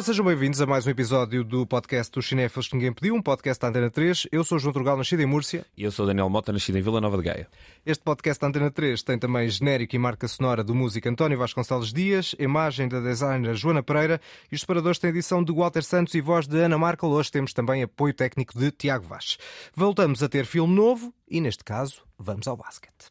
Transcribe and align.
Ora, 0.00 0.06
sejam 0.06 0.24
bem-vindos 0.24 0.62
a 0.62 0.66
mais 0.66 0.86
um 0.86 0.90
episódio 0.90 1.44
do 1.44 1.66
podcast 1.66 2.10
dos 2.10 2.26
Cinéfilos 2.26 2.66
que 2.66 2.74
Ninguém 2.74 2.90
Pediu, 2.90 3.14
um 3.14 3.20
podcast 3.20 3.60
da 3.60 3.68
Antena 3.68 3.90
3. 3.90 4.28
Eu 4.32 4.42
sou 4.42 4.58
João 4.58 4.72
Trugal, 4.72 4.96
nascido 4.96 5.20
em 5.20 5.26
Múrcia. 5.26 5.66
E 5.76 5.84
eu 5.84 5.92
sou 5.92 6.06
Daniel 6.06 6.30
Mota, 6.30 6.50
nascido 6.50 6.78
em 6.78 6.80
Vila 6.80 7.02
Nova 7.02 7.18
de 7.18 7.24
Gaia. 7.24 7.46
Este 7.84 8.02
podcast 8.02 8.40
da 8.40 8.46
Antena 8.46 8.70
3 8.70 9.02
tem 9.02 9.18
também 9.18 9.46
genérico 9.46 9.94
e 9.94 9.98
marca 9.98 10.26
sonora 10.26 10.64
do 10.64 10.74
músico 10.74 11.06
António 11.06 11.36
Vasconcelos 11.36 11.92
Dias, 11.92 12.34
imagem 12.38 12.88
da 12.88 12.98
designer 12.98 13.54
Joana 13.54 13.82
Pereira 13.82 14.18
e 14.50 14.54
os 14.54 14.62
separadores 14.62 14.98
têm 14.98 15.10
edição 15.10 15.44
de 15.44 15.52
Walter 15.52 15.82
Santos 15.82 16.14
e 16.14 16.22
voz 16.22 16.46
de 16.46 16.58
Ana 16.58 16.78
Marca. 16.78 17.06
Hoje 17.06 17.30
temos 17.30 17.52
também 17.52 17.82
apoio 17.82 18.14
técnico 18.14 18.58
de 18.58 18.70
Tiago 18.70 19.06
Vaz. 19.06 19.36
Voltamos 19.76 20.22
a 20.22 20.30
ter 20.30 20.46
filme 20.46 20.74
novo 20.74 21.12
e, 21.28 21.42
neste 21.42 21.62
caso, 21.62 22.00
vamos 22.18 22.48
ao 22.48 22.56
basquete. 22.56 23.10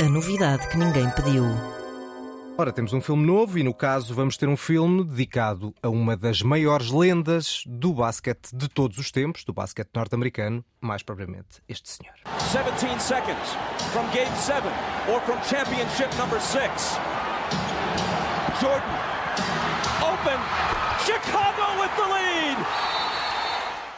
A 0.00 0.08
novidade 0.08 0.66
que 0.68 0.78
ninguém 0.78 1.08
pediu. 1.10 1.44
Ora, 2.56 2.72
temos 2.72 2.92
um 2.92 3.00
filme 3.00 3.26
novo 3.26 3.58
e, 3.58 3.64
no 3.64 3.74
caso, 3.74 4.14
vamos 4.14 4.36
ter 4.36 4.48
um 4.48 4.56
filme 4.56 5.02
dedicado 5.02 5.74
a 5.82 5.88
uma 5.88 6.16
das 6.16 6.40
maiores 6.40 6.88
lendas 6.92 7.64
do 7.66 7.92
basquete 7.92 8.54
de 8.54 8.68
todos 8.68 8.96
os 8.96 9.10
tempos, 9.10 9.42
do 9.42 9.52
basquete 9.52 9.90
norte-americano, 9.92 10.64
mais 10.80 11.02
propriamente 11.02 11.60
este 11.68 11.90
senhor. 11.90 12.14
17 12.52 13.02
seconds 13.02 13.56
from 13.92 14.06
game 14.12 14.30
7 14.36 14.70
or 15.12 15.20
from 15.22 15.36
championship 15.42 16.16
number 16.16 16.40
6. 16.40 16.96
Jordan 18.60 19.14
open. 20.00 20.38
Chicago 21.04 21.80
with 21.80 21.90
the 21.96 22.06
lead. 22.06 22.93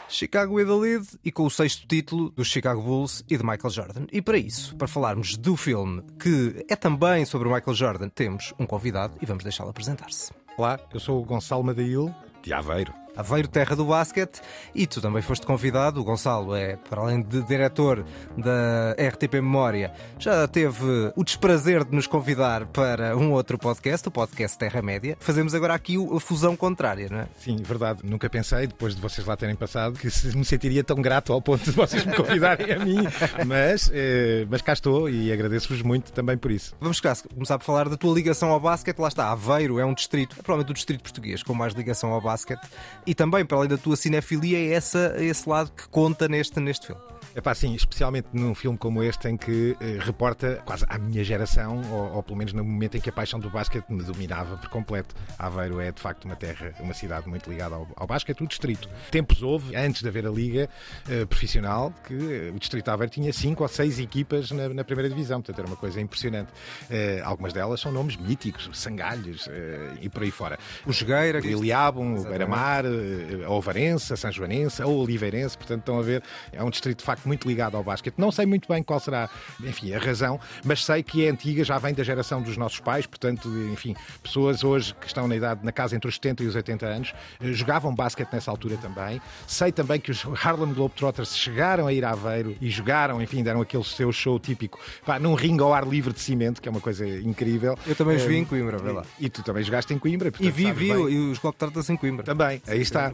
Chicago 0.09 0.53
with 0.53 0.65
the 0.65 0.73
lead 0.73 1.07
e 1.23 1.31
com 1.31 1.45
o 1.45 1.49
sexto 1.49 1.85
título 1.87 2.29
dos 2.31 2.47
Chicago 2.47 2.81
Bulls 2.81 3.23
e 3.29 3.37
de 3.37 3.43
Michael 3.43 3.69
Jordan. 3.69 4.07
E 4.11 4.21
para 4.21 4.37
isso, 4.37 4.75
para 4.75 4.87
falarmos 4.87 5.35
do 5.37 5.55
filme 5.55 6.01
que 6.19 6.65
é 6.69 6.75
também 6.75 7.25
sobre 7.25 7.47
o 7.47 7.53
Michael 7.53 7.75
Jordan, 7.75 8.09
temos 8.09 8.53
um 8.57 8.65
convidado 8.65 9.15
e 9.21 9.25
vamos 9.25 9.43
deixá-lo 9.43 9.69
apresentar-se. 9.69 10.31
Olá, 10.57 10.79
eu 10.93 10.99
sou 10.99 11.21
o 11.21 11.25
Gonçalo 11.25 11.63
Madail, 11.63 12.13
de 12.41 12.53
Aveiro. 12.53 13.06
Aveiro 13.17 13.47
Terra 13.47 13.75
do 13.75 13.85
Basquete, 13.85 14.41
e 14.75 14.85
tu 14.85 15.01
também 15.01 15.21
foste 15.21 15.45
convidado. 15.45 15.99
O 15.99 16.03
Gonçalo 16.03 16.55
é, 16.55 16.75
para 16.75 17.01
além 17.01 17.21
de 17.21 17.41
diretor 17.43 18.05
da 18.37 18.95
RTP 19.09 19.35
Memória, 19.35 19.91
já 20.19 20.47
teve 20.47 21.11
o 21.15 21.23
desprazer 21.23 21.83
de 21.83 21.95
nos 21.95 22.05
convidar 22.07 22.65
para 22.67 23.17
um 23.17 23.31
outro 23.31 23.57
podcast, 23.57 24.07
o 24.07 24.11
podcast 24.11 24.57
Terra 24.57 24.81
Média. 24.81 25.17
Fazemos 25.19 25.55
agora 25.55 25.73
aqui 25.73 25.95
a 25.97 26.19
fusão 26.19 26.55
contrária, 26.55 27.07
não 27.09 27.19
é? 27.19 27.27
Sim, 27.39 27.57
verdade. 27.57 28.01
Nunca 28.03 28.29
pensei, 28.29 28.67
depois 28.67 28.95
de 28.95 29.01
vocês 29.01 29.25
lá 29.25 29.35
terem 29.35 29.55
passado, 29.55 29.97
que 29.97 30.07
me 30.35 30.45
sentiria 30.45 30.83
tão 30.83 31.01
grato 31.01 31.33
ao 31.33 31.41
ponto 31.41 31.63
de 31.63 31.71
vocês 31.71 32.05
me 32.05 32.15
convidarem 32.15 32.71
a 32.71 32.79
mim. 32.79 32.97
Mas, 33.45 33.89
eh, 33.93 34.45
mas 34.49 34.61
cá 34.61 34.73
estou 34.73 35.09
e 35.09 35.31
agradeço-vos 35.31 35.81
muito 35.81 36.11
também 36.11 36.37
por 36.37 36.51
isso. 36.51 36.75
Vamos 36.79 36.99
começar 36.99 37.57
por 37.57 37.65
falar 37.65 37.89
da 37.89 37.97
tua 37.97 38.13
ligação 38.13 38.49
ao 38.49 38.59
basquete. 38.59 38.99
Lá 38.99 39.07
está, 39.07 39.31
Aveiro 39.31 39.79
é 39.79 39.85
um 39.85 39.93
distrito, 39.93 40.35
é 40.39 40.41
provavelmente 40.41 40.71
o 40.71 40.73
distrito 40.73 41.01
português 41.01 41.43
com 41.43 41.53
mais 41.53 41.73
ligação 41.73 42.11
ao 42.11 42.21
basquete 42.21 42.67
e 43.07 43.15
também, 43.15 43.45
para 43.45 43.57
além 43.57 43.69
da 43.69 43.77
tua 43.77 43.95
cinefilia, 43.95 44.59
é 44.59 44.73
essa, 44.73 45.15
esse 45.17 45.47
lado 45.47 45.71
que 45.71 45.87
conta 45.87 46.27
neste, 46.27 46.59
neste 46.59 46.87
filme. 46.87 47.01
É 47.35 47.41
pá, 47.41 47.53
sim, 47.53 47.75
especialmente 47.75 48.29
num 48.33 48.55
filme 48.55 48.77
como 48.77 49.03
este 49.03 49.27
em 49.27 49.37
que 49.37 49.77
eh, 49.79 49.97
reporta 49.99 50.61
quase 50.65 50.85
à 50.89 50.97
minha 50.97 51.23
geração, 51.23 51.81
ou, 51.91 52.15
ou, 52.15 52.23
pelo 52.23 52.37
menos 52.37 52.53
no 52.53 52.63
momento 52.63 52.97
em 52.97 53.01
que 53.01 53.09
a 53.09 53.13
paixão 53.13 53.39
do 53.39 53.49
basquete 53.49 53.85
me 53.89 54.03
dominava 54.03 54.57
por 54.57 54.69
completo. 54.69 55.15
Aveiro 55.37 55.79
é 55.79 55.91
de 55.91 56.01
facto 56.01 56.25
uma 56.25 56.35
terra, 56.35 56.73
uma 56.79 56.93
cidade 56.93 57.29
muito 57.29 57.49
ligada 57.49 57.75
ao, 57.75 57.87
ao 57.95 58.07
basquete, 58.07 58.43
o 58.43 58.47
distrito. 58.47 58.89
Tempos 59.11 59.43
houve, 59.43 59.75
antes 59.75 60.01
de 60.01 60.07
haver 60.07 60.25
a 60.25 60.31
liga 60.31 60.67
eh, 61.07 61.25
profissional, 61.25 61.93
que 62.05 62.13
eh, 62.13 62.51
o 62.55 62.59
distrito 62.59 62.85
de 62.85 62.91
Aveiro 62.91 63.11
tinha 63.11 63.31
cinco 63.31 63.63
ou 63.63 63.69
seis 63.69 63.99
equipas 63.99 64.49
na, 64.51 64.69
na 64.69 64.83
primeira 64.83 65.09
divisão, 65.09 65.39
portanto 65.41 65.59
era 65.59 65.67
uma 65.67 65.77
coisa 65.77 66.01
impressionante. 66.01 66.51
Eh, 66.89 67.21
algumas 67.23 67.53
delas 67.53 67.79
são 67.79 67.91
nomes 67.91 68.17
míticos, 68.17 68.69
Sangalhos 68.73 69.47
eh, 69.51 69.93
e 70.01 70.09
por 70.09 70.23
aí 70.23 70.31
fora. 70.31 70.57
O 70.85 70.91
Jogueira, 70.91 71.39
o 71.39 71.45
Iliabum, 71.45 72.15
o 72.19 72.23
Beira-Mar, 72.23 72.85
eh, 72.85 73.45
a 73.45 73.49
Ovarense, 73.51 74.13
a 74.13 74.17
São 74.17 74.31
Joanense, 74.31 74.81
a 74.81 74.87
Oliveirense, 74.87 75.57
portanto 75.57 75.81
estão 75.81 75.99
a 75.99 76.01
ver, 76.01 76.23
é 76.51 76.63
um 76.63 76.69
distrito 76.69 76.99
de 76.99 77.05
facto 77.05 77.26
muito 77.27 77.47
ligado 77.47 77.77
ao 77.77 77.83
basquete. 77.83 78.15
Não 78.17 78.31
sei 78.31 78.45
muito 78.45 78.67
bem 78.67 78.81
qual 78.81 78.99
será, 78.99 79.29
enfim, 79.59 79.93
a 79.93 79.99
razão, 79.99 80.39
mas 80.63 80.83
sei 80.83 81.03
que 81.03 81.25
é 81.25 81.29
antiga, 81.29 81.63
já 81.63 81.77
vem 81.77 81.93
da 81.93 82.03
geração 82.03 82.41
dos 82.41 82.57
nossos 82.57 82.79
pais, 82.79 83.05
portanto, 83.05 83.49
enfim, 83.71 83.95
pessoas 84.23 84.63
hoje 84.63 84.95
que 84.95 85.07
estão 85.07 85.27
na 85.27 85.35
idade, 85.35 85.63
na 85.63 85.71
casa 85.71 85.95
entre 85.95 86.07
os 86.07 86.15
70 86.15 86.43
e 86.43 86.47
os 86.47 86.55
80 86.55 86.85
anos, 86.85 87.13
eh, 87.39 87.51
jogavam 87.51 87.93
basquete 87.93 88.31
nessa 88.31 88.49
altura 88.49 88.77
também. 88.77 89.21
Sei 89.45 89.71
também 89.71 89.99
que 89.99 90.11
os 90.11 90.25
Harlem 90.43 90.73
Globetrotters 90.73 91.35
chegaram 91.35 91.87
a 91.87 91.93
ir 91.93 92.03
a 92.05 92.11
Aveiro 92.11 92.55
e 92.61 92.69
jogaram, 92.69 93.21
enfim, 93.21 93.43
deram 93.43 93.61
aquele 93.61 93.83
seu 93.83 94.11
show 94.11 94.39
típico, 94.39 94.79
pá, 95.05 95.19
num 95.19 95.33
ringue 95.33 95.63
ao 95.63 95.73
ar 95.73 95.85
livre 95.87 96.13
de 96.13 96.19
cimento, 96.19 96.61
que 96.61 96.67
é 96.67 96.71
uma 96.71 96.81
coisa 96.81 97.07
incrível. 97.07 97.77
Eu 97.85 97.95
também 97.95 98.17
joguei 98.17 98.37
em 98.37 98.45
Coimbra, 98.45 98.77
vê 98.77 98.91
lá. 98.91 99.03
E, 99.19 99.25
e 99.25 99.29
tu 99.29 99.43
também 99.43 99.63
jogaste 99.63 99.93
em 99.93 99.99
Coimbra. 99.99 100.31
Portanto, 100.31 100.47
e 100.47 100.51
vi, 100.51 100.71
vi, 100.71 100.87
e 100.87 101.31
os 101.31 101.37
Globetrotters 101.37 101.89
em 101.89 101.97
Coimbra. 101.97 102.23
Também, 102.23 102.61
aí 102.67 102.81
está. 102.81 103.11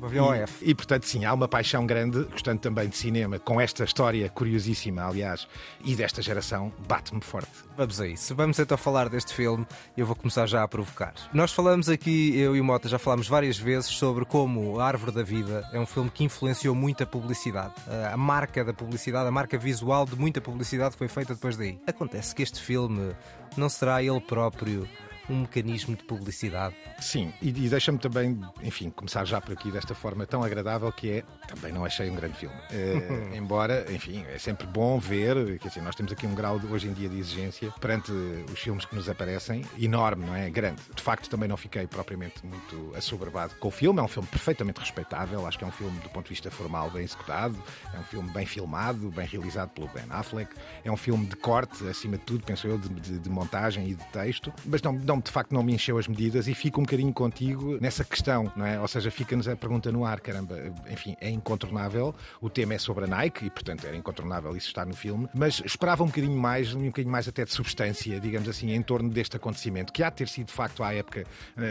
E, 0.62 0.70
e, 0.72 0.76
portanto, 0.76 1.06
sim, 1.06 1.26
há 1.26 1.34
uma 1.34 1.48
paixão 1.48 1.86
grande, 1.86 2.24
gostando 2.26 2.60
também 2.60 2.88
de 2.88 2.98
cinema, 2.98 3.40
com 3.40 3.60
esta 3.60 3.84
história 3.94 4.28
curiosíssima, 4.28 5.04
aliás, 5.04 5.48
e 5.86 5.96
desta 5.96 6.20
geração, 6.20 6.74
bate-me 6.88 7.22
forte. 7.22 7.52
Vamos 7.78 8.02
a 8.02 8.08
isso. 8.08 8.34
Vamos 8.34 8.58
então 8.58 8.76
falar 8.76 9.08
deste 9.08 9.32
filme 9.32 9.68
eu 9.96 10.04
vou 10.04 10.16
começar 10.16 10.48
já 10.48 10.64
a 10.64 10.68
provocar. 10.68 11.14
Nós 11.32 11.52
falamos 11.54 11.88
aqui, 11.88 12.36
eu 12.36 12.56
e 12.56 12.60
o 12.60 12.64
Mota 12.64 12.90
já 12.90 12.98
falámos 12.98 13.28
várias 13.28 13.56
vezes 13.56 13.92
sobre 13.92 14.26
como 14.26 14.80
A 14.80 14.88
Árvore 14.88 15.12
da 15.12 15.22
Vida 15.22 15.70
é 15.72 15.80
um 15.80 15.86
filme 15.86 16.10
que 16.10 16.24
influenciou 16.24 16.74
muito 16.74 17.04
a 17.04 17.06
publicidade. 17.06 17.74
A 18.12 18.18
marca 18.18 18.66
da 18.66 18.74
publicidade, 18.74 19.28
a 19.28 19.32
marca 19.32 19.60
visual 19.60 20.08
de 20.08 20.16
muita 20.16 20.42
publicidade 20.42 20.96
foi 20.96 21.08
feita 21.08 21.36
depois 21.36 21.56
daí. 21.56 21.80
Acontece 21.86 22.34
que 22.34 22.42
este 22.42 22.60
filme 22.60 23.16
não 23.56 23.70
será 23.70 24.02
ele 24.02 24.22
próprio 24.22 24.90
um 25.30 25.42
mecanismo 25.42 25.96
de 25.96 26.04
publicidade. 26.04 26.76
Sim, 27.00 27.34
e, 27.42 27.50
e 27.50 27.70
deixa-me 27.70 27.98
também, 27.98 28.40
enfim, 28.62 28.90
começar 28.90 29.26
já 29.26 29.40
por 29.40 29.54
aqui 29.54 29.72
desta 29.72 29.96
forma 29.96 30.26
tão 30.26 30.44
agradável 30.44 30.92
que 30.92 31.12
é, 31.12 31.24
também 31.48 31.72
não 31.72 31.86
achei 31.86 32.10
um 32.10 32.16
grande 32.16 32.38
filme. 32.38 32.56
Uh, 32.56 33.36
embora, 33.36 33.86
enfim, 33.92 34.26
é 34.34 34.38
sempre 34.38 34.68
bom 34.68 35.00
ver, 35.00 35.60
quer 35.60 35.70
dizer, 35.70 35.82
nós 35.82 35.96
temos 35.96 36.12
aqui 36.12 36.26
um 36.28 36.36
grau 36.36 36.60
de, 36.60 36.68
hoje 36.68 36.88
em 36.88 36.94
dia 36.94 37.10
de 37.10 37.18
exigência 37.20 37.72
perante 37.80 38.12
os 38.12 38.60
filmes 38.60 38.86
que 38.86 38.96
nos 38.96 39.10
aparecem, 39.10 39.64
enorme, 39.80 40.26
não 40.26 40.36
é? 40.36 40.50
Grande. 40.50 40.82
De 40.96 41.02
facto, 41.02 41.30
também 41.30 41.48
não 41.48 41.58
fiquei 41.58 41.88
propriamente 41.88 42.46
muito 42.46 42.94
assoberbado 42.96 43.56
com 43.56 43.68
o 43.68 43.72
filme, 43.72 44.00
é 44.00 44.04
um 44.04 44.08
filme 44.08 44.28
perfeitamente 44.28 44.80
respeitável, 44.80 45.46
acho 45.46 45.58
que 45.58 45.64
é 45.64 45.68
um 45.68 45.72
filme 45.72 46.00
do 46.00 46.10
ponto 46.10 46.26
de 46.26 46.30
vista 46.30 46.50
formal 46.52 46.90
bem 46.90 47.04
executado, 47.04 47.58
é 47.94 48.00
um 48.00 48.04
filme 48.04 48.30
bem 48.32 48.46
filmado, 48.46 49.10
bem 49.12 49.26
realizado 49.26 49.70
pelo 49.70 49.88
Ben 49.88 50.06
Affleck, 50.10 50.52
é 50.84 50.92
um 50.92 50.98
filme 50.98 51.26
de 51.26 51.36
corte, 51.36 51.88
acima 51.88 52.18
de 52.18 52.24
tudo, 52.24 52.44
penso 52.44 52.68
eu, 52.68 52.78
de, 52.78 52.90
de, 52.90 53.20
de 53.20 53.30
montagem 53.30 53.90
e 53.90 53.96
de 53.96 54.04
texto, 54.06 54.54
mas 54.66 54.82
não, 54.82 54.94
não, 54.94 55.13
de 55.22 55.32
facto 55.32 55.54
não 55.54 55.64
me 55.64 55.74
encheu 55.74 55.98
as 55.98 56.08
medidas 56.08 56.48
e 56.48 56.54
fico 56.54 56.80
um 56.80 56.84
bocadinho 56.84 57.14
contigo 57.14 57.78
nessa 57.80 58.04
questão, 58.04 58.52
não 58.56 58.66
é? 58.66 58.80
Ou 58.80 58.88
seja, 58.88 59.12
fica-nos 59.12 59.48
a 59.48 59.56
pergunta 59.56 59.92
no 59.92 60.06
ar, 60.06 60.20
caramba, 60.20 60.58
enfim, 60.90 61.16
é 61.20 61.30
incontornável, 61.30 62.14
o 62.42 62.50
tema 62.50 62.74
é 62.74 62.78
sobre 62.78 63.06
a 63.06 63.08
Nike 63.08 63.46
e, 63.46 63.50
portanto, 63.50 63.86
era 63.86 63.96
incontornável 63.96 64.56
isso 64.56 64.68
estar 64.68 64.86
no 64.86 64.96
filme, 64.96 65.28
mas 65.34 65.62
esperava 65.66 66.04
um 66.04 66.08
bocadinho 66.08 66.38
mais, 66.38 66.74
um 66.74 66.86
bocadinho 66.86 67.12
mais 67.12 67.28
até 67.28 67.46
de 67.46 67.52
substância, 67.52 68.20
digamos 68.20 68.50
assim, 68.50 68.72
em 68.72 68.82
torno 68.82 69.10
deste 69.10 69.38
acontecimento, 69.38 69.92
que 69.92 70.04
há 70.04 70.10
de 70.10 70.18
ter 70.18 70.28
sido, 70.28 70.48
de 70.48 70.54
facto, 70.54 70.84
à 70.84 70.94
época, 70.94 71.26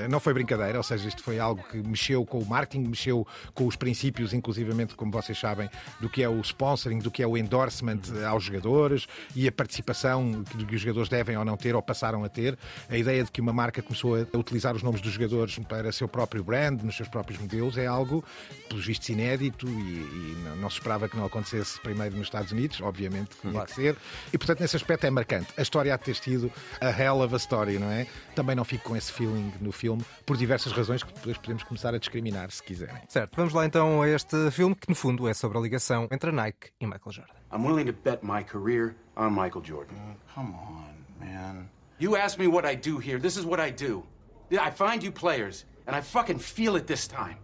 não 0.09 0.21
foi 0.21 0.33
brincadeira, 0.35 0.79
ou 0.79 0.85
seja, 0.85 1.09
isto 1.09 1.23
foi 1.23 1.39
algo 1.39 1.63
que 1.71 1.79
mexeu 1.79 2.25
com 2.25 2.39
o 2.39 2.47
marketing, 2.47 2.89
mexeu 2.89 3.27
com 3.55 3.67
os 3.67 3.77
princípios, 3.77 4.33
inclusivamente, 4.33 4.95
como 4.95 5.11
vocês 5.11 5.39
sabem, 5.39 5.69
do 6.01 6.09
que 6.09 6.23
é 6.23 6.29
o 6.29 6.41
sponsoring, 6.41 6.99
do 6.99 7.11
que 7.11 7.23
é 7.23 7.27
o 7.27 7.37
endorsement 7.37 8.01
aos 8.29 8.45
jogadores 8.45 9.07
e 9.35 9.49
a 9.49 9.53
participação 9.53 10.45
que 10.45 10.75
os 10.75 10.81
jogadores 10.81 11.09
devem 11.09 11.37
ou 11.37 11.45
não 11.45 11.57
ter 11.57 11.75
ou 11.75 11.83
passaram 11.83 12.25
a 12.25 12.29
ter, 12.29 12.59
a 12.89 12.97
ideia 12.97 13.25
de 13.25 13.31
que 13.33 13.41
uma 13.41 13.53
marca 13.53 13.81
começou 13.81 14.17
a 14.17 14.39
utilizar 14.39 14.77
os 14.77 14.83
nomes 14.83 15.01
dos 15.01 15.13
jogadores 15.13 15.59
para 15.61 15.91
seu 15.91 16.07
próprio 16.07 16.45
brand, 16.45 16.83
nos 16.83 16.97
seus 16.97 17.09
próprios 17.09 17.41
modelos, 17.41 17.79
é 17.79 17.87
algo, 17.87 18.23
pelos 18.69 18.85
vistos, 18.85 19.09
inédito 19.09 19.67
e, 19.67 19.71
e 19.71 20.37
não, 20.61 20.69
se 20.69 20.77
esperava 20.77 21.09
que 21.09 21.17
não 21.17 21.25
acontecesse 21.25 21.81
primeiro 21.81 22.17
nos 22.17 22.27
Estados 22.27 22.53
Unidos, 22.53 22.81
obviamente 22.81 23.31
tinha 23.41 23.53
claro. 23.53 23.69
que 23.69 23.75
ser, 23.75 23.97
e 24.33 24.39
portanto 24.39 24.61
nesse 24.61 24.77
aspecto 24.77 25.07
é 25.07 25.11
marcante. 25.11 25.49
A 25.57 25.63
história 25.63 25.95
há 25.95 25.97
de 25.97 26.05
ter 26.05 26.17
sido 26.17 26.53
a 26.81 26.91
hell 26.91 27.21
of 27.23 27.35
a 27.35 27.39
story, 27.39 27.79
não 27.79 27.91
é? 27.91 28.07
Também 28.35 28.55
não 28.55 28.65
fico 28.65 28.85
com 28.85 28.97
esse 28.97 29.13
feeling 29.13 29.53
no 29.61 29.73
filme, 29.73 30.05
por 30.27 30.37
diversas 30.37 30.73
razões 30.73 31.03
que 31.03 31.13
depois 31.13 31.39
podemos 31.39 31.63
começar 31.63 31.95
a 31.95 31.99
discriminar, 31.99 32.51
se 32.51 32.63
quiserem. 32.63 33.03
Certo, 33.09 33.35
vamos 33.37 33.55
lá 33.55 33.65
então 33.65 34.03
a 34.03 34.09
este 34.09 34.51
filme 34.51 34.75
que 34.75 34.89
no 34.89 34.95
fundo 34.95 35.27
é 35.29 35.35
sobre 35.35 35.59
a 35.59 35.61
ligação 35.61 36.07
entre 36.11 36.31
a 36.31 36.33
Nike 36.33 36.71
e 36.81 36.87
Michael 36.87 37.13
Jordan. 37.13 37.33
I'm 37.53 37.67
willing 37.67 37.87
to 37.87 37.93
bet 37.93 38.21
my 38.23 38.43
career 38.43 38.95
on 39.17 39.31
Michael 39.31 39.63
Jordan. 39.63 39.95
Oh, 39.95 40.35
come 40.35 40.55
on, 40.55 40.95
man. 41.21 41.69
You 42.03 42.17
ask 42.17 42.37
me 42.37 42.49
what 42.49 42.65
I 42.65 42.75
do 42.75 42.99
here. 42.99 43.21
This 43.21 43.37
is 43.37 43.47
what 43.47 43.61
I 43.61 43.71
do. 43.71 44.03
I 44.51 44.71
find 44.73 45.05
you 45.05 45.13
players, 45.13 45.67
and 45.87 45.95
I 45.95 46.01
fucking 46.01 46.41
feel 46.41 46.75
it 46.75 46.89
this 46.89 47.07
time. 47.07 47.37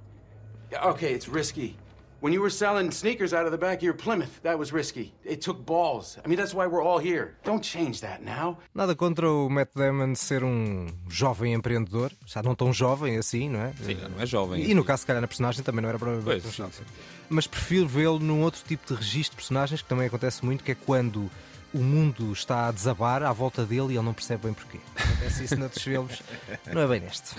Okay, 0.74 1.14
it's 1.14 1.28
risky. 1.28 1.76
When 2.18 2.32
you 2.32 2.42
were 2.42 2.50
selling 2.50 2.90
sneakers 2.90 3.32
out 3.32 3.46
of 3.46 3.52
the 3.52 3.56
back 3.56 3.76
of 3.76 3.82
your 3.84 3.94
Plymouth, 3.94 4.40
that 4.42 4.58
was 4.58 4.72
risky. 4.72 5.14
It 5.24 5.40
took 5.40 5.64
balls. 5.64 6.18
I 6.24 6.26
mean, 6.26 6.36
that's 6.36 6.54
why 6.54 6.66
we're 6.66 6.82
all 6.82 6.98
here. 6.98 7.36
Don't 7.44 7.62
change 7.62 8.00
that 8.00 8.24
now. 8.24 8.58
Nada 8.74 8.96
contra 8.96 9.30
o 9.30 9.48
Matt 9.48 9.68
Damon 9.76 10.16
ser 10.16 10.42
um 10.42 10.88
jovem 11.08 11.54
empreendedor, 11.54 12.10
já 12.26 12.42
não 12.42 12.56
tão 12.56 12.72
jovem 12.72 13.16
assim, 13.16 13.48
não 13.48 13.60
é? 13.60 13.72
Sim, 13.80 13.94
não 13.94 14.20
é 14.20 14.26
jovem. 14.26 14.68
E 14.68 14.74
no 14.74 14.82
caso, 14.82 15.02
se 15.02 15.06
calhar, 15.06 15.20
na 15.20 15.28
personagem 15.28 15.62
também 15.62 15.82
não 15.82 15.88
era 15.88 16.00
provavelmente 16.00 16.42
tão 16.42 16.50
jovem. 16.50 16.84
Mas 17.28 17.46
prefiro 17.46 17.86
vê-lo 17.86 18.18
num 18.18 18.42
outro 18.42 18.60
tipo 18.66 18.92
de 18.92 18.98
registro 18.98 19.36
de 19.36 19.36
personagens 19.36 19.82
que 19.82 19.88
também 19.88 20.08
acontece 20.08 20.44
muito, 20.44 20.64
que 20.64 20.72
é 20.72 20.74
quando 20.74 21.30
o 21.72 21.78
mundo 21.78 22.32
está 22.32 22.68
a 22.68 22.72
desabar 22.72 23.22
à 23.22 23.32
volta 23.32 23.64
dele 23.64 23.92
e 23.92 23.96
ele 23.96 24.02
não 24.02 24.14
percebe 24.14 24.44
bem 24.44 24.52
porquê. 24.52 24.78
acontece 25.18 25.44
isso 25.44 25.56
noutros 25.56 25.82
filmes, 25.82 26.22
não 26.72 26.82
é 26.82 26.86
bem 26.86 27.00
neste. 27.00 27.34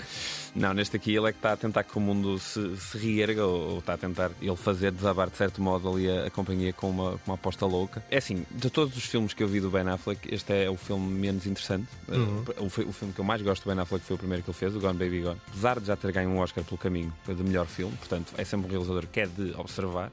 Não, 0.54 0.74
neste 0.74 0.96
aqui 0.96 1.14
ele 1.14 1.28
é 1.28 1.32
que 1.32 1.38
está 1.38 1.52
a 1.52 1.56
tentar 1.56 1.84
que 1.84 1.96
o 1.96 2.00
mundo 2.00 2.38
se, 2.38 2.76
se 2.76 2.98
reerga 2.98 3.44
ou, 3.44 3.72
ou 3.72 3.78
está 3.78 3.94
a 3.94 3.98
tentar 3.98 4.30
ele 4.40 4.56
fazer 4.56 4.90
desabar 4.92 5.30
de 5.30 5.36
certo 5.36 5.62
modo 5.62 5.88
ali 5.88 6.10
a, 6.10 6.26
a 6.26 6.30
companhia 6.30 6.72
com 6.72 6.90
uma, 6.90 7.12
com 7.12 7.30
uma 7.30 7.34
aposta 7.34 7.64
louca. 7.66 8.02
É 8.10 8.18
assim, 8.18 8.44
de 8.50 8.68
todos 8.70 8.96
os 8.96 9.04
filmes 9.04 9.32
que 9.32 9.42
eu 9.42 9.48
vi 9.48 9.60
do 9.60 9.70
Ben 9.70 9.88
Affleck, 9.88 10.32
este 10.32 10.52
é 10.52 10.70
o 10.70 10.76
filme 10.76 11.08
menos 11.08 11.46
interessante. 11.46 11.88
Uhum. 12.08 12.44
Uh, 12.58 12.62
o, 12.62 12.66
o 12.66 12.92
filme 12.92 13.12
que 13.14 13.20
eu 13.20 13.24
mais 13.24 13.40
gosto 13.42 13.64
do 13.64 13.72
Ben 13.72 13.80
Affleck 13.80 14.04
foi 14.04 14.16
o 14.16 14.18
primeiro 14.18 14.42
que 14.42 14.50
ele 14.50 14.58
fez, 14.58 14.74
o 14.74 14.80
Gone 14.80 14.98
Baby 14.98 15.20
Gone. 15.20 15.40
Apesar 15.48 15.80
de 15.80 15.86
já 15.86 15.96
ter 15.96 16.12
ganho 16.12 16.30
um 16.30 16.38
Oscar 16.38 16.64
pelo 16.64 16.78
caminho 16.78 17.12
de 17.26 17.42
melhor 17.42 17.66
filme, 17.66 17.96
portanto 17.96 18.32
é 18.36 18.44
sempre 18.44 18.66
um 18.66 18.70
realizador 18.70 19.06
que 19.06 19.20
é 19.20 19.26
de 19.26 19.54
observar. 19.56 20.10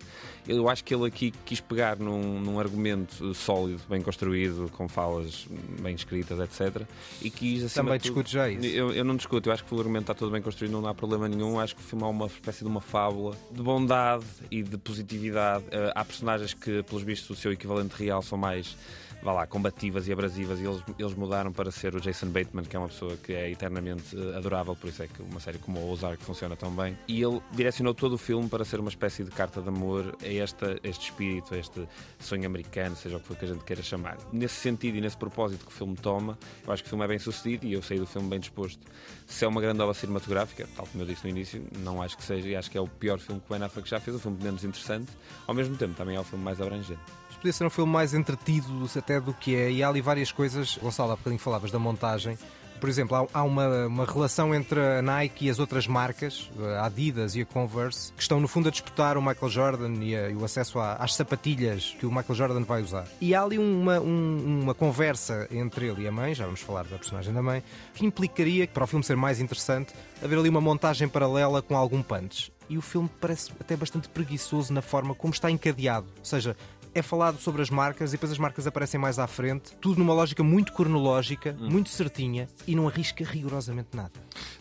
Eu 0.48 0.70
acho 0.70 0.84
que 0.84 0.94
ele 0.94 1.06
aqui 1.06 1.34
quis 1.46 1.60
pegar 1.60 1.98
num, 1.98 2.40
num 2.40 2.60
argumento 2.60 3.34
sólido, 3.34 3.82
bem 3.90 4.02
construído, 4.02 4.70
com 4.72 4.88
falas 4.88 5.48
bem 5.82 5.96
escritas, 5.96 6.40
etc. 6.40 6.84
E 7.22 7.30
quis 7.30 7.64
acima 7.64 7.86
Também 7.86 8.00
discute 8.00 8.32
já 8.32 8.50
isso. 8.50 8.66
eu, 8.66 8.92
eu 8.92 9.04
não 9.04 9.16
discuto, 9.16 9.50
eu 9.50 9.54
acho 9.54 9.64
que 9.64 9.74
o 9.74 9.78
argumento 9.78 10.04
está 10.04 10.14
todo 10.14 10.32
bem 10.32 10.42
construído, 10.42 10.72
não 10.72 10.88
há 10.88 10.94
problema 10.94 11.28
nenhum. 11.28 11.60
Acho 11.60 11.76
que 11.76 11.82
o 11.82 11.84
filme 11.84 12.04
é 12.04 12.08
uma 12.08 12.28
espécie 12.28 12.60
de 12.60 12.68
uma 12.68 12.82
fábula 12.82 13.36
de 13.52 13.62
bondade 13.62 14.26
e 14.50 14.64
de 14.64 14.78
positividade. 14.78 15.66
Eh, 15.72 15.92
há 15.94 16.06
personagens 16.06 16.54
que, 16.54 16.84
pelos 16.84 17.04
vistos, 17.04 17.30
o 17.30 17.36
seu 17.36 17.52
equivalente 17.52 17.96
real 17.96 18.22
são 18.22 18.38
mais. 18.38 18.76
Vá 19.22 19.34
lá, 19.34 19.48
combativas 19.48 20.08
e 20.08 20.14
abrasivas, 20.14 20.60
e 20.60 20.64
eles, 20.64 20.84
eles 20.98 21.14
mudaram 21.16 21.52
para 21.52 21.72
ser 21.72 21.96
o 21.96 22.00
Jason 22.00 22.28
Bateman, 22.28 22.64
que 22.64 22.76
é 22.76 22.80
uma 22.80 22.88
pessoa 22.88 23.18
que 23.18 23.34
é 23.34 23.50
eternamente 23.50 24.16
eh, 24.16 24.38
adorável, 24.38 24.76
por 24.76 24.88
isso 24.90 25.02
é 25.02 25.08
que 25.08 25.22
uma 25.22 25.40
série 25.40 25.58
como 25.58 25.80
o 25.80 25.92
Ozark 25.92 26.24
funciona 26.24 26.56
tão 26.56 26.72
bem. 26.72 26.98
E 27.08 27.22
ele 27.22 27.42
direcionou 27.52 27.94
todo 27.94 28.14
o 28.14 28.18
filme 28.18 28.48
para 28.48 28.64
ser 28.64 28.80
uma 28.80 28.90
espécie 28.90 29.24
de 29.24 29.32
carta 29.32 29.62
de 29.62 29.68
amor 29.68 30.16
a 30.22 30.28
esta, 30.28 30.80
este 30.84 31.06
espírito, 31.06 31.56
a 31.56 31.58
este 31.58 31.88
sonho 32.20 32.46
americano, 32.46 32.96
seja 32.96 33.18
o 33.18 33.20
que 33.20 33.28
for 33.28 33.36
que 33.36 33.46
a 33.46 33.48
gente 33.48 33.64
queira 33.64 33.82
chamar. 33.82 34.18
Nesse 34.32 34.56
sentido 34.56 34.98
e 34.98 35.02
nesse 35.02 35.18
propósito 35.18 35.66
que 35.66 35.72
o 35.72 35.76
filme 35.76 35.96
toma, 35.96 36.38
eu 36.66 36.72
acho 36.72 36.84
que 36.84 36.88
o 36.88 36.92
filme 36.92 37.04
é 37.04 37.08
bem 37.08 37.20
sucedido 37.20 37.66
e 37.66 37.74
eu 37.74 37.82
saí 37.82 38.00
do 38.00 38.06
filme 38.06 38.30
bem 38.30 38.40
disposto. 38.40 38.80
Se 39.26 39.44
é 39.44 39.48
uma 39.48 39.60
grande 39.60 39.82
obra 39.82 39.96
cinematográfica, 39.96 40.68
tal 40.76 40.86
como 40.86 41.04
eu 41.04 41.08
disse 41.08 41.24
no 41.24 41.32
início, 41.32 41.66
não 41.80 42.02
acho 42.02 42.16
que 42.16 42.24
seja, 42.24 42.48
e 42.48 42.56
acho 42.56 42.70
que 42.70 42.78
é 42.78 42.82
o 42.82 42.88
pior 42.88 43.18
filme 43.18 43.42
que 43.42 43.52
o 43.52 43.58
Ben 43.58 43.66
Affleck 43.66 43.90
já 43.90 44.00
fez, 44.00 44.16
o 44.16 44.20
filme 44.20 44.38
menos 44.42 44.64
interessante, 44.64 45.12
ao 45.48 45.56
mesmo 45.56 45.76
tempo 45.76 45.96
também 45.96 46.16
é 46.16 46.20
o 46.20 46.24
filme 46.24 46.44
mais 46.44 46.62
abrangente. 46.62 47.02
Podia 47.38 47.54
ser 47.54 47.66
um 47.66 47.70
filme 47.70 47.92
mais 47.92 48.14
entretido 48.14 48.90
até 48.98 49.22
do 49.22 49.34
que 49.34 49.56
é, 49.56 49.72
e 49.72 49.84
há 49.84 49.90
ali 49.90 50.02
várias 50.02 50.32
coisas. 50.32 50.78
Gonçalo, 50.82 51.12
há 51.12 51.16
bocadinho 51.16 51.40
falavas 51.40 51.72
da 51.72 51.80
montagem. 51.80 52.38
Por 52.80 52.90
exemplo, 52.90 53.16
há, 53.18 53.40
há 53.40 53.44
uma, 53.44 53.88
uma 53.88 54.06
relação 54.06 54.54
entre 54.54 54.80
a 54.80 55.02
Nike 55.02 55.46
e 55.46 55.50
as 55.50 55.58
outras 55.58 55.88
marcas, 55.88 56.48
a 56.80 56.86
Adidas 56.86 57.36
e 57.36 57.42
a 57.42 57.46
Converse, 57.46 58.12
que 58.14 58.22
estão 58.22 58.40
no 58.40 58.48
fundo 58.48 58.68
a 58.68 58.72
disputar 58.72 59.18
o 59.18 59.22
Michael 59.22 59.50
Jordan 59.50 59.94
e, 60.04 60.16
a- 60.16 60.30
e 60.30 60.36
o 60.36 60.46
acesso 60.46 60.78
às 60.80 61.16
sapatilhas 61.16 61.96
que 62.00 62.06
o 62.06 62.10
Michael 62.12 62.36
Jordan 62.36 62.62
vai 62.64 62.84
usar. 62.84 63.08
E 63.20 63.34
há 63.34 63.42
ali 63.42 63.58
uma, 63.58 64.00
um- 64.00 64.62
uma 64.64 64.76
conversa 64.76 65.48
entre 65.50 65.88
ele 65.88 66.04
e 66.04 66.08
a 66.08 66.12
mãe, 66.12 66.36
já 66.36 66.46
vamos 66.46 66.62
falar 66.62 66.84
da 66.84 66.98
personagem 66.98 67.34
da 67.34 67.42
mãe, 67.42 67.64
que 67.96 68.06
implicaria, 68.06 68.68
para 68.68 68.84
o 68.84 68.88
filme 68.88 69.04
ser 69.04 69.16
mais 69.16 69.40
interessante, 69.40 69.92
haver 70.24 70.38
ali 70.38 70.50
uma 70.50 70.62
montagem 70.62 71.08
paralela 71.08 71.64
com 71.64 71.76
algum 71.76 72.04
punch. 72.04 72.52
E 72.70 72.78
o 72.78 72.82
filme 72.82 73.10
parece 73.20 73.50
até 73.60 73.76
bastante 73.76 74.08
preguiçoso 74.10 74.72
na 74.74 74.82
forma 74.84 75.16
como 75.16 75.34
está 75.34 75.50
encadeado. 75.50 76.06
Ou 76.20 76.26
seja, 76.26 76.56
é 76.98 77.02
falado 77.02 77.40
sobre 77.40 77.62
as 77.62 77.70
marcas 77.70 78.10
e 78.10 78.14
depois 78.14 78.32
as 78.32 78.40
marcas 78.40 78.66
aparecem 78.66 79.00
mais 79.00 79.20
à 79.20 79.28
frente, 79.28 79.76
tudo 79.80 80.00
numa 80.00 80.14
lógica 80.14 80.44
muito 80.44 80.74
cronológica, 80.74 81.56
muito 81.60 81.90
certinha 81.90 82.48
e 82.66 82.76
não 82.76 82.88
arrisca 82.88 83.24
rigorosamente 83.24 83.90
nada. 83.94 84.12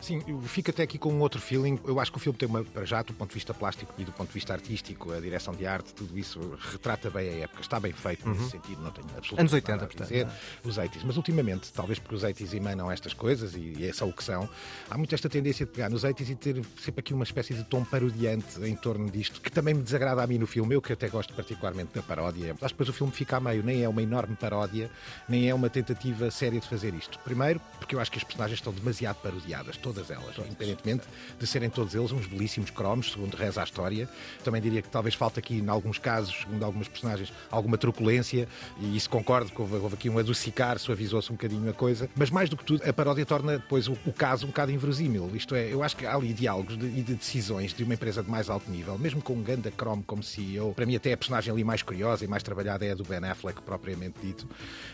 Sim, 0.00 0.22
eu 0.26 0.40
fico 0.42 0.70
até 0.70 0.82
aqui 0.82 0.98
com 0.98 1.12
um 1.12 1.20
outro 1.20 1.40
feeling. 1.40 1.78
Eu 1.84 1.98
acho 2.00 2.10
que 2.10 2.18
o 2.18 2.20
filme 2.20 2.38
tem 2.38 2.48
uma, 2.48 2.64
para 2.64 2.84
já, 2.84 3.02
do 3.02 3.12
ponto 3.12 3.30
de 3.30 3.34
vista 3.34 3.52
plástico 3.54 3.92
e 3.98 4.04
do 4.04 4.12
ponto 4.12 4.28
de 4.28 4.34
vista 4.34 4.52
artístico, 4.52 5.12
a 5.12 5.20
direção 5.20 5.54
de 5.54 5.66
arte, 5.66 5.92
tudo 5.94 6.18
isso 6.18 6.38
retrata 6.72 7.10
bem 7.10 7.28
a 7.28 7.32
época. 7.44 7.60
Está 7.60 7.78
bem 7.80 7.92
feito 7.92 8.28
nesse 8.28 8.50
sentido, 8.50 8.82
não 8.82 8.90
tenho 8.90 9.06
absolutamente 9.16 9.36
Uhum. 9.36 9.40
Anos 9.40 9.52
80, 9.52 9.72
nada 9.72 9.84
a 9.84 9.86
portanto, 9.86 10.08
dizer. 10.08 10.26
é? 10.26 10.68
Os 10.68 10.78
80s. 10.78 11.02
Mas 11.04 11.16
ultimamente, 11.16 11.72
talvez 11.72 11.98
porque 11.98 12.14
os 12.14 12.22
80s 12.22 12.54
emanam 12.54 12.90
estas 12.90 13.12
coisas 13.12 13.54
e, 13.54 13.58
e 13.84 13.92
são 13.92 14.08
o 14.08 14.12
que 14.12 14.22
são, 14.24 14.48
há 14.90 14.96
muito 14.96 15.14
esta 15.14 15.28
tendência 15.28 15.66
de 15.66 15.72
pegar 15.72 15.88
nos 15.90 16.04
80s 16.04 16.30
e 16.30 16.34
ter 16.34 16.64
sempre 16.80 17.00
aqui 17.00 17.12
uma 17.14 17.24
espécie 17.24 17.54
de 17.54 17.64
tom 17.64 17.84
parodiante 17.84 18.60
em 18.62 18.74
torno 18.76 19.10
disto, 19.10 19.40
que 19.40 19.50
também 19.50 19.74
me 19.74 19.82
desagrada 19.82 20.22
a 20.22 20.26
mim 20.26 20.38
no 20.38 20.46
filme. 20.46 20.74
Eu 20.74 20.80
que 20.82 20.92
até 20.92 21.08
gosto 21.08 21.34
particularmente 21.34 21.90
da 21.94 22.02
paródia. 22.02 22.52
Acho 22.52 22.60
que 22.60 22.68
depois 22.68 22.88
o 22.88 22.92
filme 22.92 23.12
fica 23.12 23.36
a 23.36 23.40
meio, 23.40 23.62
nem 23.62 23.82
é 23.82 23.88
uma 23.88 24.02
enorme 24.02 24.36
paródia, 24.36 24.90
nem 25.28 25.48
é 25.48 25.54
uma 25.54 25.68
tentativa 25.68 26.30
séria 26.30 26.60
de 26.60 26.68
fazer 26.68 26.94
isto. 26.94 27.18
Primeiro, 27.20 27.60
porque 27.78 27.94
eu 27.94 28.00
acho 28.00 28.10
que 28.10 28.18
as 28.18 28.24
personagens 28.24 28.58
estão 28.58 28.72
demasiado 28.72 29.16
parodiadas, 29.16 29.65
todas 29.74 30.10
elas, 30.10 30.36
independentemente 30.38 31.04
de 31.38 31.46
serem 31.46 31.70
todos 31.70 31.94
eles 31.94 32.12
uns 32.12 32.26
belíssimos 32.26 32.70
cromos, 32.70 33.12
segundo 33.12 33.34
reza 33.34 33.60
a 33.60 33.64
história. 33.64 34.08
Também 34.44 34.60
diria 34.60 34.82
que 34.82 34.88
talvez 34.88 35.14
falta 35.14 35.40
aqui, 35.40 35.54
em 35.54 35.68
alguns 35.68 35.98
casos, 35.98 36.34
segundo 36.40 36.62
algumas 36.64 36.88
personagens, 36.88 37.32
alguma 37.50 37.78
truculência, 37.78 38.46
e 38.78 38.96
isso 38.96 39.08
concordo 39.08 39.50
que 39.50 39.60
houve, 39.60 39.76
houve 39.76 39.94
aqui 39.94 40.10
um 40.10 40.18
adocicar, 40.18 40.78
suavizou-se 40.78 41.30
um 41.32 41.36
bocadinho 41.36 41.70
a 41.70 41.72
coisa. 41.72 42.08
Mas 42.14 42.30
mais 42.30 42.50
do 42.50 42.56
que 42.56 42.64
tudo, 42.64 42.88
a 42.88 42.92
paródia 42.92 43.24
torna 43.24 43.58
depois 43.58 43.88
o, 43.88 43.96
o 44.04 44.12
caso 44.12 44.44
um 44.44 44.48
bocado 44.48 44.72
inverosímil. 44.72 45.30
Isto 45.34 45.54
é, 45.54 45.72
eu 45.72 45.82
acho 45.82 45.96
que 45.96 46.04
há 46.04 46.14
ali 46.14 46.32
diálogos 46.32 46.74
e 46.74 47.02
de 47.02 47.14
decisões 47.14 47.72
de 47.72 47.82
uma 47.82 47.94
empresa 47.94 48.22
de 48.22 48.30
mais 48.30 48.50
alto 48.50 48.70
nível, 48.70 48.98
mesmo 48.98 49.22
com 49.22 49.32
um 49.32 49.42
ganda 49.42 49.72
Chrome 49.76 50.02
como 50.02 50.22
CEO. 50.22 50.74
Para 50.74 50.84
mim, 50.84 50.96
até 50.96 51.12
a 51.12 51.16
personagem 51.16 51.52
ali 51.52 51.64
mais 51.64 51.82
curiosa 51.82 52.24
e 52.24 52.28
mais 52.28 52.42
trabalhada 52.42 52.84
é 52.84 52.92
a 52.92 52.94
do 52.94 53.04
Ben 53.04 53.24
Affleck, 53.24 53.62
propriamente 53.62 54.18
dito. 54.22 54.46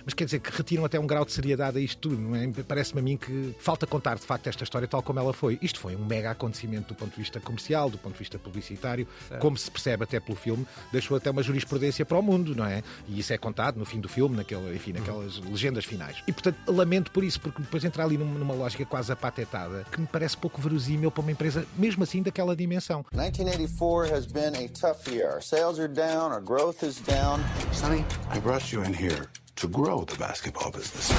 Mas 0.05 0.15
quer 0.15 0.25
dizer 0.25 0.41
que 0.41 0.51
retiram 0.51 0.85
até 0.85 0.99
um 0.99 1.07
grau 1.07 1.25
de 1.25 1.33
seriedade 1.33 1.79
a 1.79 1.81
isto 1.81 1.99
tudo, 1.99 2.21
não 2.21 2.37
é? 2.37 2.49
Parece-me 2.67 3.01
a 3.01 3.03
mim 3.03 3.17
que 3.17 3.55
falta 3.59 3.87
contar 3.87 4.17
de 4.17 4.23
facto 4.23 4.47
esta 4.47 4.62
história 4.65 4.89
tal 4.89 5.03
como 5.03 5.19
ela 5.19 5.33
foi. 5.33 5.59
Isto 5.63 5.81
foi 5.81 5.97
um 5.97 6.05
mega 6.05 6.31
acontecimento 6.31 6.89
do 6.89 6.95
ponto 6.95 7.11
de 7.11 7.19
vista 7.19 7.41
comercial, 7.41 7.91
do 7.91 7.99
ponto 7.99 8.13
de 8.13 8.19
vista 8.19 8.39
publicitário, 8.39 9.07
como 9.41 9.57
se 9.57 9.71
percebe 9.71 10.05
até 10.05 10.21
pelo 10.21 10.37
filme, 10.37 10.67
deixou 10.93 11.17
até 11.17 11.31
uma 11.31 11.43
jurisprudência 11.43 12.05
para 12.05 12.19
o 12.19 12.23
mundo, 12.23 12.55
não 12.55 12.65
é? 12.65 12.83
E 13.09 13.19
isso 13.19 13.33
é 13.33 13.39
contado 13.39 13.79
no 13.79 13.85
fim 13.85 14.01
do 14.01 14.09
filme, 14.09 14.37
naquele, 14.37 14.75
enfim, 14.75 14.93
naquelas 14.93 15.39
legendas 15.39 15.85
finais. 15.85 16.23
E 16.27 16.33
portanto, 16.33 16.57
lamento 16.67 17.11
por 17.11 17.25
isso, 17.25 17.41
porque 17.41 17.63
depois 17.63 17.85
entra 17.85 18.05
ali 18.05 18.17
numa, 18.19 18.39
numa 18.39 18.55
lógica 18.55 18.85
quase 18.85 19.13
apatetada, 19.13 19.85
que 19.91 20.01
me 20.01 20.07
parece 20.07 20.37
pouco 20.37 20.61
verosímil 20.61 21.11
para 21.11 21.23
uma 21.23 21.33
empresa, 21.33 21.67
mesmo 21.77 22.03
assim, 22.03 22.23
daquela 22.23 22.55
dimensão. 22.55 23.05
1984 23.13 24.15
has 24.15 24.27
been 24.27 24.55
a 24.55 24.69
tough 24.69 25.07
year. 25.09 25.33
Our 25.33 25.43
sales 25.43 25.79
are 25.79 25.89
down, 25.89 26.33
our 26.33 26.41
growth 26.43 26.83
is 26.83 27.01
down. 27.01 27.41
Sonny, 27.73 28.05
I 28.31 28.39
brought 28.41 28.73
you 28.73 28.83
in 28.85 28.93
here 28.93 29.29
to 29.57 29.69
grow 29.69 30.05
the 30.05 30.17
basketball 30.17 30.71
business. 30.71 31.13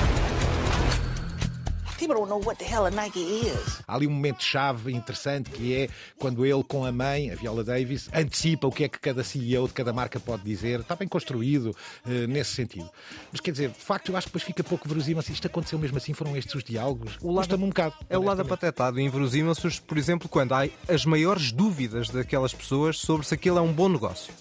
People 1.97 2.15
don't 2.15 2.27
know 2.29 2.39
what 2.43 2.57
the 2.57 2.65
hell 2.65 2.85
a 2.85 2.91
Nike 2.91 3.19
is. 3.19 3.81
Há 3.87 3.95
ali 3.95 4.07
um 4.07 4.11
momento-chave 4.11 4.91
interessante 4.93 5.49
que 5.49 5.73
é 5.75 5.89
quando 6.17 6.45
ele, 6.45 6.63
com 6.63 6.83
a 6.85 6.91
mãe, 6.91 7.31
a 7.31 7.35
Viola 7.35 7.63
Davis, 7.63 8.09
antecipa 8.13 8.67
o 8.67 8.71
que 8.71 8.83
é 8.83 8.89
que 8.89 8.99
cada 8.99 9.23
CEO 9.23 9.67
de 9.67 9.73
cada 9.73 9.93
marca 9.93 10.19
pode 10.19 10.43
dizer. 10.43 10.81
Está 10.81 10.95
bem 10.95 11.07
construído 11.07 11.73
eh, 12.05 12.27
nesse 12.27 12.51
sentido. 12.53 12.89
Mas 13.31 13.39
quer 13.39 13.51
dizer, 13.51 13.69
de 13.69 13.79
facto, 13.79 14.11
eu 14.11 14.17
acho 14.17 14.27
que 14.27 14.31
depois 14.31 14.43
fica 14.43 14.63
pouco 14.63 14.87
verosímil 14.87 15.21
se 15.21 15.31
isto 15.31 15.47
aconteceu 15.47 15.79
mesmo 15.79 15.97
assim, 15.97 16.13
foram 16.13 16.35
estes 16.35 16.55
os 16.55 16.63
diálogos. 16.63 17.13
O 17.21 17.27
lado- 17.27 17.37
Custa-me 17.45 17.63
um 17.63 17.69
bocado. 17.69 17.95
É 18.09 18.17
o 18.17 18.23
lado 18.23 18.41
apatetado 18.41 18.99
e 18.99 19.03
inverosímil 19.03 19.53
por 19.87 19.97
exemplo, 19.97 20.27
quando 20.27 20.53
há 20.53 20.67
as 20.89 21.05
maiores 21.05 21.51
dúvidas 21.51 22.09
daquelas 22.09 22.53
pessoas 22.53 22.97
sobre 22.97 23.25
se 23.25 23.33
aquilo 23.33 23.57
é 23.57 23.61
um 23.61 23.71
bom 23.71 23.87
negócio. 23.87 24.33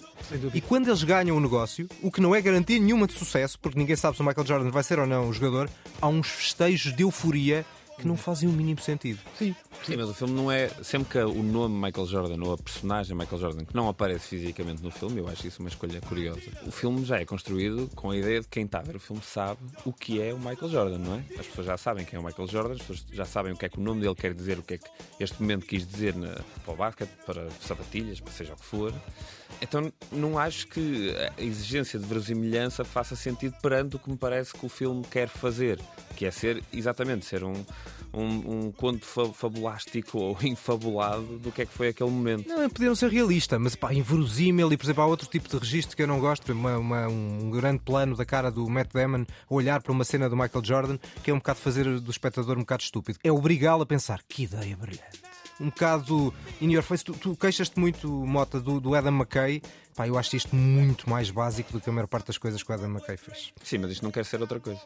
E 0.53 0.61
quando 0.61 0.87
eles 0.87 1.03
ganham 1.03 1.37
o 1.37 1.39
negócio, 1.39 1.87
o 2.01 2.11
que 2.11 2.21
não 2.21 2.33
é 2.33 2.41
garantia 2.41 2.79
nenhuma 2.79 3.07
de 3.07 3.13
sucesso, 3.13 3.59
porque 3.59 3.77
ninguém 3.77 3.95
sabe 3.95 4.15
se 4.15 4.21
o 4.21 4.25
Michael 4.25 4.47
Jordan 4.47 4.71
vai 4.71 4.83
ser 4.83 4.99
ou 4.99 5.05
não 5.05 5.29
o 5.29 5.33
jogador, 5.33 5.69
há 6.01 6.07
uns 6.07 6.27
festejos 6.27 6.95
de 6.95 7.03
euforia 7.03 7.65
que 8.03 8.07
não 8.07 8.17
fazem 8.17 8.47
o 8.47 8.51
mínimo 8.51 8.81
sentido. 8.81 9.19
Sim. 9.37 9.55
Sim, 9.83 9.97
mas 9.97 10.09
o 10.09 10.13
filme 10.13 10.33
não 10.33 10.51
é. 10.51 10.67
Sempre 10.83 11.09
que 11.09 11.17
o 11.19 11.41
nome 11.41 11.75
Michael 11.75 12.05
Jordan 12.05 12.43
ou 12.43 12.53
a 12.53 12.57
personagem 12.57 13.15
Michael 13.15 13.41
Jordan 13.41 13.65
que 13.65 13.75
não 13.75 13.87
aparece 13.87 14.27
fisicamente 14.27 14.83
no 14.83 14.91
filme, 14.91 15.19
eu 15.19 15.27
acho 15.27 15.47
isso 15.47 15.61
uma 15.61 15.69
escolha 15.69 15.99
curiosa. 16.01 16.41
O 16.65 16.71
filme 16.71 17.05
já 17.05 17.19
é 17.19 17.25
construído 17.25 17.89
com 17.95 18.11
a 18.11 18.17
ideia 18.17 18.41
de 18.41 18.47
quem 18.47 18.65
está 18.65 18.79
a 18.79 18.81
ver 18.81 18.97
o 18.97 18.99
filme 18.99 19.21
sabe 19.23 19.59
o 19.85 19.93
que 19.93 20.21
é 20.21 20.33
o 20.33 20.37
Michael 20.37 20.69
Jordan, 20.69 20.97
não 20.97 21.15
é? 21.15 21.23
As 21.39 21.47
pessoas 21.47 21.67
já 21.67 21.77
sabem 21.77 22.05
quem 22.05 22.17
é 22.17 22.19
o 22.19 22.23
Michael 22.23 22.47
Jordan, 22.47 22.73
as 22.73 22.79
pessoas 22.79 23.05
já 23.11 23.25
sabem 23.25 23.53
o 23.53 23.57
que 23.57 23.65
é 23.65 23.69
que 23.69 23.79
o 23.79 23.81
nome 23.81 24.01
dele 24.01 24.15
quer 24.15 24.33
dizer, 24.33 24.59
o 24.59 24.63
que 24.63 24.75
é 24.75 24.77
que 24.77 24.89
este 25.19 25.41
momento 25.41 25.65
quis 25.65 25.87
dizer 25.87 26.15
na, 26.15 26.35
para 26.63 26.73
o 26.73 26.75
basquete, 26.75 27.11
para 27.25 27.49
sapatilhas, 27.61 28.19
para 28.19 28.33
seja 28.33 28.53
o 28.53 28.57
que 28.57 28.65
for. 28.65 28.93
Então 29.61 29.91
não 30.11 30.37
acho 30.37 30.67
que 30.67 31.15
a 31.37 31.41
exigência 31.41 31.97
de 31.97 32.05
verosimilhança 32.05 32.83
faça 32.83 33.15
sentido 33.15 33.55
perante 33.61 33.95
o 33.95 33.99
que 33.99 34.09
me 34.09 34.17
parece 34.17 34.53
que 34.53 34.65
o 34.65 34.69
filme 34.69 35.03
quer 35.09 35.27
fazer, 35.29 35.79
que 36.15 36.25
é 36.25 36.31
ser 36.31 36.63
exatamente 36.73 37.25
ser 37.25 37.43
um, 37.43 37.53
um, 38.13 38.67
um 38.67 38.71
conto 38.71 39.05
fa- 39.05 39.33
fabulástico 39.33 40.17
ou 40.19 40.37
infabulado 40.43 41.39
do 41.39 41.51
que 41.51 41.63
é 41.63 41.65
que 41.65 41.73
foi 41.73 41.87
aquele 41.89 42.09
momento. 42.09 42.47
Não, 42.47 42.69
podiam 42.69 42.95
ser 42.95 43.09
realista, 43.11 43.57
mas 43.59 43.75
pá, 43.75 43.93
inverosímil 43.93 44.71
e, 44.71 44.77
por 44.77 44.85
exemplo, 44.85 45.03
há 45.03 45.07
outro 45.07 45.27
tipo 45.27 45.49
de 45.49 45.57
registro 45.57 45.95
que 45.95 46.03
eu 46.03 46.07
não 46.07 46.19
gosto, 46.19 46.51
uma, 46.53 46.77
uma- 46.77 47.07
um 47.07 47.49
grande 47.49 47.79
plano 47.79 48.15
da 48.15 48.25
cara 48.25 48.51
do 48.51 48.69
Matt 48.69 48.91
Damon 48.93 49.23
a 49.49 49.53
olhar 49.53 49.81
para 49.81 49.91
uma 49.91 50.03
cena 50.03 50.29
do 50.29 50.35
Michael 50.37 50.63
Jordan, 50.63 50.97
que 51.23 51.31
é 51.31 51.33
um 51.33 51.37
bocado 51.37 51.59
fazer 51.59 51.99
do 51.99 52.11
espectador 52.11 52.55
um 52.57 52.61
bocado 52.61 52.83
estúpido. 52.83 53.19
É 53.23 53.31
obrigá-lo 53.31 53.83
a 53.83 53.85
pensar, 53.85 54.21
que 54.27 54.43
ideia 54.43 54.75
brilhante. 54.77 55.21
Um 55.59 55.65
bocado 55.65 56.33
in 56.59 56.71
your 56.71 56.81
face. 56.83 57.03
Tu, 57.03 57.13
tu 57.13 57.35
queixas-te 57.35 57.79
muito, 57.79 58.07
Mota, 58.09 58.59
do, 58.59 58.81
do 58.81 58.95
Adam 58.95 59.11
McKay. 59.13 59.61
Pá, 59.95 60.07
eu 60.07 60.17
acho 60.17 60.35
isto 60.35 60.55
muito 60.55 61.07
mais 61.07 61.29
básico 61.29 61.71
do 61.71 61.79
que 61.79 61.87
a 61.89 61.93
maior 61.93 62.07
parte 62.07 62.27
das 62.27 62.39
coisas 62.39 62.63
que 62.63 62.71
o 62.71 62.73
Adam 62.73 62.89
McKay 62.89 63.17
fez. 63.17 63.53
Sim, 63.63 63.77
mas 63.77 63.91
isto 63.91 64.01
não 64.03 64.09
quer 64.11 64.25
ser 64.25 64.41
outra 64.41 64.59
coisa. 64.59 64.81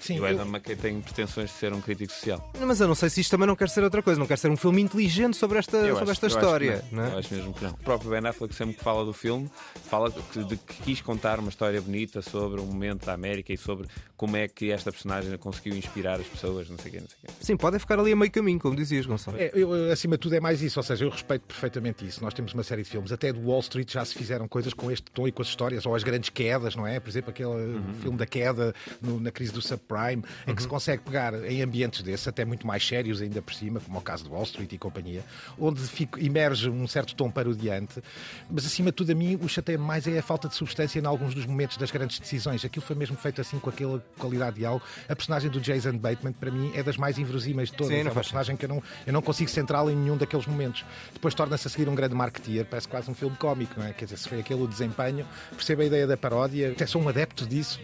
Sim, 0.00 0.16
e 0.16 0.20
o 0.20 0.26
eu- 0.26 0.34
Adam 0.34 0.46
McKay 0.48 0.74
tem 0.76 1.00
pretensões 1.00 1.50
de 1.50 1.56
ser 1.56 1.72
um 1.72 1.80
crítico 1.80 2.12
social. 2.12 2.50
Mas 2.60 2.80
eu 2.80 2.88
não 2.88 2.94
sei 2.94 3.08
se 3.10 3.20
isto 3.20 3.30
também 3.30 3.46
não 3.46 3.54
quer 3.54 3.68
ser 3.68 3.84
outra 3.84 4.02
coisa, 4.02 4.18
não 4.18 4.26
quer 4.26 4.38
ser 4.38 4.50
um 4.50 4.56
filme 4.56 4.80
inteligente 4.82 5.36
sobre 5.36 5.58
esta, 5.58 5.76
Eu 5.76 5.96
sobre 5.96 6.02
acho- 6.04 6.12
esta 6.12 6.26
eu 6.26 6.28
acho 6.28 6.38
história. 6.38 6.84
que 6.88 6.94
não 6.94 7.04
é? 7.04 7.12
Eu 7.12 7.18
acho 7.18 7.34
mesmo 7.34 7.54
que 7.54 7.64
não. 7.64 7.70
O 7.72 7.76
próprio 7.78 8.10
Ben 8.10 8.26
Affleck, 8.28 8.54
sempre 8.54 8.74
que 8.76 8.82
fala 8.82 9.04
do 9.04 9.12
filme, 9.12 9.50
fala 9.88 10.10
que, 10.10 10.44
de 10.44 10.56
que 10.56 10.74
quis 10.82 11.00
contar 11.00 11.38
uma 11.38 11.48
história 11.50 11.80
bonita 11.80 12.22
sobre 12.22 12.60
um 12.60 12.66
momento 12.66 13.06
da 13.06 13.12
América 13.12 13.52
e 13.52 13.56
sobre 13.56 13.86
como 14.16 14.36
é 14.36 14.48
que 14.48 14.70
esta 14.70 14.90
personagem 14.90 15.36
conseguiu 15.38 15.74
inspirar 15.76 16.20
as 16.20 16.26
pessoas, 16.26 16.68
não 16.68 16.78
sei 16.78 16.90
o 16.90 16.94
quê, 16.94 17.00
não 17.00 17.08
sei 17.08 17.16
o 17.22 17.26
quê. 17.26 17.32
Sim, 17.40 17.56
podem 17.56 17.78
ficar 17.80 17.98
ali 17.98 18.12
a 18.12 18.16
meio 18.16 18.30
caminho, 18.30 18.58
como 18.58 18.74
dizias, 18.76 19.06
Gonçalo. 19.06 19.36
É, 19.38 19.50
eu, 19.54 19.74
eu, 19.74 19.92
acima 19.92 20.16
de 20.16 20.20
tudo 20.20 20.34
é 20.34 20.40
mais 20.40 20.62
isso, 20.62 20.78
ou 20.78 20.82
seja, 20.84 21.04
eu 21.04 21.10
respeito 21.10 21.42
perfeitamente 21.42 22.06
isso. 22.06 22.22
Nós 22.22 22.34
temos 22.34 22.52
uma 22.54 22.62
série 22.62 22.82
de 22.82 22.88
filmes, 22.90 23.12
até 23.12 23.32
do 23.32 23.40
Wall 23.40 23.60
Street 23.60 23.90
já 23.92 24.04
se 24.04 24.14
fizeram 24.14 24.46
coisas 24.48 24.72
com 24.74 24.90
este 24.90 25.10
tom 25.10 25.26
e 25.28 25.32
com 25.32 25.42
as 25.42 25.48
histórias, 25.48 25.84
ou 25.86 25.94
as 25.94 26.02
grandes 26.02 26.30
quedas, 26.30 26.74
não 26.76 26.86
é? 26.86 27.00
Por 27.00 27.08
exemplo, 27.10 27.30
aquele 27.30 27.48
Uhum. 27.50 27.94
filme 28.00 28.16
da 28.18 28.26
queda 28.26 28.74
no- 29.00 29.18
na 29.20 29.30
crise 29.30 29.52
do 29.52 29.60
subprime, 29.90 30.22
em 30.46 30.54
que 30.54 30.62
se 30.62 30.68
consegue 30.68 31.02
pegar 31.02 31.34
em 31.44 31.62
ambientes 31.62 32.02
desses, 32.02 32.26
até 32.28 32.44
muito 32.44 32.66
mais 32.66 32.86
sérios 32.86 33.20
ainda 33.20 33.42
por 33.42 33.52
cima, 33.52 33.80
como 33.80 33.96
é 33.96 34.00
o 34.00 34.02
caso 34.02 34.24
do 34.24 34.32
Wall 34.32 34.44
Street 34.44 34.72
e 34.72 34.78
companhia, 34.78 35.24
onde 35.58 35.80
fico, 35.82 36.18
emerge 36.18 36.70
um 36.70 36.86
certo 36.86 37.14
tom 37.14 37.30
parodiante, 37.30 38.02
mas 38.48 38.64
acima 38.64 38.90
de 38.90 38.96
tudo 38.96 39.12
a 39.12 39.14
mim 39.14 39.38
o 39.42 39.48
chateia 39.48 39.78
mais 39.78 40.06
é 40.06 40.18
a 40.18 40.22
falta 40.22 40.48
de 40.48 40.54
substância 40.54 41.00
em 41.00 41.06
alguns 41.06 41.34
dos 41.34 41.46
momentos 41.46 41.76
das 41.76 41.90
grandes 41.90 42.18
decisões. 42.18 42.64
Aquilo 42.64 42.84
foi 42.84 42.96
mesmo 42.96 43.16
feito 43.16 43.40
assim 43.40 43.58
com 43.58 43.70
aquela 43.70 44.04
qualidade 44.18 44.56
de 44.56 44.64
algo. 44.64 44.84
A 45.08 45.16
personagem 45.16 45.50
do 45.50 45.60
Jason 45.60 45.96
Bateman, 45.98 46.32
para 46.32 46.50
mim, 46.50 46.72
é 46.74 46.82
das 46.82 46.96
mais 46.96 47.18
inverosímeis 47.18 47.70
de 47.70 47.76
todas. 47.76 47.92
Sim, 47.92 48.00
é 48.00 48.02
uma 48.04 48.12
personagem 48.12 48.56
que 48.56 48.64
eu 48.64 48.68
não, 48.68 48.82
eu 49.06 49.12
não 49.12 49.22
consigo 49.22 49.50
centrá-la 49.50 49.90
em 49.92 49.96
nenhum 49.96 50.16
daqueles 50.16 50.46
momentos. 50.46 50.84
Depois 51.12 51.34
torna-se 51.34 51.66
a 51.66 51.70
seguir 51.70 51.88
um 51.88 51.94
grande 51.94 52.14
marketeer, 52.14 52.66
parece 52.66 52.88
quase 52.88 53.10
um 53.10 53.14
filme 53.14 53.36
cómico, 53.36 53.78
não 53.78 53.86
é? 53.86 53.92
Quer 53.92 54.04
dizer, 54.04 54.18
se 54.18 54.28
foi 54.28 54.40
aquele 54.40 54.62
o 54.62 54.68
desempenho, 54.68 55.26
percebo 55.50 55.82
a 55.82 55.84
ideia 55.84 56.06
da 56.06 56.16
paródia, 56.16 56.72
até 56.72 56.86
sou 56.86 57.02
um 57.02 57.08
adepto 57.08 57.46
disso, 57.46 57.80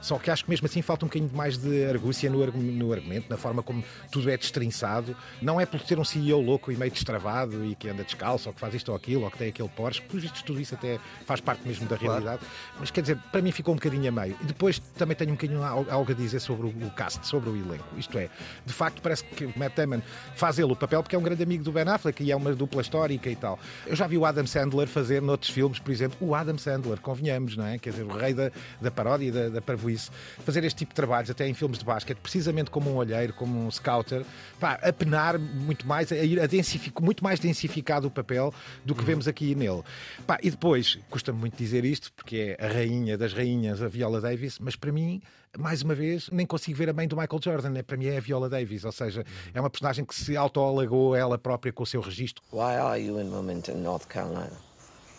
só 0.00 0.18
que 0.18 0.30
acho 0.30 0.44
que 0.44 0.50
mesmo 0.50 0.66
assim 0.66 0.82
falta 0.82 1.04
um 1.04 1.08
bocadinho 1.08 1.29
mais 1.34 1.56
de 1.56 1.84
argúcia 1.86 2.28
no, 2.30 2.44
no 2.46 2.92
argumento, 2.92 3.26
na 3.28 3.36
forma 3.36 3.62
como 3.62 3.82
tudo 4.10 4.30
é 4.30 4.36
destrinçado. 4.36 5.16
Não 5.40 5.60
é 5.60 5.66
por 5.66 5.80
ter 5.80 5.98
um 5.98 6.04
CEO 6.04 6.40
louco 6.40 6.70
e 6.72 6.76
meio 6.76 6.90
destravado 6.90 7.64
e 7.64 7.74
que 7.74 7.88
anda 7.88 8.04
descalço, 8.04 8.48
ou 8.48 8.54
que 8.54 8.60
faz 8.60 8.74
isto 8.74 8.90
ou 8.90 8.96
aquilo, 8.96 9.24
ou 9.24 9.30
que 9.30 9.38
tem 9.38 9.48
aquele 9.48 9.68
Porsche, 9.68 10.02
por 10.02 10.20
vistos 10.20 10.42
tudo 10.42 10.60
isso 10.60 10.74
até 10.74 10.98
faz 11.26 11.40
parte 11.40 11.66
mesmo 11.66 11.86
da 11.86 11.96
realidade. 11.96 12.42
Mas 12.78 12.90
quer 12.90 13.00
dizer, 13.02 13.16
para 13.30 13.40
mim 13.42 13.52
ficou 13.52 13.72
um 13.74 13.76
bocadinho 13.76 14.08
a 14.08 14.12
meio. 14.12 14.36
E 14.40 14.44
depois 14.44 14.78
também 14.96 15.16
tenho 15.16 15.30
um 15.30 15.34
bocadinho 15.34 15.62
al- 15.62 15.86
algo 15.90 16.10
a 16.10 16.14
dizer 16.14 16.40
sobre 16.40 16.66
o, 16.66 16.90
cast, 16.90 17.26
sobre 17.26 17.50
o 17.50 17.56
elenco. 17.56 17.84
Isto 17.96 18.18
é, 18.18 18.28
de 18.64 18.72
facto, 18.72 19.00
parece 19.02 19.24
que 19.24 19.44
o 19.44 19.52
Matt 19.56 19.74
Damon 19.76 20.00
faz 20.34 20.58
ele 20.58 20.72
o 20.72 20.76
papel 20.76 21.02
porque 21.02 21.16
é 21.16 21.18
um 21.18 21.22
grande 21.22 21.42
amigo 21.42 21.62
do 21.64 21.72
Ben 21.72 21.84
Affleck 21.88 22.22
e 22.22 22.30
é 22.32 22.36
uma 22.36 22.54
dupla 22.54 22.80
histórica 22.82 23.28
e 23.30 23.36
tal. 23.36 23.58
Eu 23.86 23.94
já 23.96 24.06
vi 24.06 24.16
o 24.18 24.24
Adam 24.24 24.46
Sandler 24.46 24.86
fazer 24.88 25.20
noutros 25.22 25.50
filmes, 25.50 25.78
por 25.78 25.90
exemplo, 25.90 26.16
o 26.20 26.34
Adam 26.34 26.58
Sandler, 26.58 27.00
convenhamos, 27.00 27.56
não 27.56 27.64
é? 27.66 27.78
Quer 27.78 27.90
dizer, 27.90 28.04
o 28.04 28.16
rei 28.16 28.34
da, 28.34 28.50
da 28.80 28.90
paródia 28.90 29.26
e 29.26 29.30
da, 29.30 29.48
da 29.48 29.60
parvoíce, 29.62 30.10
fazer 30.44 30.64
este 30.64 30.78
tipo 30.78 30.90
de 30.90 30.96
até 31.28 31.46
em 31.46 31.52
filmes 31.52 31.78
de 31.78 31.84
basquete, 31.84 32.18
precisamente 32.18 32.70
como 32.70 32.90
um 32.90 32.96
olheiro, 32.96 33.34
como 33.34 33.66
um 33.66 33.70
scouter, 33.70 34.24
pá, 34.58 34.78
a 34.80 34.92
penar 34.92 35.38
muito 35.38 35.86
mais, 35.86 36.12
a 36.12 36.16
ir 36.16 36.40
a 36.40 36.46
densificar, 36.46 37.02
muito 37.02 37.24
mais 37.24 37.40
densificado 37.40 38.06
o 38.06 38.10
papel 38.10 38.54
do 38.84 38.94
que 38.94 39.04
vemos 39.04 39.26
aqui 39.26 39.54
nele. 39.54 39.82
Pá, 40.26 40.38
e 40.42 40.50
depois, 40.50 40.98
custa-me 41.10 41.38
muito 41.38 41.56
dizer 41.56 41.84
isto, 41.84 42.12
porque 42.12 42.56
é 42.56 42.64
a 42.64 42.68
rainha 42.68 43.18
das 43.18 43.32
rainhas, 43.32 43.82
a 43.82 43.88
Viola 43.88 44.20
Davis, 44.20 44.58
mas 44.60 44.76
para 44.76 44.92
mim, 44.92 45.20
mais 45.58 45.82
uma 45.82 45.94
vez, 45.94 46.28
nem 46.30 46.46
consigo 46.46 46.78
ver 46.78 46.88
a 46.88 46.92
mãe 46.92 47.08
do 47.08 47.16
Michael 47.16 47.40
Jordan, 47.42 47.70
né? 47.70 47.82
para 47.82 47.96
mim 47.96 48.06
é 48.06 48.16
a 48.16 48.20
Viola 48.20 48.48
Davis, 48.48 48.84
ou 48.84 48.92
seja, 48.92 49.24
é 49.52 49.60
uma 49.60 49.68
personagem 49.68 50.04
que 50.04 50.14
se 50.14 50.36
auto-alagou 50.36 51.16
ela 51.16 51.36
própria 51.36 51.72
com 51.72 51.82
o 51.82 51.86
seu 51.86 52.00
registro. 52.00 52.42
Why 52.52 52.76
are 52.76 53.00
you 53.04 53.20
in 53.20 53.30
Wilmington, 53.30 53.78
North 53.78 54.06
Carolina? 54.06 54.56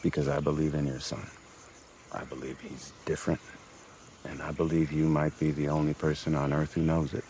Because 0.01 0.29
I 0.29 0.39
believe 0.39 0.75
in 0.77 0.87
your 0.87 1.01
son. 1.01 1.21
I 2.13 2.25
believe 2.25 2.57
he's 2.61 2.93
different. 3.05 3.39
And 4.25 4.41
I 4.47 4.51
believe 4.51 4.91
you 4.93 5.07
might 5.09 5.33
be 5.39 5.51
the 5.51 5.69
only 5.69 5.93
person 5.93 6.35
on 6.35 6.53
earth 6.53 6.77
who 6.77 6.83
knows 6.83 7.13
it. 7.13 7.23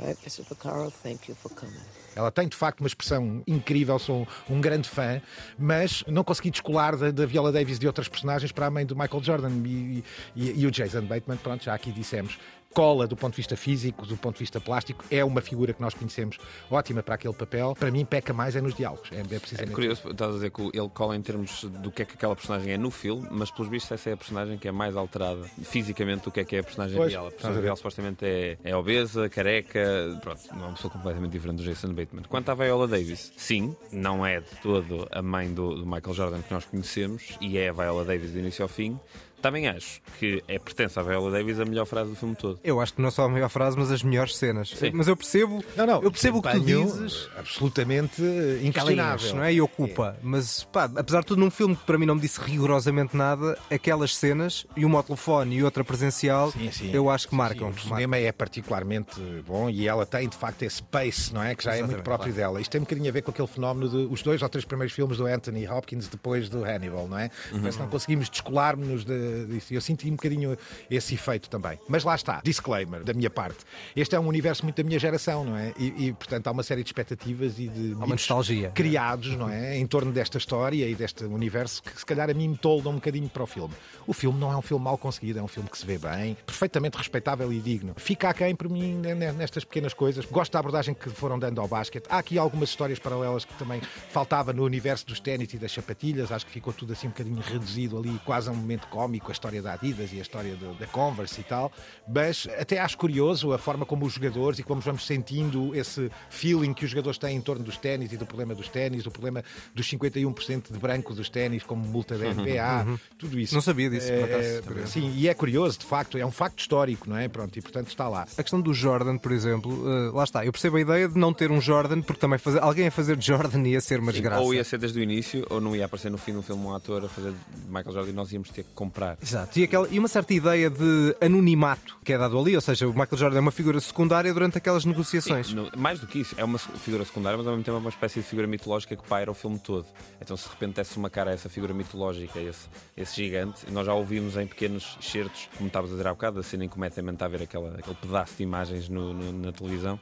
Right, 0.00 0.16
Mr. 0.24 0.42
Vaccaro, 0.48 0.90
thank 1.02 1.28
you 1.28 1.34
for 1.34 1.50
coming. 1.54 1.76
Ela 2.14 2.30
tem 2.30 2.46
de 2.48 2.56
facto 2.56 2.80
uma 2.80 2.86
expressão 2.86 3.42
incrível, 3.46 3.98
sou 3.98 4.26
um 4.48 4.60
grande 4.60 4.88
fã, 4.88 5.20
mas 5.58 6.04
não 6.06 6.22
consegui 6.24 6.50
descolar 6.50 6.94
da, 6.96 7.10
da 7.10 7.24
Viola 7.26 7.50
Davis 7.52 7.78
de 7.78 7.86
outras 7.86 8.08
personagens 8.08 8.52
para 8.52 8.66
a 8.66 8.70
mãe 8.70 8.84
do 8.86 8.94
Michael 8.96 9.22
Jordan 9.22 9.50
e, 9.66 10.04
e- 10.36 10.60
e 10.62 10.66
o 10.66 10.70
Jason 10.70 11.02
Bateman, 11.02 11.38
pronto, 11.38 11.64
já 11.64 11.74
aqui 11.74 11.90
dissemos. 11.90 12.38
Cola 12.74 13.06
do 13.06 13.16
ponto 13.16 13.32
de 13.32 13.36
vista 13.38 13.56
físico, 13.56 14.06
do 14.06 14.16
ponto 14.16 14.36
de 14.36 14.40
vista 14.40 14.60
plástico, 14.60 15.04
é 15.10 15.24
uma 15.24 15.40
figura 15.40 15.72
que 15.72 15.80
nós 15.80 15.94
conhecemos 15.94 16.38
ótima 16.70 17.02
para 17.02 17.14
aquele 17.16 17.34
papel. 17.34 17.74
Para 17.78 17.90
mim, 17.90 18.04
peca 18.04 18.32
mais 18.32 18.56
é 18.56 18.60
nos 18.60 18.74
diálogos. 18.74 19.10
É, 19.12 19.16
é 19.16 19.20
É 19.20 19.38
precisamente 19.38 19.72
curioso, 19.72 20.10
estás 20.10 20.30
a 20.30 20.34
dizer 20.34 20.50
que 20.50 20.62
ele 20.62 20.88
cola 20.88 21.16
em 21.16 21.22
termos 21.22 21.64
do 21.64 21.90
que 21.90 22.02
é 22.02 22.04
que 22.04 22.14
aquela 22.14 22.34
personagem 22.34 22.72
é 22.72 22.78
no 22.78 22.90
filme, 22.90 23.26
mas 23.30 23.50
pelos 23.50 23.70
vistos 23.70 23.92
essa 23.92 24.10
é 24.10 24.12
a 24.12 24.16
personagem 24.16 24.58
que 24.58 24.68
é 24.68 24.72
mais 24.72 24.96
alterada 24.96 25.42
fisicamente 25.62 26.24
do 26.24 26.30
que 26.30 26.40
é 26.40 26.44
que 26.44 26.56
é 26.56 26.58
a 26.60 26.62
personagem 26.62 26.96
Pois, 26.96 27.12
real. 27.12 27.26
A 27.28 27.30
personagem 27.30 27.62
real 27.62 27.76
supostamente 27.76 28.24
é, 28.24 28.58
é 28.64 28.76
obesa, 28.76 29.28
careca, 29.28 30.18
pronto, 30.22 30.40
não 30.52 30.64
é 30.64 30.66
uma 30.66 30.74
pessoa 30.74 30.92
completamente 30.92 31.32
diferente 31.32 31.58
do 31.58 31.64
Jason 31.64 31.92
Bateman. 31.92 32.24
Quanto 32.28 32.50
à 32.50 32.54
Viola 32.54 32.88
Davis, 32.88 33.32
sim, 33.36 33.76
não 33.90 34.24
é 34.24 34.40
de 34.40 34.56
todo 34.62 35.08
a 35.10 35.22
mãe 35.22 35.52
do, 35.52 35.74
do 35.74 35.86
Michael 35.86 36.14
Jordan 36.14 36.42
que 36.42 36.52
nós 36.52 36.64
conhecemos 36.64 37.36
e 37.40 37.58
é 37.58 37.68
a 37.68 37.72
Viola 37.72 38.04
Davis 38.04 38.32
do 38.32 38.38
início 38.38 38.62
ao 38.62 38.68
fim. 38.68 38.98
Também 39.42 39.68
acho 39.68 40.00
que 40.18 40.42
é 40.48 40.58
pertence 40.58 40.98
à 40.98 41.02
Viola 41.02 41.30
Davis 41.30 41.58
a 41.60 41.64
melhor 41.64 41.84
frase 41.84 42.10
do 42.10 42.16
filme 42.16 42.34
todo. 42.36 42.58
Eu 42.64 42.80
acho 42.80 42.94
que 42.94 43.02
não 43.02 43.10
só 43.10 43.24
a 43.24 43.28
melhor 43.28 43.48
frase, 43.50 43.76
mas 43.76 43.90
as 43.90 44.02
melhores 44.02 44.36
cenas. 44.36 44.70
Sim. 44.70 44.92
Mas 44.94 45.08
eu 45.08 45.16
percebo, 45.16 45.62
Não, 45.76 45.86
não, 45.86 46.02
eu 46.02 46.10
percebo 46.10 46.38
o 46.38 46.42
que 46.42 46.50
tu 46.52 46.60
dizes. 46.60 47.28
Absolutamente 47.36 48.22
ela 48.24 48.62
inquestionável. 48.66 49.34
não 49.34 49.42
é? 49.44 49.52
E 49.52 49.60
ocupa. 49.60 50.16
Mas, 50.22 50.64
pá, 50.64 50.90
apesar 50.96 51.20
de 51.20 51.26
tudo, 51.26 51.40
num 51.40 51.50
filme 51.50 51.76
que 51.76 51.84
para 51.84 51.98
mim 51.98 52.06
não 52.06 52.14
me 52.14 52.20
disse 52.20 52.40
rigorosamente 52.40 53.16
nada, 53.16 53.58
aquelas 53.70 54.14
cenas 54.16 54.66
e 54.76 54.84
uma 54.84 54.98
ao 54.98 55.02
telefone 55.02 55.56
e 55.56 55.64
outra 55.64 55.82
presencial, 55.84 56.52
Sim, 56.52 56.70
sim. 56.70 56.90
eu 56.92 57.10
acho 57.10 57.26
que 57.26 57.30
Sim, 57.32 57.36
marcam. 57.36 57.68
O 57.70 57.78
cinema 57.80 58.16
é 58.16 58.30
particularmente 58.32 59.20
bom 59.46 59.68
e 59.68 59.88
ela 59.88 60.06
tem 60.06 60.28
de 60.28 60.36
facto 60.36 60.62
esse 60.62 60.82
pace, 60.82 61.32
não 61.34 61.42
é? 61.42 61.54
Que 61.54 61.64
já 61.64 61.70
é 61.72 61.74
muito 61.78 61.86
Exatamente, 61.90 62.04
próprio 62.04 62.32
dela. 62.32 62.60
Isto 62.60 62.70
tem 62.72 62.80
um 62.80 62.84
bocadinho 62.84 63.08
a 63.08 63.12
ver 63.12 63.22
com 63.22 63.30
aquele 63.30 63.48
fenómeno 63.48 63.88
de 63.88 63.96
os 64.12 64.22
dois 64.22 64.40
ou 64.42 64.48
três 64.48 64.64
primeiros 64.64 64.94
filmes 64.94 65.16
do 65.18 65.26
Anthony 65.26 65.66
Hopkins 65.68 66.08
depois 66.08 66.48
do 66.48 66.64
Hannibal, 66.64 67.08
não 67.08 67.18
é? 67.18 67.30
Parece 67.50 67.76
que 67.78 67.82
não 67.82 67.90
conseguimos 67.90 68.28
descolar-nos 68.30 69.04
de- 69.04 69.31
disso. 69.46 69.72
Eu 69.74 69.80
senti 69.80 70.08
um 70.08 70.12
bocadinho 70.16 70.56
esse 70.90 71.14
efeito 71.14 71.48
também. 71.48 71.78
Mas 71.88 72.04
lá 72.04 72.14
está, 72.14 72.40
disclaimer 72.44 73.02
da 73.04 73.12
minha 73.12 73.30
parte. 73.30 73.58
Este 73.96 74.14
é 74.14 74.20
um 74.20 74.26
universo 74.26 74.62
muito 74.64 74.76
da 74.76 74.84
minha 74.86 74.98
geração, 74.98 75.44
não 75.44 75.56
é? 75.56 75.72
E, 75.78 76.06
e, 76.08 76.12
portanto 76.12 76.46
há 76.46 76.50
uma 76.50 76.62
série 76.62 76.82
de 76.82 76.88
expectativas 76.88 77.58
e 77.58 77.68
de 77.68 77.94
uma 77.94 78.06
mitos 78.06 78.08
nostalgia. 78.28 78.70
criados, 78.70 79.36
não 79.36 79.48
é? 79.48 79.76
Em 79.78 79.86
torno 79.86 80.12
desta 80.12 80.38
história 80.38 80.88
e 80.88 80.94
deste 80.94 81.24
universo 81.24 81.82
que 81.82 81.98
se 81.98 82.04
calhar 82.06 82.28
a 82.30 82.34
mim 82.34 82.48
me 82.48 82.56
toldam 82.56 82.92
um 82.92 82.96
bocadinho 82.96 83.28
para 83.28 83.42
o 83.42 83.46
filme. 83.46 83.74
O 84.06 84.12
filme 84.12 84.38
não 84.38 84.52
é 84.52 84.56
um 84.56 84.62
filme 84.62 84.84
mal 84.84 84.96
conseguido, 84.98 85.38
é 85.38 85.42
um 85.42 85.48
filme 85.48 85.68
que 85.68 85.78
se 85.78 85.86
vê 85.86 85.98
bem, 85.98 86.36
perfeitamente 86.46 86.96
respeitável 86.98 87.52
e 87.52 87.60
digno. 87.60 87.94
Fica 87.96 88.28
aquém 88.28 88.54
por 88.54 88.68
mim 88.68 88.94
ne- 88.96 89.14
ne- 89.14 89.32
nestas 89.32 89.64
pequenas 89.64 89.94
coisas. 89.94 90.24
Gosto 90.26 90.52
da 90.52 90.58
abordagem 90.58 90.94
que 90.94 91.08
foram 91.10 91.38
dando 91.38 91.60
ao 91.60 91.68
basquete. 91.68 92.06
Há 92.08 92.18
aqui 92.18 92.38
algumas 92.38 92.70
histórias 92.70 92.98
paralelas 92.98 93.44
que 93.44 93.54
também 93.54 93.80
faltava 94.10 94.52
no 94.52 94.64
universo 94.64 95.06
dos 95.06 95.20
ténis 95.20 95.52
e 95.54 95.58
das 95.58 95.72
sapatilhas. 95.72 96.32
Acho 96.32 96.46
que 96.46 96.52
ficou 96.52 96.72
tudo 96.72 96.92
assim 96.92 97.06
um 97.06 97.10
bocadinho 97.10 97.40
reduzido 97.40 97.98
ali, 97.98 98.18
quase 98.24 98.48
a 98.48 98.52
um 98.52 98.56
momento 98.56 98.86
cómico, 98.88 99.21
a 99.30 99.32
história 99.32 99.62
da 99.62 99.74
Adidas 99.74 100.12
e 100.12 100.18
a 100.18 100.22
história 100.22 100.54
do- 100.56 100.74
da 100.74 100.86
Converse 100.86 101.40
e 101.40 101.44
tal. 101.44 101.70
Mas 102.08 102.48
até 102.58 102.78
acho 102.80 102.96
curioso 102.98 103.52
a 103.52 103.58
forma 103.58 103.84
como 103.86 104.04
os 104.06 104.12
jogadores 104.14 104.58
e 104.58 104.62
como 104.62 104.80
vamos 104.80 105.06
sentindo 105.06 105.74
esse 105.74 106.10
feeling 106.30 106.72
que 106.74 106.84
os 106.84 106.90
jogadores 106.90 107.18
têm 107.18 107.36
em 107.36 107.40
torno 107.40 107.64
dos 107.64 107.76
ténis 107.76 108.12
e 108.12 108.16
do 108.16 108.26
problema 108.26 108.54
dos 108.54 108.68
ténis, 108.68 109.06
o 109.06 109.10
problema 109.10 109.42
dos 109.74 109.86
51% 109.88 110.72
de 110.72 110.78
branco 110.78 111.14
dos 111.14 111.28
ténis 111.28 111.62
como 111.62 111.86
multa 111.86 112.16
da 112.18 112.26
NBA, 112.32 112.98
tudo 113.18 113.38
isso. 113.38 113.54
Não 113.54 113.60
sabia 113.62 113.88
disso, 113.90 114.08
por 114.08 114.28
É, 114.30 114.58
acaso. 114.58 114.86
sim, 114.88 115.12
e 115.16 115.28
é 115.28 115.34
curioso, 115.34 115.78
de 115.78 115.86
facto, 115.86 116.18
é 116.18 116.24
um 116.26 116.30
facto 116.30 116.58
histórico, 116.60 117.08
não 117.08 117.16
é? 117.16 117.28
Pronto, 117.28 117.56
e 117.58 117.62
portanto 117.62 117.88
está 117.88 118.08
lá. 118.08 118.22
A 118.36 118.42
questão 118.42 118.60
do 118.60 118.72
Jordan, 118.74 119.18
por 119.18 119.32
exemplo, 119.32 119.84
eh, 119.88 120.10
lá 120.12 120.24
está. 120.24 120.44
Eu 120.44 120.52
percebo 120.52 120.76
a 120.76 120.80
ideia 120.80 121.08
de 121.08 121.18
não 121.18 121.32
ter 121.32 121.50
um 121.50 121.60
Jordan, 121.60 122.02
porque 122.02 122.20
também 122.20 122.38
fazer, 122.38 122.60
alguém 122.62 122.86
a 122.86 122.90
fazer 122.90 123.16
de 123.16 123.26
Jordan 123.26 123.62
ia 123.68 123.80
ser 123.80 124.00
uma 124.00 124.12
desgraça. 124.12 124.40
Ou 124.42 124.54
ia 124.54 124.64
ser 124.64 124.78
desde 124.78 124.98
o 124.98 125.02
início, 125.02 125.46
ou 125.50 125.60
não 125.60 125.74
ia 125.76 125.84
aparecer 125.84 126.10
no 126.10 126.18
fim 126.18 126.32
do 126.32 126.42
filme 126.42 126.62
um 126.64 126.74
ator 126.74 127.04
a 127.04 127.08
fazer 127.08 127.30
de 127.32 127.66
Michael 127.66 127.92
Jordan 127.92 128.10
e 128.10 128.12
nós 128.14 128.32
íamos 128.32 128.50
ter 128.50 128.62
que 128.64 128.70
comprar. 128.74 129.11
Exato. 129.20 129.58
E, 129.58 129.64
aquela- 129.64 129.88
e 129.90 129.98
uma 129.98 130.08
certa 130.08 130.32
ideia 130.32 130.70
de 130.70 131.16
anonimato 131.20 131.96
que 132.04 132.12
é 132.12 132.18
dado 132.18 132.38
ali, 132.38 132.54
ou 132.54 132.60
seja, 132.60 132.86
o 132.86 132.90
Michael 132.90 133.16
Jordan 133.16 133.38
é 133.38 133.40
uma 133.40 133.50
figura 133.50 133.78
secundária 133.80 134.32
durante 134.32 134.58
aquelas 134.58 134.84
negociações. 134.84 135.52
No- 135.52 135.70
mais 135.76 136.00
do 136.00 136.06
que 136.06 136.20
isso, 136.20 136.34
é 136.38 136.44
uma 136.44 136.58
figura 136.58 137.04
secundária, 137.04 137.36
mas 137.38 137.46
ao 137.46 137.52
mesmo 137.52 137.64
tempo 137.64 137.76
é 137.76 137.80
uma 137.80 137.90
espécie 137.90 138.20
de 138.20 138.26
figura 138.26 138.46
mitológica 138.46 138.96
que 138.96 139.06
paira 139.08 139.30
o 139.30 139.34
filme 139.34 139.58
todo. 139.58 139.86
Então, 140.20 140.36
se 140.36 140.44
de 140.44 140.50
repente 140.50 140.76
desse 140.76 140.96
uma 140.96 141.10
cara 141.10 141.30
a 141.30 141.34
essa 141.34 141.48
figura 141.48 141.72
mitológica, 141.74 142.38
esse, 142.40 142.68
esse 142.96 143.16
gigante, 143.16 143.64
e 143.68 143.70
nós 143.70 143.86
já 143.86 143.94
ouvimos 143.94 144.36
em 144.36 144.46
pequenos 144.46 144.96
excertos, 145.00 145.48
como 145.56 145.66
estavas 145.68 145.90
a 145.90 145.94
dizer 145.94 146.06
há 146.08 146.12
bocado, 146.12 146.36
da 146.36 146.42
cena 146.42 146.64
em 146.64 146.68
que 146.68 146.76
o 146.76 146.80
Matt 146.80 146.94
Damon 146.96 147.12
está 147.12 147.24
a 147.26 147.28
ver 147.28 147.42
aquela, 147.42 147.74
aquele 147.78 147.96
pedaço 147.96 148.34
de 148.36 148.42
imagens 148.42 148.88
no- 148.88 149.12
no- 149.14 149.32
na 149.32 149.52
televisão. 149.52 149.98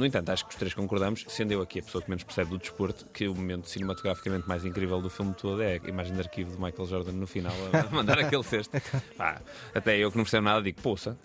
No 0.00 0.06
entanto, 0.06 0.30
acho 0.32 0.44
que 0.46 0.50
os 0.52 0.56
três 0.56 0.72
concordamos, 0.72 1.26
sendo 1.28 1.52
eu 1.52 1.60
aqui 1.60 1.78
a 1.78 1.82
pessoa 1.82 2.00
que 2.02 2.08
menos 2.08 2.24
percebe 2.24 2.48
do 2.50 2.56
desporto, 2.58 3.04
que 3.12 3.28
o 3.28 3.34
momento 3.34 3.68
cinematograficamente 3.68 4.48
mais 4.48 4.64
incrível 4.64 4.98
do 5.02 5.10
filme 5.10 5.34
todo 5.34 5.60
é 5.62 5.78
a 5.84 5.88
imagem 5.88 6.14
de 6.14 6.20
arquivo 6.20 6.50
de 6.56 6.56
Michael 6.60 6.88
Jordan 6.88 7.12
no 7.12 7.26
final 7.26 7.52
a 7.72 7.84
mandar 7.94 8.18
aquele 8.18 8.42
cesto. 8.42 8.80
Pá, 9.14 9.42
até 9.74 9.98
eu 9.98 10.10
que 10.10 10.16
não 10.16 10.24
percebo 10.24 10.44
nada 10.44 10.62
digo, 10.62 10.80
poça, 10.80 11.18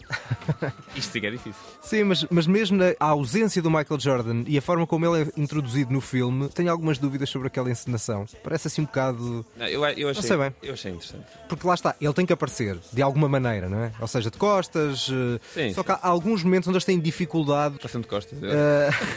isto 0.93 1.11
sim 1.13 1.21
que 1.21 1.27
é 1.27 1.31
difícil. 1.31 1.61
Sim, 1.81 2.03
mas, 2.03 2.25
mas 2.29 2.47
mesmo 2.47 2.79
a 2.99 3.05
ausência 3.05 3.61
do 3.61 3.71
Michael 3.71 3.97
Jordan 3.99 4.43
e 4.45 4.57
a 4.57 4.61
forma 4.61 4.85
como 4.85 5.05
ele 5.05 5.23
é 5.29 5.39
introduzido 5.39 5.93
no 5.93 6.01
filme, 6.01 6.49
tenho 6.49 6.69
algumas 6.69 6.97
dúvidas 6.97 7.29
sobre 7.29 7.47
aquela 7.47 7.71
encenação. 7.71 8.25
Parece 8.43 8.67
assim 8.67 8.81
um 8.81 8.85
bocado. 8.85 9.45
Não, 9.55 9.67
eu, 9.67 9.85
eu, 9.85 10.09
achei, 10.09 10.21
sei 10.23 10.37
bem. 10.37 10.53
eu 10.61 10.73
achei 10.73 10.91
interessante. 10.91 11.25
Porque 11.47 11.65
lá 11.65 11.73
está, 11.75 11.95
ele 12.01 12.13
tem 12.13 12.25
que 12.25 12.33
aparecer 12.33 12.77
de 12.91 13.01
alguma 13.01 13.29
maneira, 13.29 13.69
não 13.69 13.79
é? 13.85 13.91
Ou 14.01 14.07
seja, 14.07 14.29
de 14.29 14.37
costas. 14.37 15.09
eh, 15.09 15.39
Sim, 15.53 15.73
só 15.73 15.81
sim. 15.81 15.85
que 15.87 15.91
há 15.93 15.99
alguns 16.01 16.43
momentos 16.43 16.67
onde 16.67 16.75
eles 16.75 16.85
têm 16.85 16.99
dificuldade. 16.99 17.75
Está 17.75 17.87
sempre 17.87 18.03
de 18.03 18.09
costas. 18.09 18.37
eh, 18.43 18.64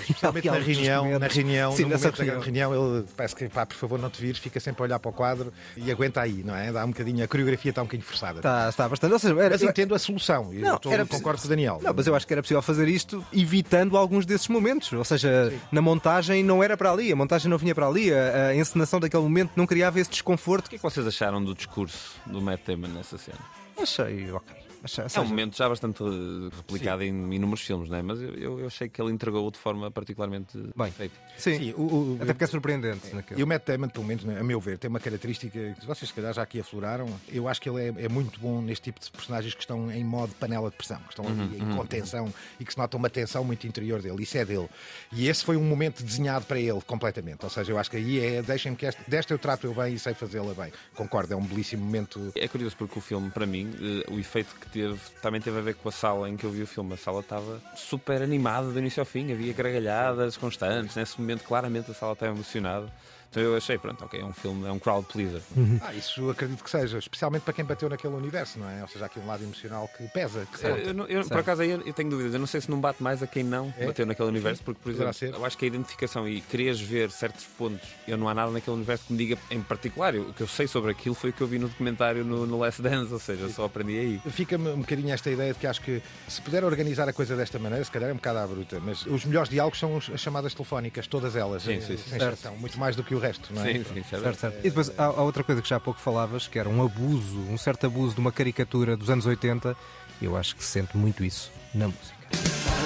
Especialmente 0.02 0.49
em 0.49 0.50
na 0.50 0.59
reunião, 0.59 1.19
na 1.19 1.26
reunião, 1.26 1.73
Sim, 1.73 1.83
no 1.83 1.88
nessa 1.90 2.07
momento 2.07 2.19
da 2.19 2.25
grande 2.25 2.45
reunião, 2.45 2.75
ele 2.75 3.07
parece 3.17 3.37
que, 3.37 3.49
pá, 3.49 3.67
por 3.67 3.76
favor, 3.76 3.99
não 3.99 4.11
te 4.11 4.21
vires, 4.21 4.38
fica 4.38 4.61
sempre 4.61 4.83
a 4.83 4.85
olhar 4.85 4.99
para 4.99 5.11
o 5.11 5.12
quadro 5.12 5.52
e 5.76 5.90
aguenta 5.90 6.21
aí, 6.21 6.43
não 6.45 6.55
é? 6.55 6.73
Dá 6.73 6.85
um 6.85 6.88
bocadinho, 6.88 7.25
a 7.25 7.28
coreografia 7.28 7.71
está 7.71 7.83
um 7.83 7.85
bocadinho 7.85 8.07
forçada. 8.07 8.38
Está, 8.38 8.69
está 8.69 8.88
bastante. 8.88 9.12
Ou 9.12 9.19
seja, 9.19 9.35
era, 9.40 9.50
Mas 9.50 9.62
entendo 9.62 9.95
a 9.95 9.99
solução, 9.99 10.45
Não, 10.45 10.52
eu 10.52 10.75
estou, 10.76 10.93
era 10.93 11.07
concordo 11.07 11.40
com 11.40 11.47
o 11.47 11.50
Daniel. 11.50 11.81
Não, 11.83 11.93
mas 11.95 12.07
eu 12.07 12.14
acho 12.14 12.26
que 12.26 12.33
era 12.33 12.43
possível 12.43 12.62
fazer 12.62 12.88
isto 12.88 13.25
evitando 13.33 13.97
alguns 13.97 14.25
desses 14.26 14.49
momentos. 14.49 14.93
Ou 14.93 15.05
seja, 15.05 15.52
na 15.71 15.81
montagem 15.81 16.43
não 16.43 16.62
era 16.62 16.76
para 16.76 16.90
ali, 16.90 17.12
a 17.12 17.17
montagem 17.17 17.50
não 17.50 17.59
vinha 17.59 17.75
para 17.75 17.87
ali, 17.87 18.12
a, 18.12 18.49
a 18.49 18.57
encenação 18.57 19.00
daquele 19.00 19.23
momento 19.23 19.52
não 19.57 19.67
criava 19.67 20.00
esse 20.00 20.11
desconforto. 20.11 20.67
O 20.67 20.71
que 20.71 20.76
é 20.76 20.78
que 20.78 20.83
vocês 20.83 21.07
acharam 21.07 21.43
do 21.43 21.55
discurso 21.55 22.17
do 22.26 22.40
Matt 22.40 22.61
Damon 22.67 22.88
nessa 22.88 23.19
cena? 23.19 23.38
Achei, 23.81 24.31
ok. 24.33 24.67
Ou 24.82 25.02
É 25.02 25.04
um 25.04 25.08
seja, 25.08 25.25
momento 25.25 25.56
já 25.56 25.68
bastante 25.68 26.02
eh, 26.02 26.56
replicado 26.56 27.02
em 27.02 27.08
inúmeros 27.35 27.62
filmes, 27.62 27.88
não 27.88 27.97
é? 27.99 28.02
Mas 28.02 28.20
eu, 28.20 28.35
eu- 28.35 28.61
eu 28.61 28.66
achei 28.66 28.88
que 28.88 29.00
ele 29.02 29.12
entregou 29.12 29.50
de 29.50 29.58
forma 29.58 29.90
particularmente 29.90 30.56
Bem. 30.76 30.90
feita. 30.92 31.14
Sim, 31.37 31.58
Sim, 31.58 31.73
o, 31.76 31.82
o- 31.82 32.18
até 32.20 32.32
porque 32.32 32.44
é 32.44 32.47
surpreendente. 32.47 33.14
naquele. 33.14 33.40
E 33.40 33.42
o 33.42 33.47
Matt 33.47 33.64
Damon, 33.66 33.88
pelo 33.88 34.04
menos, 34.06 34.25
a 34.28 34.42
meu 34.44 34.61
ver, 34.61 34.78
tem 34.78 34.88
uma 34.88 35.00
característica 35.00 35.75
que 35.78 35.87
vocês, 35.87 36.08
se 36.08 36.14
calhar, 36.14 36.32
já 36.32 36.42
aqui 36.42 36.61
afloraram. 36.61 37.08
Eu 37.28 37.49
acho 37.49 37.61
que 37.61 37.68
ele 37.68 37.82
é, 38.00 38.04
é 38.04 38.08
muito 38.08 38.38
bom 38.40 38.62
neste 38.62 38.85
tipo 38.85 39.00
de 39.00 39.11
personagens 39.11 39.52
que 39.54 39.61
estão 39.61 39.90
em 39.90 40.04
modo 40.04 40.32
panela 40.37 40.70
de 40.70 40.76
pressão, 40.76 40.99
que 40.99 41.11
estão 41.11 41.26
ali 41.26 41.58
em 41.61 41.76
contenção 41.76 42.32
e 42.61 42.64
que 42.64 42.73
se 42.73 42.78
nota 42.78 42.97
uma 42.97 43.11
tensão 43.11 43.42
muito 43.44 43.66
interior 43.66 44.00
dele. 44.00 44.23
Isso 44.23 44.38
é 44.38 44.44
dele. 44.44 44.68
E 45.12 45.28
esse 45.28 45.44
foi 45.44 45.56
um 45.56 45.64
momento 45.64 46.02
desenhado 46.04 46.44
para 46.47 46.61
ele 46.61 46.80
completamente. 46.82 47.44
Ou 47.44 47.50
seja, 47.50 47.73
eu 47.73 47.78
acho 47.78 47.90
que 47.90 47.97
aí 47.97 48.20
é 48.20 48.42
deixem-me 48.42 48.76
que 48.76 48.87
este, 48.87 49.00
desta 49.11 49.32
eu 49.35 49.38
trato 49.38 49.66
eu 49.66 49.75
bem 49.75 49.94
e 49.94 49.99
sei 49.99 50.14
fazê-la 50.14 50.54
bem. 50.54 50.73
Concordo, 50.94 51.32
é 51.32 51.37
um 51.37 51.44
belíssimo 51.44 51.85
momento. 51.85 52.32
É 52.37 52.47
curioso 52.47 52.76
porque 52.76 52.99
o 52.99 53.02
filme, 53.02 53.30
para 53.30 53.47
mim, 53.47 53.73
eh, 53.80 54.12
o 54.12 54.18
efeito 54.18 54.54
que 54.61 54.67
teve 54.68 54.98
também 55.20 55.40
teve 55.40 55.58
a 55.58 55.62
ver 55.62 55.75
com 55.75 55.88
a 55.88 55.92
sala 55.92 56.28
em 56.28 56.37
que 56.37 56.44
eu 56.44 56.50
vi 56.50 56.62
o 56.62 56.66
filme. 56.66 56.94
A 56.94 56.96
sala 56.96 57.20
estava 57.20 57.60
super 57.75 58.22
animada 58.22 58.70
do 58.70 58.78
início 58.78 59.00
ao 59.00 59.06
fim, 59.06 59.32
havia 59.32 59.52
gargalhadas 59.52 60.37
constantes. 60.37 60.94
Nesse 60.96 61.20
momento, 61.20 61.44
claramente, 61.44 61.90
a 61.90 61.94
sala 61.94 62.12
estava 62.12 62.32
emocionada. 62.32 62.92
Então 63.30 63.42
eu 63.42 63.56
achei, 63.56 63.76
pronto, 63.76 64.02
ok, 64.04 64.18
é 64.20 64.25
um 64.25 64.32
filme, 64.32 64.66
é 64.66 64.73
um 64.73 64.78
crowd 64.78 65.06
pleaser. 65.06 65.42
Ah, 65.82 65.92
isso 65.92 66.30
acredito 66.30 66.64
que 66.64 66.70
seja, 66.70 66.99
especialmente 66.99 67.42
para 67.42 67.52
quem 67.52 67.64
bateu 67.64 67.88
naquele 67.88 68.14
universo, 68.14 68.58
não 68.58 68.68
é? 68.68 68.80
Ou 68.80 68.88
seja, 68.88 69.04
há 69.04 69.06
aqui 69.06 69.18
um 69.20 69.26
lado 69.26 69.42
emocional 69.44 69.88
que 69.97 70.08
pesa, 70.08 70.47
que 70.50 70.64
Eu, 70.64 70.70
conta. 70.76 70.82
eu 70.88 70.94
não- 70.94 71.06
eu, 71.06 71.28
por 71.28 71.38
acaso 71.38 71.61
aí 71.62 71.70
eu 71.70 71.92
tenho 71.92 72.08
dúvidas. 72.08 72.32
Eu 72.32 72.40
não 72.40 72.47
sei 72.47 72.61
se 72.62 72.70
não 72.70 72.80
bate 72.80 73.02
mais 73.02 73.23
a 73.23 73.26
quem 73.26 73.44
não 73.44 73.73
É? 73.78 73.87
bateu 73.87 74.06
naquele 74.06 74.28
universo, 74.28 74.62
porque, 74.62 74.80
por 74.82 74.90
exemplo, 74.90 75.12
ser. 75.12 75.35
eu 75.35 75.44
acho 75.44 75.58
que 75.58 75.64
a 75.66 75.68
identificação 75.68 76.26
e 76.26 76.40
querias 76.40 76.80
ver 76.80 77.11
certos 77.11 77.44
pontos, 77.44 77.87
eu 78.06 78.16
não 78.16 78.28
há 78.30 78.35
nada 78.35 78.50
naquele 78.50 78.76
universo 78.76 79.04
que 79.06 79.12
me 79.12 79.18
diga 79.18 79.38
em 79.50 79.61
particular. 79.61 80.14
Eu- 80.14 80.23
o 80.30 80.32
que 80.32 80.42
eu 80.42 80.49
sei 80.49 80.66
sobre 80.66 80.90
aquilo 80.90 81.14
foi 81.14 81.28
o 81.30 81.32
que 81.32 81.42
eu 81.42 81.47
vi 81.47 81.58
no 81.58 81.68
documentário 81.68 82.25
no, 82.25 82.47
no 82.47 82.58
Last 82.58 82.80
Dance, 82.80 83.12
ou 83.12 83.18
seja, 83.18 83.42
eu 83.42 83.50
só 83.50 83.66
aprendi 83.66 83.99
aí. 83.99 84.20
Fica-me 84.30 84.70
um 84.70 84.80
bocadinho 84.80 85.12
esta 85.12 85.30
ideia 85.30 85.52
de 85.52 85.58
que 85.58 85.66
acho 85.66 85.82
que 85.82 86.02
se 86.28 86.40
puder 86.40 86.64
organizar 86.64 87.06
a 87.08 87.12
coisa 87.12 87.37
desta 87.37 87.58
maneira, 87.58 87.85
se 87.85 87.90
calhar 87.90 88.08
é 88.08 88.12
um 88.12 88.16
bocado 88.16 88.38
à 88.38 88.47
bruta, 88.47 88.80
mas 88.80 89.04
os 89.04 89.25
melhores 89.26 89.50
diálogos 89.50 89.78
são 89.78 89.99
as 89.99 90.20
chamadas 90.20 90.54
telefónicas, 90.54 91.06
todas 91.06 91.37
elas, 91.37 91.62
Sim, 91.64 91.75
eh, 91.75 91.80
sim, 91.82 91.92
exceção, 91.94 92.56
muito 92.56 92.78
mais 92.78 92.97
do 92.97 93.04
que 93.04 93.14
o 93.14 93.17
resto, 93.18 93.52
não 93.52 93.64
é? 93.64 93.72
Sim, 93.72 93.84
sim, 93.84 94.02
certo. 94.08 94.22
Certo, 94.22 94.38
certo. 94.40 94.58
E 94.58 94.62
depois 94.68 94.90
há, 94.98 95.04
há 95.04 95.22
outra 95.22 95.42
coisa 95.44 95.60
que 95.62 95.68
já 95.68 95.76
há 95.76 95.80
pouco 95.80 96.00
falavas, 96.00 96.46
que 96.48 96.58
era 96.58 96.68
um 96.68 96.82
abuso, 96.84 97.38
um 97.50 97.58
certo 97.58 97.87
abuso 97.87 98.14
de 98.14 98.20
uma 98.20 98.32
caricatura 98.32 98.96
dos 98.96 99.10
anos 99.10 99.26
80. 99.26 99.76
Eu 100.20 100.37
acho 100.37 100.56
que 100.56 100.64
se 100.64 100.70
sente 100.70 100.96
muito 100.96 101.25
isso 101.25 101.50
na 101.75 101.87
música. 101.87 102.16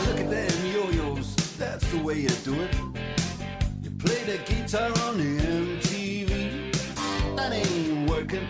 Look 0.06 0.20
at 0.20 0.28
them 0.28 0.72
yo-yos, 0.72 1.34
that's 1.58 1.86
the 1.88 1.96
way 2.02 2.22
you 2.22 2.28
do 2.44 2.54
it. 2.62 2.76
You 3.82 3.90
play 3.98 4.22
the 4.24 4.38
guitar 4.44 4.90
on 5.08 5.16
the 5.16 5.42
MTV. 5.42 6.72
That 7.36 7.52
ain't 7.52 8.10
working, 8.10 8.46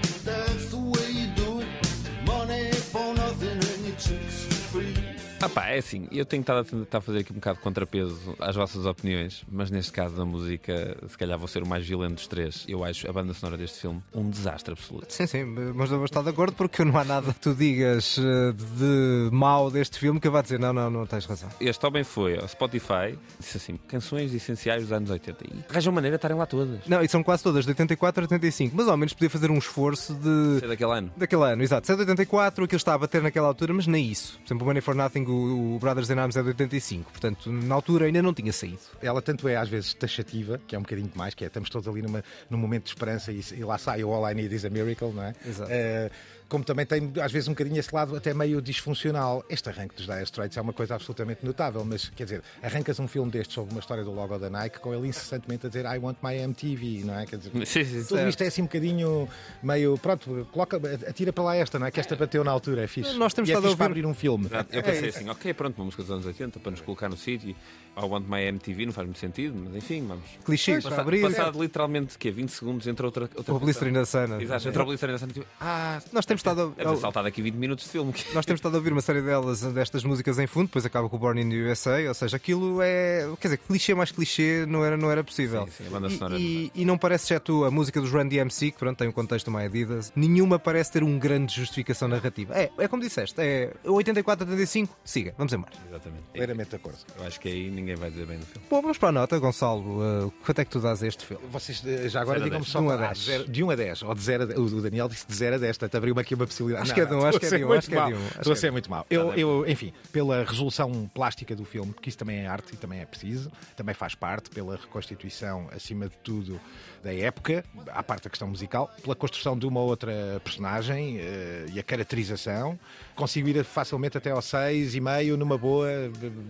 Ah 5.42 5.48
pá, 5.48 5.66
é 5.70 5.78
assim, 5.78 6.06
eu 6.12 6.24
tenho 6.24 6.40
estado 6.42 6.60
a 6.60 6.64
tentar 6.64 7.00
fazer 7.00 7.18
aqui 7.18 7.32
um 7.32 7.34
bocado 7.34 7.58
de 7.58 7.64
contrapeso 7.64 8.16
às 8.38 8.54
vossas 8.54 8.86
opiniões, 8.86 9.44
mas 9.50 9.72
neste 9.72 9.90
caso 9.90 10.14
da 10.14 10.24
música, 10.24 10.96
se 11.08 11.18
calhar 11.18 11.36
vou 11.36 11.48
ser 11.48 11.64
o 11.64 11.66
mais 11.66 11.84
violento 11.84 12.14
dos 12.14 12.28
três. 12.28 12.64
Eu 12.68 12.84
acho 12.84 13.10
a 13.10 13.12
banda 13.12 13.34
sonora 13.34 13.56
deste 13.58 13.80
filme 13.80 14.00
um 14.14 14.30
desastre 14.30 14.72
absoluto. 14.72 15.12
Sim, 15.12 15.26
sim, 15.26 15.44
mas 15.44 15.90
eu 15.90 15.96
vou 15.96 16.04
estar 16.04 16.22
de 16.22 16.28
acordo 16.28 16.54
porque 16.54 16.84
não 16.84 16.96
há 16.96 17.02
nada 17.04 17.32
que 17.32 17.40
tu 17.40 17.54
digas 17.56 18.16
eh, 18.18 18.52
de 18.52 19.30
mal 19.32 19.68
deste 19.68 19.98
filme 19.98 20.20
que 20.20 20.28
eu 20.28 20.32
vá 20.32 20.42
dizer 20.42 20.60
não, 20.60 20.72
não, 20.72 20.88
não 20.88 21.06
tens 21.06 21.26
razão. 21.26 21.48
Este 21.60 21.84
homem 21.84 22.04
foi 22.04 22.38
ao 22.38 22.46
Spotify, 22.46 23.18
disse 23.40 23.56
assim, 23.56 23.76
canções 23.88 24.32
essenciais 24.32 24.82
dos 24.82 24.92
anos 24.92 25.10
80 25.10 25.44
e 25.44 25.64
arranjam 25.68 25.92
maneira 25.92 26.16
de 26.16 26.18
estarem 26.18 26.36
lá 26.36 26.46
todas. 26.46 26.86
Não, 26.86 27.02
e 27.02 27.08
são 27.08 27.20
quase 27.22 27.42
todas 27.42 27.64
de 27.64 27.70
84 27.72 28.22
a 28.22 28.24
85, 28.24 28.76
mas 28.76 28.86
ao 28.86 28.96
menos 28.96 29.12
podia 29.12 29.28
fazer 29.28 29.50
um 29.50 29.58
esforço 29.58 30.14
de. 30.14 30.60
Sei 30.60 30.68
daquele 30.68 30.92
ano. 30.92 31.12
Daquele 31.16 31.42
ano, 31.42 31.62
exato. 31.64 31.86
Se 31.86 31.92
é 31.92 31.96
de 31.96 32.02
84, 32.02 32.64
aquilo 32.64 32.76
está 32.76 32.94
a 32.94 32.98
bater 32.98 33.20
naquela 33.22 33.48
altura, 33.48 33.74
mas 33.74 33.86
nem 33.88 34.06
isso. 34.06 34.38
Por 34.38 34.46
exemplo, 34.46 34.64
o 34.64 34.66
Money 34.66 34.80
for 34.80 34.94
Nothing, 34.94 35.24
o, 35.32 35.78
Brothers 35.78 36.10
in 36.10 36.18
Arms 36.18 36.36
é 36.36 36.42
de 36.42 36.48
85. 36.48 37.10
Portanto, 37.10 37.50
na 37.50 37.74
altura 37.74 38.06
ainda 38.06 38.22
não 38.22 38.34
tinha 38.34 38.52
saído. 38.52 38.80
Ela 39.00 39.20
tanto 39.22 39.48
é 39.48 39.56
às 39.56 39.68
vezes 39.68 39.94
taxativa, 39.94 40.60
que 40.66 40.76
é 40.76 40.78
um 40.78 40.82
bocadinho 40.82 41.08
demais, 41.08 41.34
que 41.34 41.44
é 41.44 41.46
estamos 41.46 41.70
todos 41.70 41.88
ali 41.88 42.02
numa, 42.02 42.22
num 42.48 42.58
momento 42.58 42.84
de 42.84 42.90
esperança 42.90 43.32
e, 43.32 43.40
e 43.52 43.64
lá 43.64 43.78
sai 43.78 44.04
o 44.04 44.12
All 44.12 44.30
I 44.30 44.34
Need 44.34 44.54
is 44.54 44.64
a 44.64 44.70
Miracle, 44.70 45.12
não 45.12 45.22
é? 45.22 45.34
Exato. 45.46 45.70
Eh, 45.72 46.10
como 46.52 46.62
também 46.62 46.84
tem 46.84 47.10
às 47.22 47.32
vezes 47.32 47.48
um 47.48 47.52
bocadinho 47.52 47.78
esse 47.80 47.94
lado 47.94 48.14
até 48.14 48.34
meio 48.34 48.60
disfuncional. 48.60 49.42
Este 49.48 49.70
arranque 49.70 49.94
dos 49.96 50.04
Dire 50.06 50.22
Straits 50.24 50.54
é 50.58 50.60
uma 50.60 50.74
coisa 50.74 50.94
absolutamente 50.94 51.44
notável, 51.46 51.82
mas 51.82 52.10
quer 52.10 52.24
dizer, 52.24 52.42
arrancas 52.62 53.00
um 53.00 53.08
filme 53.08 53.30
deste 53.30 53.54
sobre 53.54 53.70
uma 53.72 53.80
história 53.80 54.04
do 54.04 54.12
logo 54.12 54.36
da 54.38 54.50
Nike 54.50 54.78
com 54.78 54.92
ele 54.94 55.08
incessantemente 55.08 55.64
a 55.66 55.70
dizer 55.70 55.86
I 55.86 55.96
want 55.98 56.18
my 56.22 56.34
MTV, 56.36 57.04
não 57.06 57.18
é? 57.18 57.24
Quer 57.24 57.36
dizer, 57.38 57.66
Sim, 57.66 57.84
sim, 57.84 58.04
tudo 58.04 58.28
isto 58.28 58.42
é 58.42 58.46
assim 58.48 58.60
um 58.60 58.66
bocadinho 58.66 59.26
meio, 59.62 59.96
pronto, 59.96 60.46
coloca, 60.52 60.76
atira 61.08 61.32
para 61.32 61.42
lá 61.44 61.56
esta, 61.56 61.78
não 61.78 61.86
é? 61.86 61.90
Que 61.90 62.00
esta 62.00 62.14
bateu 62.14 62.44
na 62.44 62.50
altura, 62.50 62.82
é 62.82 62.86
fixe. 62.86 63.14
Nós 63.14 63.32
temos 63.32 63.48
e 63.48 63.52
é 63.52 63.54
estado 63.54 63.64
a 63.64 63.68
fixe 63.70 63.76
para 63.78 63.86
ouvir- 63.88 64.00
abrir 64.00 64.06
um 64.06 64.14
filme. 64.14 64.48
Eu 64.70 64.82
pensei 64.82 65.08
assim, 65.08 65.28
ok, 65.30 65.54
pronto, 65.54 65.78
uma 65.78 65.86
música 65.86 66.02
dos 66.02 66.10
anos 66.12 66.26
80 66.26 66.60
para 66.60 66.70
nos 66.70 66.80
colocar 66.82 67.08
no 67.08 67.16
sítio. 67.16 67.56
I 67.94 68.04
want 68.06 68.26
my 68.26 68.40
MTV, 68.40 68.86
não 68.86 68.92
faz 68.92 69.06
muito 69.06 69.18
sentido, 69.18 69.54
mas 69.54 69.76
enfim, 69.76 70.06
vamos. 70.06 70.24
Clichê, 70.46 70.72
para 70.72 70.82
Passado, 70.82 71.00
abrir. 71.02 71.20
passado 71.22 71.60
literalmente 71.62 72.16
quê? 72.18 72.30
20 72.30 72.48
segundos 72.48 72.86
entre 72.86 73.04
outra. 73.04 73.28
outra 73.36 73.52
O 73.54 73.58
Blistering 73.60 73.92
da 73.92 74.06
Sana. 74.06 74.42
Exato, 74.42 74.66
entre 74.68 74.82
o 74.82 74.86
Blistering 74.86 75.12
da 75.12 75.18
Sana. 75.18 75.32
Tipo, 75.32 75.46
ah, 75.60 76.00
Nós 76.10 76.24
temos 76.24 76.41
estado 76.42 76.74
deve 76.76 76.90
ter 76.90 76.96
saltado 77.00 77.28
aqui 77.28 77.40
20 77.42 77.54
minutos 77.54 77.84
de 77.84 77.90
filme. 77.90 78.12
Nós 78.34 78.44
temos 78.44 78.58
estado 78.58 78.74
a 78.74 78.78
ouvir 78.78 78.92
uma 78.92 79.00
série 79.00 79.22
delas, 79.22 79.62
destas 79.62 80.04
músicas 80.04 80.38
em 80.38 80.46
fundo, 80.46 80.66
depois 80.66 80.84
acaba 80.84 81.08
com 81.08 81.16
o 81.16 81.18
Born 81.18 81.40
in 81.40 81.48
the 81.48 81.56
USA, 81.70 81.98
ou 82.08 82.14
seja, 82.14 82.36
aquilo 82.36 82.80
é. 82.82 83.28
Quer 83.40 83.48
dizer, 83.48 83.56
clichê 83.58 83.94
mais 83.94 84.10
clichê 84.10 84.64
não 84.66 84.84
era, 84.84 84.96
não 84.96 85.10
era 85.10 85.22
possível. 85.24 85.66
Sim, 85.66 85.84
sim, 85.84 85.86
a 85.86 85.90
banda 85.90 86.08
E- 86.08 86.18
sonora 86.18 86.38
e, 86.38 86.70
e 86.74 86.84
não 86.84 86.98
parece, 86.98 87.24
exceto 87.24 87.64
a 87.64 87.70
música 87.70 88.00
dos 88.00 88.10
Run 88.10 88.28
DMC, 88.28 88.72
que 88.72 88.78
pronto, 88.78 88.96
tem 88.98 89.08
um 89.08 89.12
contexto 89.12 89.50
mais 89.50 89.66
Adidas, 89.66 90.12
nenhuma 90.16 90.58
parece 90.58 90.92
ter 90.92 91.02
um 91.04 91.18
grande 91.18 91.54
justificação 91.54 92.08
narrativa. 92.08 92.52
É, 92.54 92.70
é 92.78 92.88
como 92.88 93.02
disseste, 93.02 93.36
é 93.38 93.72
84, 93.84 94.44
85, 94.46 94.94
siga, 95.04 95.34
vamos 95.38 95.52
embora. 95.52 95.72
Exatamente. 95.88 96.22
Plenamente 96.32 96.70
de 96.70 96.76
acordo. 96.76 96.98
Eu 97.18 97.24
acho 97.26 97.40
que 97.40 97.48
aí 97.48 97.70
ninguém 97.70 97.94
vai 97.94 98.10
dizer 98.10 98.26
bem 98.26 98.38
do 98.38 98.44
filme. 98.46 98.66
Bom, 98.68 98.82
vamos 98.82 98.98
para 98.98 99.08
a 99.10 99.12
nota, 99.12 99.38
Gonçalo. 99.38 100.26
Uh, 100.26 100.32
quanto 100.44 100.58
é 100.60 100.64
que 100.64 100.70
tu 100.70 100.80
dás 100.80 101.02
a 101.02 101.06
este 101.06 101.24
filme? 101.24 101.42
Vocês 101.50 101.82
eh, 101.86 102.08
já 102.08 102.20
agora 102.20 102.40
a 102.40 102.42
digam-me 102.42 102.66
só 102.66 102.80
De 102.80 102.86
um 102.86 102.90
a 102.90 102.94
ah, 102.94 102.96
dez. 102.96 103.18
zero- 103.24 103.48
de 103.48 103.62
1 103.64 103.70
a 103.70 103.76
10, 103.76 104.02
ou 104.02 104.14
de 104.14 104.20
0 104.22 104.42
a 104.42 104.46
10. 104.46 104.58
O 104.58 104.80
Daniel 104.82 105.08
disse 105.08 105.26
de 105.26 105.34
0 105.34 105.56
a 105.56 105.58
10, 105.58 105.78
portanto 105.78 105.96
abriu-me 105.96 106.20
aqui 106.32 106.34
uma 106.34 106.46
possibilidade. 106.46 106.82
Acho 106.84 106.94
que 106.94 107.00
é 107.00 107.06
de 107.06 107.14
um, 107.14 107.24
acho 107.24 107.38
que 107.38 107.46
é 107.46 107.48
de 107.48 107.64
um, 107.64 107.80
que 107.80 107.94
é 107.94 108.04
um, 108.04 108.26
Estou 108.26 108.52
a 108.52 108.54
que 108.54 108.60
ser 108.60 108.72
muito 108.72 108.90
mal. 108.90 109.06
Eu, 109.10 109.34
eu, 109.34 109.68
enfim, 109.68 109.92
pela 110.10 110.44
resolução 110.44 111.10
plástica 111.12 111.54
do 111.54 111.64
filme, 111.64 111.92
porque 111.92 112.08
isso 112.08 112.18
também 112.18 112.40
é 112.40 112.46
arte 112.46 112.74
e 112.74 112.76
também 112.76 113.00
é 113.00 113.06
preciso, 113.06 113.50
também 113.76 113.94
faz 113.94 114.14
parte, 114.14 114.50
pela 114.50 114.76
reconstituição, 114.76 115.68
acima 115.72 116.08
de 116.08 116.16
tudo, 116.18 116.60
da 117.02 117.12
época, 117.12 117.64
à 117.88 118.02
parte 118.02 118.24
da 118.24 118.30
questão 118.30 118.48
musical, 118.48 118.90
pela 119.02 119.14
construção 119.14 119.58
de 119.58 119.66
uma 119.66 119.80
ou 119.80 119.88
outra 119.88 120.40
personagem 120.44 121.18
eh, 121.18 121.66
e 121.72 121.78
a 121.78 121.82
caracterização, 121.82 122.78
consigo 123.14 123.48
ir 123.48 123.64
facilmente 123.64 124.16
até 124.16 124.30
ao 124.30 124.38
6,5 124.38 125.36
numa 125.36 125.58
boa, 125.58 125.88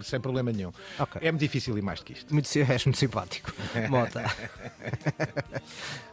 sem 0.02 0.20
problema 0.20 0.52
nenhum. 0.52 0.72
Ok. 0.98 1.20
É-me 1.24 1.38
difícil 1.38 1.76
ir 1.78 1.82
mais 1.82 2.00
do 2.00 2.06
que 2.06 2.12
isto. 2.12 2.32
Muito, 2.32 2.48
és 2.56 2.84
muito 2.84 2.98
simpático. 2.98 3.52
Mota. 3.88 4.24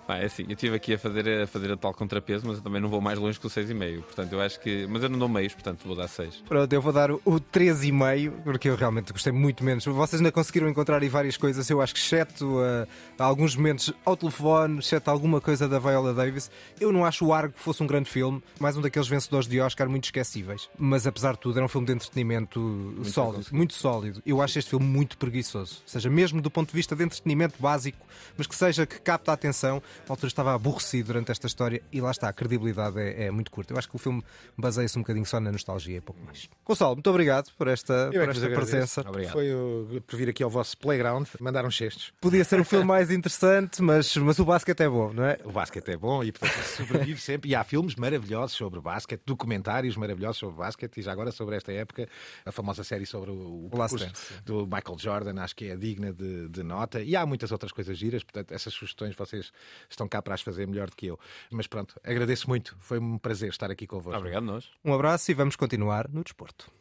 Pá, 0.10 0.18
é 0.18 0.26
assim, 0.26 0.44
eu 0.44 0.54
estive 0.54 0.76
aqui 0.76 0.96
a 0.96 0.98
fazer, 0.98 1.44
a 1.44 1.46
fazer 1.46 1.72
a 1.72 1.78
tal 1.78 1.94
contrapeso, 1.94 2.48
mas 2.48 2.58
eu 2.58 2.64
também 2.64 2.82
não 2.82 2.90
vou 2.90 3.00
mais 3.00 3.20
longe 3.20 3.40
que 3.40 3.46
o 3.46 3.50
pelo 3.50 3.68
6,5. 3.68 4.02
Portanto, 4.02 4.34
eu 4.34 4.42
acho 4.42 4.60
que. 4.60 4.88
Mas 4.88 5.04
eu 5.04 5.10
não 5.10 5.20
dou 5.20 5.30
meios, 5.30 5.54
portanto 5.54 5.86
vou 5.86 5.96
dar 5.96 6.08
6. 6.08 6.46
Pronto, 6.48 6.74
eu 6.74 6.82
vou 6.82 6.92
dar 6.92 7.12
o, 7.12 7.22
o 7.24 7.40
3,5, 7.40 8.32
porque 8.44 8.70
eu 8.70 8.76
realmente 8.76 9.14
gostei 9.14 9.32
muito 9.32 9.64
menos. 9.64 9.86
Vocês 9.86 10.20
ainda 10.20 10.32
conseguiram 10.32 10.68
encontrar 10.68 11.00
aí 11.00 11.10
várias 11.10 11.38
coisas, 11.38 11.70
eu 11.70 11.80
acho 11.80 11.94
que, 11.94 12.00
exceto 12.00 12.58
uh, 12.58 12.88
alguns 13.20 13.56
momentos 13.56 13.94
ao 14.04 14.18
telefone, 14.30 14.80
exceto 14.80 15.10
alguma 15.10 15.42
coisa 15.42 15.68
da 15.68 15.80
Viola 15.80 16.14
Davis, 16.14 16.50
eu 16.80 16.92
não 16.92 17.04
acho 17.04 17.26
o 17.26 17.34
Argo 17.34 17.54
fosse 17.58 17.82
um 17.82 17.88
grande 17.88 18.10
filme, 18.10 18.42
mais 18.60 18.78
um 18.78 18.82
daqueles 18.82 19.08
vencedores 19.08 19.48
de 19.48 19.60
Oscar 19.60 19.90
muito 19.90 20.06
esquecíveis. 20.06 20.70
Mas 20.78 21.08
apesar 21.08 21.34
de 21.34 21.40
tudo, 21.40 21.58
era 21.58 21.66
um 21.66 21.70
filme 21.70 21.88
de 21.88 21.94
entretenimento 21.94 22.60
muito 22.60 23.10
sólido, 23.10 23.46
muito 23.52 23.74
sólido. 23.74 24.22
Eu 24.26 24.42
acho 24.42 24.60
este 24.60 24.70
filme 24.70 24.86
muito 24.86 25.18
preguiçoso. 25.18 25.82
Ou 25.84 25.90
seja, 25.90 26.10
mesmo 26.10 26.42
do 26.42 26.52
ponto 26.52 26.70
de 26.70 26.76
vista 26.76 26.96
de 26.96 27.04
entretenimento 27.04 27.56
básico, 27.60 27.98
mas 28.38 28.48
que 28.48 28.56
seja 28.56 28.86
que 28.86 29.00
capta 29.00 29.32
a 29.32 29.34
atenção, 29.34 29.82
a 30.08 30.12
altura 30.12 30.28
estava 30.28 30.54
aborrecido 30.54 31.08
durante 31.08 31.32
esta 31.32 31.48
história 31.48 31.82
e 31.92 32.00
lá 32.00 32.12
está, 32.12 32.30
a 32.30 32.34
credibilidade 32.34 33.00
é, 33.00 33.26
é 33.26 33.32
muito 33.32 33.50
curta. 33.50 33.74
Eu 33.74 33.78
acho 33.78 33.90
que 33.90 33.96
o 33.96 34.00
filme 34.00 34.24
baseia-se 34.58 34.98
um 34.98 35.02
bocadinho 35.02 35.26
só 35.26 35.40
na 35.40 35.52
nostalgia 35.52 35.98
e 35.98 36.02
pouco 36.02 36.22
mais. 36.24 36.48
Gonçalo, 36.66 36.96
muito 36.96 37.10
obrigado 37.10 37.52
por 37.58 37.68
esta, 37.68 38.10
Eu 38.14 38.22
é 38.22 38.26
por 38.26 38.34
que 38.36 38.46
esta 38.46 38.56
presença. 38.56 39.02
Obrigado. 39.08 39.34
Foi 39.34 39.52
uh, 39.52 40.02
por 40.06 40.16
vir 40.16 40.30
aqui 40.30 40.44
ao 40.44 40.50
vosso 40.50 40.78
playground, 40.78 41.28
mandar 41.40 41.66
uns 41.66 41.76
cestos. 41.76 42.14
Podia 42.22 42.44
ser 42.44 42.60
um 42.60 42.64
filme 42.64 42.86
mais 43.00 43.10
interessante, 43.10 43.82
mas, 43.82 44.16
mas 44.22 44.40
o 44.40 44.46
basquete 44.46 44.82
é 44.82 44.90
bom, 44.90 45.14
não 45.14 45.24
é? 45.24 45.38
O 45.44 45.52
basquete 45.52 45.90
é 45.90 45.98
bom 45.98 46.24
e 46.24 46.32
portanto 46.32 46.64
sobrevive 46.64 47.20
sempre. 47.22 47.50
E 47.50 47.56
há 47.56 47.64
filmes 47.64 47.96
maravilhosos 47.96 48.56
sobre 48.56 48.80
basquete, 48.80 49.22
documentários 49.26 49.96
maravilhosos 49.96 50.38
sobre 50.38 50.58
basquete 50.58 50.98
e 50.98 51.02
já 51.02 51.12
agora 51.12 51.32
sobre 51.32 51.56
esta 51.56 51.72
época, 51.72 52.08
a 52.46 52.52
famosa 52.52 52.84
série 52.84 53.06
sobre 53.06 53.32
o, 53.32 53.70
o 53.72 53.78
Last 53.78 53.98
Dance, 53.98 54.42
do 54.44 54.66
Michael 54.66 54.98
Jordan, 54.98 55.42
acho 55.42 55.56
que 55.56 55.66
é 55.66 55.76
digna 55.76 56.14
de, 56.14 56.48
de 56.50 56.64
nota. 56.64 57.02
E 57.02 57.16
há 57.16 57.26
muitas 57.26 57.52
outras 57.52 57.72
coisas 57.72 57.98
giras, 57.98 58.24
portanto, 58.24 58.52
essas 58.52 58.74
sugestões 58.74 59.16
vocês 59.16 59.52
estão 59.90 60.08
cá 60.08 60.22
para 60.22 60.34
as 60.34 60.42
fazer 60.42 60.68
melhor 60.68 60.90
do 60.90 60.96
que 60.96 61.08
eu. 61.08 61.20
Mas 61.52 61.68
pronto, 61.68 61.96
agradeço 62.04 62.48
muito, 62.48 62.76
foi 62.80 63.00
um 63.00 63.18
prazer 63.18 63.50
estar 63.50 63.70
aqui 63.72 63.86
convosco. 63.86 64.20
Obrigado, 64.20 64.44
nós. 64.44 64.70
Um 64.84 64.94
abraço 64.94 65.32
e 65.32 65.34
vamos 65.34 65.56
continuar 65.56 66.08
no 66.10 66.24
desporto. 66.24 66.72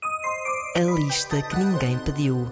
A 0.77 0.81
lista 0.81 1.42
que 1.42 1.57
ninguém 1.57 1.98
pediu. 1.98 2.48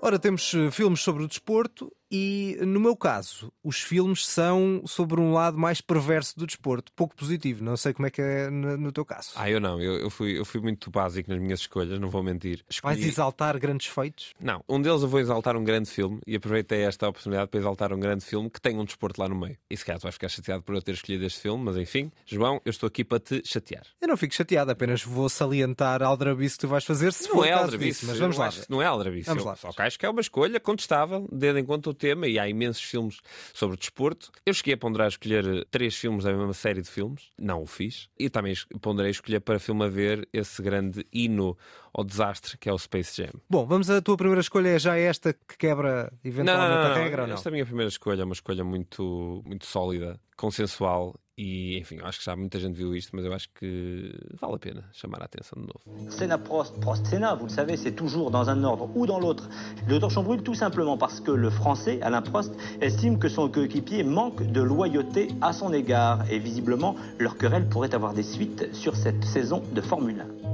Ora, 0.00 0.18
temos 0.18 0.54
eh, 0.54 0.70
filmes 0.70 1.00
sobre 1.00 1.24
o 1.24 1.26
desporto 1.26 1.92
e, 2.10 2.56
no 2.62 2.80
meu 2.80 2.96
caso, 2.96 3.52
os 3.62 3.80
filmes 3.80 4.26
são 4.26 4.82
sobre 4.86 5.20
um 5.20 5.32
lado 5.32 5.58
mais 5.58 5.80
perverso 5.80 6.38
do 6.38 6.46
desporto, 6.46 6.92
pouco 6.94 7.14
positivo. 7.14 7.62
Não 7.62 7.76
sei 7.76 7.92
como 7.92 8.06
é 8.06 8.10
que 8.10 8.22
é 8.22 8.48
no, 8.50 8.76
no 8.76 8.92
teu 8.92 9.04
caso. 9.04 9.30
Ah, 9.34 9.50
eu 9.50 9.60
não. 9.60 9.80
Eu, 9.80 9.98
eu 9.98 10.10
fui, 10.10 10.38
eu 10.38 10.44
fui 10.44 10.60
muito 10.60 10.90
básico 10.90 11.30
nas 11.30 11.40
minhas 11.40 11.60
escolhas, 11.60 11.98
não 11.98 12.08
vou 12.08 12.22
mentir. 12.22 12.64
Vais 12.82 12.96
Escolhi- 12.96 13.08
exaltar 13.08 13.58
grandes 13.58 13.86
feitos? 13.88 14.32
Não, 14.40 14.62
um 14.68 14.80
deles 14.80 15.02
eu 15.02 15.08
vou 15.08 15.20
exaltar 15.20 15.56
um 15.56 15.64
grande 15.64 15.90
filme 15.90 16.18
e 16.26 16.36
aproveitei 16.36 16.82
esta 16.82 17.08
oportunidade 17.08 17.50
para 17.50 17.60
exaltar 17.60 17.92
um 17.92 18.00
grande 18.00 18.24
filme 18.24 18.48
que 18.48 18.60
tem 18.60 18.78
um 18.78 18.84
desporto 18.84 19.20
lá 19.20 19.28
no 19.28 19.34
meio. 19.38 19.56
E 19.70 19.76
se 19.76 19.84
calhar 19.84 19.98
tu 20.00 20.04
vais 20.04 20.14
ficar 20.14 20.28
chateado 20.28 20.62
por 20.62 20.74
eu 20.74 20.82
ter 20.82 20.92
escolhido 20.92 21.24
este 21.24 21.40
filme, 21.40 21.62
mas 21.64 21.76
enfim, 21.76 22.10
João, 22.26 22.60
eu 22.64 22.70
estou 22.70 22.86
aqui 22.86 23.04
para 23.04 23.20
te 23.20 23.42
chatear. 23.44 23.84
Eu 24.00 24.08
não 24.08 24.16
fico 24.16 24.34
chateado, 24.34 24.70
apenas 24.70 25.02
vou 25.02 25.28
salientar 25.28 26.02
a 26.02 26.06
aldrabice 26.06 26.54
que 26.56 26.60
tu 26.62 26.68
vais 26.68 26.84
fazer 26.84 27.12
se 27.12 27.28
não 27.28 27.36
for 27.36 27.46
é 27.46 27.52
aldrabice, 27.52 28.00
disso, 28.00 28.06
Mas 28.06 28.18
vamos 28.18 28.36
lá. 28.38 28.50
não 28.68 28.80
é 28.80 28.86
aldrabice. 28.86 29.26
Vamos 29.26 29.42
Eu 29.42 29.48
lá. 29.50 29.56
Só 29.56 29.72
que 29.72 29.82
acho 29.82 29.98
que 29.98 30.06
é 30.06 30.08
uma 30.08 30.20
escolha 30.20 30.58
contestável, 30.58 31.28
tendo 31.38 31.58
em 31.58 31.64
conta 31.64 31.90
tema, 31.98 32.26
e 32.26 32.38
há 32.38 32.48
imensos 32.48 32.82
filmes 32.82 33.18
sobre 33.52 33.76
desporto. 33.76 34.30
Eu 34.46 34.54
cheguei 34.54 34.74
a 34.74 34.78
ponderar 34.78 35.08
escolher 35.08 35.46
eh, 35.46 35.64
três 35.70 35.94
filmes 35.96 36.24
da 36.24 36.32
mesma 36.32 36.54
série 36.54 36.80
de 36.80 36.88
filmes, 36.88 37.30
não 37.38 37.62
o 37.62 37.66
fiz, 37.66 38.08
e 38.18 38.30
também 38.30 38.54
ponderei 38.80 39.10
escolher 39.10 39.40
para 39.40 39.58
filme 39.58 39.84
a 39.84 39.88
ver 39.88 40.28
esse 40.32 40.62
grande 40.62 41.06
hino 41.12 41.56
ao 41.92 42.04
desastre 42.04 42.56
que 42.56 42.68
é 42.68 42.72
o 42.72 42.78
Space 42.78 43.22
Jam. 43.22 43.32
Bom, 43.50 43.66
vamos 43.66 43.90
à 43.90 44.00
tua 44.00 44.16
primeira 44.16 44.40
escolha, 44.40 44.68
é 44.68 44.78
já 44.78 44.96
esta 44.96 45.32
que 45.32 45.56
quebra 45.58 46.12
eventualmente 46.24 46.72
a 46.72 46.94
regra 46.94 47.22
ou 47.22 47.28
não? 47.28 47.34
Esta 47.34 47.48
é 47.48 47.50
a 47.50 47.52
minha 47.52 47.66
primeira 47.66 47.88
escolha, 47.88 48.22
é 48.22 48.24
uma 48.24 48.34
escolha 48.34 48.64
muito, 48.64 49.42
muito 49.44 49.66
sólida, 49.66 50.20
consensual 50.36 51.18
e, 51.38 51.78
enfim, 51.78 52.00
acho 52.02 52.18
que 52.18 52.24
já 52.24 52.34
muita 52.34 52.58
gente 52.58 52.74
viu 52.74 52.96
isto, 52.96 53.14
mas 53.14 53.24
eu 53.24 53.32
acho 53.32 53.48
que 53.54 54.12
vale 54.40 54.56
a 54.56 54.58
pena 54.58 54.82
chamar 54.92 55.22
a 55.22 55.26
atenção 55.26 55.62
de 55.62 55.68
novo. 55.68 55.80
Senna 56.10 56.36
Prost, 56.36 56.76
Prost 56.80 57.06
Senna, 57.06 57.36
vous 57.36 57.46
le 57.46 57.52
savez, 57.52 57.76
c'est 57.76 57.92
toujours 57.92 58.32
dans 58.32 58.50
un 58.50 58.64
ordre 58.64 58.90
ou 58.96 59.06
dans 59.06 59.20
l'autre. 59.20 59.48
Le 59.86 60.00
torchon 60.00 60.24
brûle 60.24 60.42
tout 60.42 60.54
simplement 60.54 60.98
parce 60.98 61.20
que 61.20 61.30
le 61.30 61.48
Français, 61.48 62.00
Alain 62.02 62.22
Prost, 62.22 62.52
estime 62.80 63.20
que 63.20 63.28
son 63.28 63.48
coéquipier 63.48 64.02
manque 64.02 64.50
de 64.50 64.60
loyauté 64.60 65.28
à 65.40 65.52
son 65.52 65.72
égard. 65.72 66.28
Et 66.28 66.40
visiblement, 66.40 66.96
leur 67.20 67.38
querelle 67.38 67.68
pourrait 67.68 67.94
avoir 67.94 68.14
des 68.14 68.24
suites 68.24 68.74
sur 68.74 68.96
cette 68.96 69.24
saison 69.24 69.62
de 69.72 69.80
Formule 69.80 70.26
1. 70.44 70.48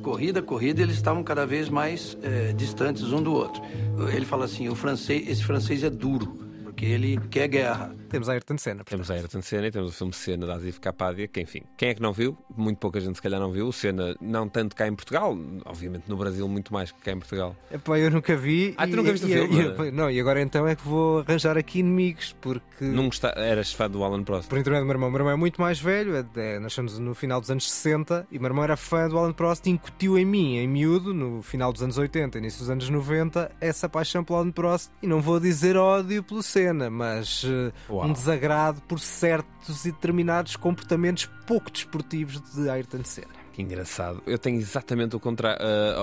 Corrida, 0.00 0.40
corrida, 0.40 0.82
eles 0.82 0.96
estavam 0.96 1.22
cada 1.22 1.44
vez 1.44 1.68
mais 1.68 2.16
eh, 2.22 2.54
distantes 2.54 3.12
um 3.12 3.22
do 3.22 3.34
outro. 3.34 3.62
Ele 4.10 4.24
fala 4.24 4.46
assim: 4.46 4.70
o 4.70 4.74
francês, 4.74 5.28
esse 5.28 5.42
francês 5.42 5.82
é 5.82 5.90
duro, 5.90 6.34
porque 6.62 6.86
ele 6.86 7.18
quer 7.30 7.48
guerra. 7.48 7.94
Temos 8.14 8.28
a 8.28 8.32
Ayrton 8.32 8.58
Senna. 8.58 8.84
Temos 8.84 9.10
a 9.10 9.14
Ayrton 9.14 9.42
Senna 9.42 9.66
e 9.66 9.70
temos 9.70 9.90
o 9.90 9.92
filme 9.92 10.12
Senna 10.12 10.46
da 10.46 10.54
Asif 10.54 10.80
Kapadia, 10.80 11.26
que 11.28 11.40
enfim, 11.40 11.62
quem 11.76 11.88
é 11.90 11.94
que 11.94 12.00
não 12.02 12.12
viu? 12.12 12.36
Muito 12.56 12.78
pouca 12.78 13.00
gente 13.00 13.16
se 13.16 13.22
calhar 13.22 13.40
não 13.40 13.50
viu. 13.52 13.68
O 13.68 13.72
Senna 13.72 14.14
não 14.20 14.48
tanto 14.48 14.74
cá 14.76 14.86
em 14.86 14.94
Portugal, 14.94 15.36
obviamente 15.64 16.04
no 16.08 16.16
Brasil 16.16 16.46
muito 16.48 16.72
mais 16.72 16.90
que 16.92 17.00
cá 17.00 17.12
em 17.12 17.18
Portugal. 17.18 17.56
Epá, 17.70 17.98
eu 17.98 18.10
nunca 18.10 18.36
vi. 18.36 18.74
Ah, 18.76 18.86
tu 18.86 18.92
e- 18.92 18.96
nunca 18.96 19.12
viste 19.12 19.26
o 19.26 19.28
e- 19.28 19.32
filme? 19.32 19.88
e- 19.88 19.90
não, 19.90 20.10
e 20.10 20.20
agora 20.20 20.40
então 20.40 20.66
é 20.66 20.74
que 20.76 20.86
vou 20.86 21.20
arranjar 21.20 21.56
aqui 21.58 21.80
inimigos, 21.80 22.34
porque. 22.40 22.84
Não 22.84 23.04
gosta... 23.06 23.28
Eras 23.36 23.72
fã 23.72 23.88
do 23.90 24.02
Alan 24.04 24.22
Prost? 24.22 24.48
Por 24.48 24.58
intermédio 24.58 24.84
do 24.84 24.88
meu 24.88 24.94
irmão. 24.94 25.08
O 25.08 25.12
meu 25.12 25.20
irmão 25.20 25.32
é 25.32 25.36
muito 25.36 25.60
mais 25.60 25.78
velho, 25.80 26.16
é, 26.16 26.24
é, 26.36 26.58
nascemos 26.58 26.98
no 26.98 27.14
final 27.14 27.40
dos 27.40 27.50
anos 27.50 27.70
60 27.70 28.26
e 28.30 28.38
o 28.38 28.40
meu 28.40 28.48
irmão 28.48 28.64
era 28.64 28.76
fã 28.76 29.08
do 29.08 29.18
Alan 29.18 29.32
Prost 29.32 29.66
e 29.66 29.70
incutiu 29.70 30.16
em 30.18 30.24
mim, 30.24 30.56
em 30.56 30.68
miúdo, 30.68 31.12
no 31.12 31.42
final 31.42 31.72
dos 31.72 31.82
anos 31.82 31.98
80, 31.98 32.38
início 32.38 32.60
dos 32.60 32.70
anos 32.70 32.88
90, 32.88 33.50
essa 33.60 33.88
paixão 33.88 34.22
pelo 34.24 34.38
Alan 34.38 34.50
Prost. 34.52 34.90
E 35.02 35.06
não 35.06 35.20
vou 35.20 35.38
dizer 35.40 35.76
ódio 35.76 36.22
pelo 36.22 36.42
Senna, 36.42 36.88
mas 36.90 37.44
eh, 37.46 37.72
Uau. 37.90 38.03
Um 38.04 38.12
desagrado 38.12 38.80
por 38.82 39.00
certos 39.00 39.84
e 39.84 39.92
determinados 39.92 40.56
comportamentos 40.56 41.28
pouco 41.46 41.70
desportivos 41.70 42.40
de 42.54 42.68
Ayrton 42.68 43.04
Senna. 43.04 43.44
Que 43.54 43.62
engraçado. 43.62 44.20
Eu 44.26 44.36
tenho 44.36 44.58
exatamente 44.58 45.14
o 45.14 45.20
contra... 45.20 45.56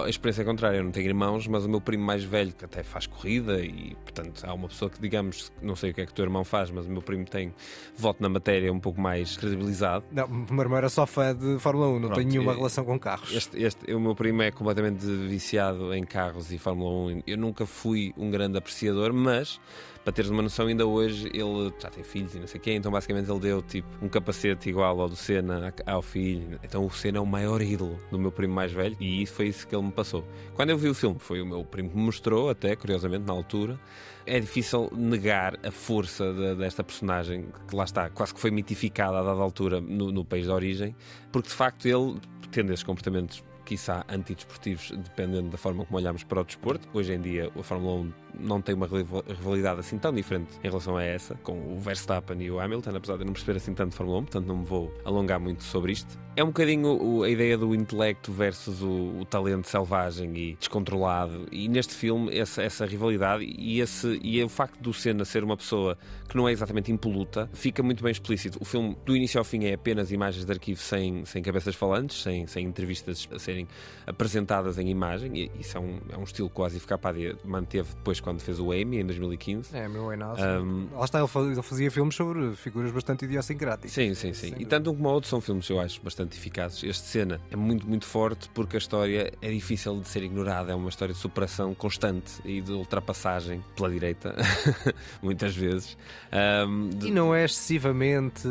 a 0.06 0.10
experiência 0.10 0.46
contrária. 0.46 0.78
Eu 0.78 0.86
não 0.86 0.92
tenho 0.92 1.08
irmãos, 1.08 1.48
mas 1.48 1.66
o 1.66 1.70
meu 1.70 1.82
primo 1.82 2.02
mais 2.02 2.24
velho, 2.24 2.54
que 2.54 2.64
até 2.64 2.82
faz 2.82 3.06
corrida, 3.06 3.60
e 3.60 3.94
portanto 4.06 4.42
há 4.46 4.54
uma 4.54 4.70
pessoa 4.70 4.90
que, 4.90 5.02
digamos, 5.02 5.52
não 5.62 5.76
sei 5.76 5.92
o 5.92 5.94
que 5.94 6.00
é 6.00 6.06
que 6.06 6.14
o 6.14 6.16
teu 6.16 6.24
irmão 6.24 6.46
faz, 6.46 6.72
mas 6.72 6.86
o 6.86 6.90
meu 6.90 7.02
primo 7.02 7.26
tem 7.26 7.54
voto 7.98 8.24
na 8.24 8.30
matéria 8.30 8.72
um 8.72 8.80
pouco 8.80 9.02
mais 9.02 9.36
credibilizado. 9.36 10.06
Não, 10.14 10.28
o 10.28 10.54
meu 10.54 10.62
irmão 10.62 10.78
era 10.78 10.88
só 10.88 11.06
fã 11.06 11.36
de 11.36 11.60
Fórmula 11.60 11.90
1, 11.90 11.92
não 11.92 12.00
Pronto, 12.04 12.16
tem 12.16 12.26
nenhuma 12.26 12.54
e- 12.54 12.56
relação 12.56 12.86
com 12.86 12.98
carros. 12.98 13.36
Este, 13.36 13.62
este, 13.62 13.94
o 13.94 14.00
meu 14.00 14.16
primo 14.16 14.42
é 14.44 14.52
completamente 14.52 15.06
viciado 15.06 15.94
em 15.94 16.06
carros 16.06 16.54
e 16.54 16.58
Fórmula 16.58 17.12
1. 17.12 17.24
Eu 17.28 17.38
nunca 17.38 17.66
fui 17.66 18.14
um 18.16 18.32
grande 18.32 18.58
apreciador, 18.58 19.12
mas 19.12 19.60
para 20.04 20.12
teres 20.14 20.32
uma 20.32 20.42
noção, 20.42 20.68
ainda 20.68 20.86
hoje 20.86 21.28
ele 21.28 21.72
já 21.80 21.90
tem 21.90 22.04
filhos 22.04 22.34
e 22.34 22.40
não 22.40 22.48
sei 22.48 22.60
quê, 22.60 22.74
então 22.74 22.92
basicamente 22.92 23.30
ele 23.30 23.40
deu 23.40 23.62
tipo 23.62 23.88
um 24.04 24.10
capacete 24.10 24.70
igual 24.70 25.00
ao 25.00 25.08
do 25.08 25.16
Senna 25.16 25.74
ao 25.86 26.02
filho. 26.02 26.60
Então 26.64 26.86
o 26.86 26.90
Senna 26.92 27.20
é 27.20 27.22
o 27.22 27.26
maior 27.26 27.62
ídolo 27.62 28.00
do 28.10 28.18
meu 28.18 28.32
primo 28.32 28.54
mais 28.54 28.72
velho 28.72 28.98
e 29.00 29.22
isso 29.22 29.34
foi 29.34 29.48
isso 29.48 29.68
que 29.68 29.76
ele 29.76 29.84
me 29.86 29.92
passou. 29.92 30.26
Quando 30.56 30.72
eu 30.72 30.78
vi 30.78 30.90
o 30.90 30.94
filme, 30.96 31.18
foi 31.20 31.42
o 31.42 31.46
meu 31.46 31.64
primo 31.64 31.90
que 31.90 31.96
me 31.98 32.04
mostrou, 32.04 32.50
até 32.50 32.76
curiosamente, 32.76 33.26
na 33.26 33.34
altura. 33.34 33.80
É 34.26 34.40
difícil 34.40 34.90
negar 34.96 35.58
a 35.64 35.72
força 35.72 36.32
de- 36.34 36.56
desta 36.56 36.84
personagem 36.84 37.48
que 37.68 37.76
lá 37.76 37.84
está, 37.84 38.10
quase 38.10 38.34
que 38.34 38.40
foi 38.40 38.52
mitificada 38.52 39.20
a 39.20 39.24
dada 39.24 39.42
altura 39.42 39.80
no, 39.82 40.12
no 40.12 40.26
país 40.26 40.46
de 40.46 40.52
origem, 40.52 40.96
porque 41.32 41.50
de 41.50 41.56
facto 41.56 41.86
ele, 41.88 42.20
tendo 42.52 42.72
esses 42.74 42.84
comportamentos 42.84 43.44
quiçá 43.66 44.04
antidesportivos, 44.10 44.92
dependendo 44.92 45.50
da 45.50 45.58
forma 45.58 45.86
como 45.86 45.98
olhamos 45.98 46.24
para 46.24 46.42
o 46.42 46.44
desporto. 46.44 46.88
Hoje 46.94 47.14
em 47.14 47.22
dia, 47.22 47.50
a 47.58 47.64
Fórmula 47.64 48.02
1 48.02 48.14
não 48.40 48.62
tem 48.62 48.76
uma 48.76 48.88
rival- 48.88 49.24
rivalidade 49.28 49.80
assim 49.80 49.98
tão 49.98 50.14
diferente 50.14 50.50
em 50.64 50.68
relação 50.68 50.98
a 50.98 51.04
essa, 51.04 51.36
com 51.36 51.54
o 51.74 51.80
Verstappen 51.80 52.42
e 52.42 52.52
o 52.52 52.60
Hamilton, 52.60 52.96
apesar 52.96 53.16
de 53.16 53.22
eu 53.22 53.26
não 53.26 53.34
perceber 53.34 53.58
assim 53.58 53.74
tanto 53.74 53.92
de 53.92 53.98
Fórmula 53.98 54.20
1, 54.20 54.24
portanto 54.24 54.46
não 54.46 54.58
me 54.58 54.66
vou 54.66 54.94
alongar 55.04 55.40
muito 55.40 55.64
sobre 55.64 55.92
isto. 55.92 56.20
É 56.36 56.44
um 56.44 56.48
bocadinho 56.48 57.24
a 57.24 57.30
ideia 57.30 57.58
do 57.58 57.76
intelecto 57.76 58.32
versus 58.32 58.82
o, 58.82 59.20
o 59.20 59.26
talento 59.26 59.68
selvagem 59.68 60.36
e 60.38 60.56
descontrolado, 60.56 61.46
e 61.52 61.68
neste 61.68 61.94
filme 61.94 62.36
essa, 62.38 62.62
essa 62.62 62.86
rivalidade 62.86 63.44
e, 63.44 63.82
esse, 63.82 64.20
e 64.24 64.42
o 64.42 64.50
facto 64.50 64.80
do 64.80 64.94
Senna 64.94 65.26
ser 65.26 65.44
uma 65.44 65.58
pessoa 65.58 65.98
que 66.30 66.38
não 66.38 66.48
é 66.48 66.52
exatamente 66.52 66.92
impoluta 66.92 67.50
fica 67.54 67.84
muito 67.84 68.02
bem 68.02 68.12
explícito. 68.12 68.58
O 68.62 68.66
filme, 68.66 68.98
do 69.06 69.16
início 69.16 69.40
ao 69.40 69.44
fim, 69.44 69.66
é 69.66 69.74
apenas 69.74 70.12
imagens 70.12 70.46
de 70.46 70.52
arquivo 70.52 70.80
sem, 70.80 71.26
sem 71.26 71.44
cabeças 71.44 71.76
falantes, 71.76 72.22
sem, 72.22 72.48
sem 72.48 72.66
entrevistas 72.66 73.28
a 73.32 73.38
serem 73.38 73.68
apresentadas 74.08 74.78
em 74.78 74.90
imagem, 74.90 75.32
e 75.36 75.52
isso 75.60 75.78
é 75.78 75.82
um, 75.82 76.00
é 76.12 76.18
um 76.18 76.24
estilo 76.24 76.50
Asif 76.64 76.86
Kapadia 76.86 77.36
manteve 77.44 77.90
depois 77.96 78.20
quando 78.22 78.40
fez 78.42 78.60
o 78.60 78.72
Amy, 78.72 79.00
em 79.00 79.06
2015. 79.06 79.76
É, 79.76 79.88
meu 79.88 80.12
Enaldo. 80.14 80.42
Um, 80.42 80.88
Lá 80.96 81.06
está, 81.06 81.20
ele 81.20 81.28
fa- 81.28 81.40
ele 81.42 81.62
fazia 81.62 81.92
filmes 81.92 82.16
sobre 82.16 82.56
figuras 82.56 82.92
bastante 82.92 83.26
idiosincráticas. 83.26 83.92
Sim, 83.92 84.14
sim, 84.14 84.34
sim. 84.34 84.54
E 84.58 84.66
tanto 84.66 84.92
um 84.92 84.96
como 84.96 85.10
o 85.10 85.12
outro 85.14 85.30
são 85.30 85.42
filmes, 85.42 85.68
eu 85.70 85.80
acho, 85.80 86.02
bastante 86.02 86.38
eficazes. 86.38 86.84
Este 86.84 87.04
cena 87.08 87.42
é 87.52 87.56
muito, 87.56 87.88
muito 87.88 88.06
forte 88.06 88.50
porque 88.54 88.78
a 88.78 88.80
história 88.80 89.34
é 89.42 89.50
difícil 89.52 90.00
de 90.00 90.08
ser 90.08 90.24
ignorada. 90.24 90.72
É 90.72 90.76
uma 90.76 90.90
história 90.90 91.14
de 91.14 91.20
superação 91.20 91.74
constante 91.74 92.34
e 92.46 92.62
de 92.62 92.72
ultrapassagem 92.72 93.64
pela 93.76 93.90
direita, 93.90 94.36
muitas 95.22 95.56
vezes. 95.56 95.98
Um, 96.68 96.90
de- 96.90 97.08
E 97.08 97.12
não 97.12 97.34
é 97.34 97.46
excessivamente. 97.46 98.48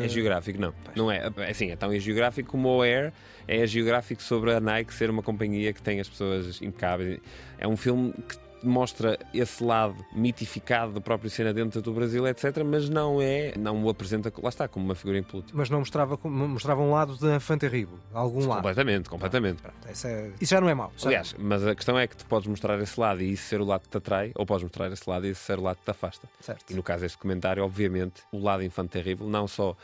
eh, 0.00 0.04
É 0.04 0.08
geográfico, 0.08 0.60
não. 0.60 0.72
Não 0.96 1.10
é. 1.10 1.30
É 1.36 1.50
assim, 1.50 1.70
é 1.70 1.76
tão 1.76 1.96
geográfico 1.98 2.50
como 2.50 2.68
o 2.68 2.82
Air 2.82 3.12
é 3.48 3.66
geográfico 3.66 4.22
sobre 4.22 4.52
a 4.52 4.60
Nike 4.60 4.94
ser 4.94 5.10
uma 5.10 5.22
companhia 5.22 5.72
que 5.72 5.82
tem 5.82 5.98
as 6.00 6.08
pessoas 6.08 6.60
impecáveis. 6.62 7.18
É 7.58 7.66
um 7.66 7.76
filme 7.76 8.12
que 8.28 8.36
mostra 8.62 9.18
esse 9.32 9.62
lado 9.62 9.96
mitificado 10.12 10.92
da 10.92 11.00
própria 11.00 11.30
cena 11.30 11.52
dentro 11.52 11.80
do 11.82 11.92
Brasil, 11.92 12.26
etc., 12.26 12.62
mas 12.64 12.88
não 12.88 13.20
é, 13.20 13.52
não 13.58 13.82
o 13.84 13.88
apresenta, 13.88 14.32
lá 14.42 14.48
está, 14.48 14.68
como 14.68 14.84
uma 14.84 14.94
figura 14.94 15.18
impoluta. 15.18 15.50
Mas 15.54 15.68
não 15.70 15.80
mostrava, 15.80 16.18
mostrava 16.24 16.80
um 16.80 16.92
lado 16.92 17.16
da 17.16 17.36
Infante 17.36 17.60
Terrible, 17.60 17.98
algum 18.12 18.40
lado. 18.46 18.56
Completamente, 18.58 19.08
completamente. 19.08 19.62
Isso, 19.90 20.06
é- 20.06 20.30
isso 20.40 20.50
já 20.50 20.60
não 20.60 20.68
é 20.68 20.74
mau. 20.74 20.92
Aliás, 21.04 21.34
mas 21.38 21.66
a 21.66 21.74
questão 21.74 21.98
é 21.98 22.06
que 22.06 22.16
tu 22.16 22.26
podes 22.26 22.48
mostrar 22.48 22.78
esse 22.80 22.98
lado 22.98 23.22
e 23.22 23.32
isso 23.32 23.44
ser 23.48 23.60
o 23.60 23.64
lado 23.64 23.82
que 23.82 23.88
te 23.88 23.96
atrai, 23.96 24.32
ou 24.34 24.46
podes 24.46 24.62
mostrar 24.62 24.90
esse 24.92 25.08
lado 25.08 25.26
e 25.26 25.30
isso 25.30 25.42
ser 25.42 25.58
o 25.58 25.62
lado 25.62 25.76
que 25.78 25.84
te 25.84 25.90
afasta. 25.90 26.28
Certo. 26.40 26.70
E 26.70 26.74
no 26.74 26.82
caso 26.82 27.02
deste 27.02 27.16
documentário, 27.16 27.64
obviamente, 27.64 28.22
o 28.32 28.38
lado 28.38 28.62
infante 28.62 28.90
terrível 28.90 29.26
não 29.26 29.46
só 29.48 29.76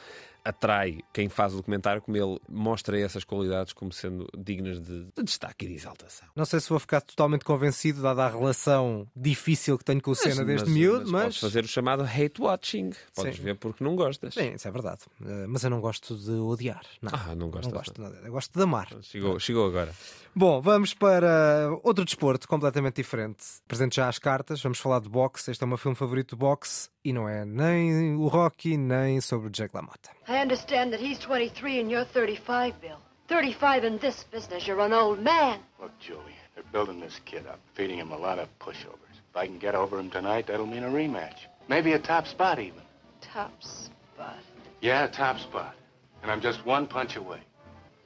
atrai 0.47 1.01
quem 1.13 1.29
faz 1.29 1.53
o 1.53 1.57
documentário, 1.57 2.01
como 2.01 2.17
ele 2.17 2.39
mostra 2.49 2.99
essas 2.99 3.25
qualidades 3.25 3.73
como 3.73 3.93
sendo 3.93 4.27
dignas 4.37 4.81
de, 4.81 5.05
de 5.17 5.23
destaque 5.25 5.65
e 5.65 5.69
de 5.69 5.75
exaltação. 5.75 6.29
Não 6.37 6.45
sei 6.45 6.61
se 6.61 6.69
vou 6.69 6.79
ficar 6.79 7.01
totalmente 7.01 7.45
convencido, 7.45 8.01
dada 8.01 8.25
a 8.25 8.29
relação 8.29 9.07
difícil 9.15 9.77
que 9.77 9.85
tenho 9.85 10.01
com 10.01 10.13
o 10.13 10.15
Senna 10.15 10.45
desde 10.45 10.71
miúdo, 10.71 11.11
mas. 11.11 11.25
Podes 11.25 11.41
fazer 11.41 11.65
o 11.65 11.69
chamado 11.69 12.05
hate 12.05 12.41
watching. 12.41 12.91
Podes 13.15 13.37
Sim. 13.37 13.43
ver 13.43 13.57
porque 13.57 13.83
não 13.83 13.97
gostas. 13.97 14.35
Sim, 14.35 14.55
isso 14.55 14.69
é 14.69 14.71
verdade. 14.71 15.01
Eh, 15.25 15.47
mas 15.49 15.65
eu 15.65 15.71
não 15.71 15.81
gosto 15.81 16.17
de 16.17 16.31
odiar. 16.33 16.85
Não, 17.03 17.11
Ah, 17.13 17.35
não 17.35 17.51
gostas, 17.51 17.73
Não 17.73 17.79
gosto, 17.79 18.01
nada. 18.01 18.21
Eu 18.25 18.33
gosto 18.33 18.53
de 18.57 18.63
amar. 18.63 18.89
Chegou, 19.03 19.39
chegou 19.41 19.67
agora. 19.67 19.93
Bom, 20.35 20.61
vamos 20.61 20.93
para 20.95 21.71
outro 21.83 22.05
desporto 22.05 22.47
completamente 22.47 22.97
diferente. 22.97 23.45
Presente 23.67 23.97
já 23.97 24.09
às 24.09 24.19
cartas, 24.19 24.61
vamos 24.63 24.79
falar 24.79 25.01
de 25.01 25.09
boxe. 25.09 25.51
Este 25.51 25.63
é 25.63 25.65
o 25.65 25.69
meu 25.69 25.79
filme 25.79 25.97
favorito 25.97 26.37
de 26.37 26.41
boxe 26.41 26.91
e 27.07 27.13
não 27.13 27.29
é 27.29 27.45
nem 27.45 28.17
o 28.17 28.27
Rocky, 28.27 28.77
nem 28.77 29.21
sobre 29.21 29.47
o 29.47 29.51
Jake 29.51 29.77
LaMotta. 29.77 30.11
I 30.29 30.43
understand 30.43 30.91
that 30.91 31.01
he's 31.01 31.21
23 31.21 31.79
and 31.81 31.89
you're 31.89 32.05
35, 32.05 32.75
Bill. 32.81 32.99
35 33.29 33.85
in 33.87 33.99
this 33.99 34.25
business, 34.33 34.67
you're 34.67 34.85
an 34.85 34.93
old 34.93 35.23
man. 35.23 35.61
Look, 35.81 35.93
Julie, 36.01 36.35
they're 36.57 36.65
building 36.73 37.01
this 37.01 37.21
kid 37.25 37.47
up, 37.47 37.61
feeding 37.75 37.99
him 37.99 38.11
a 38.11 38.19
lot 38.19 38.41
of 38.41 38.49
pushovers. 38.59 39.15
If 39.31 39.37
I 39.37 39.47
can 39.47 39.59
get 39.59 39.77
over 39.77 40.01
him 40.01 40.11
tonight, 40.11 40.49
that'll 40.49 40.67
mean 40.67 40.83
a 40.83 40.91
rematch. 40.91 41.47
Maybe 41.69 41.93
a 41.93 41.99
top 42.01 42.27
spot, 42.27 42.59
even. 42.59 42.83
Top 43.21 43.53
spot. 43.63 44.43
Yeah, 44.81 45.05
a 45.05 45.09
top 45.09 45.39
spot. 45.39 45.77
And 46.23 46.31
I'm 46.33 46.41
just 46.41 46.67
one 46.67 46.89
punch 46.89 47.15
away. 47.17 47.39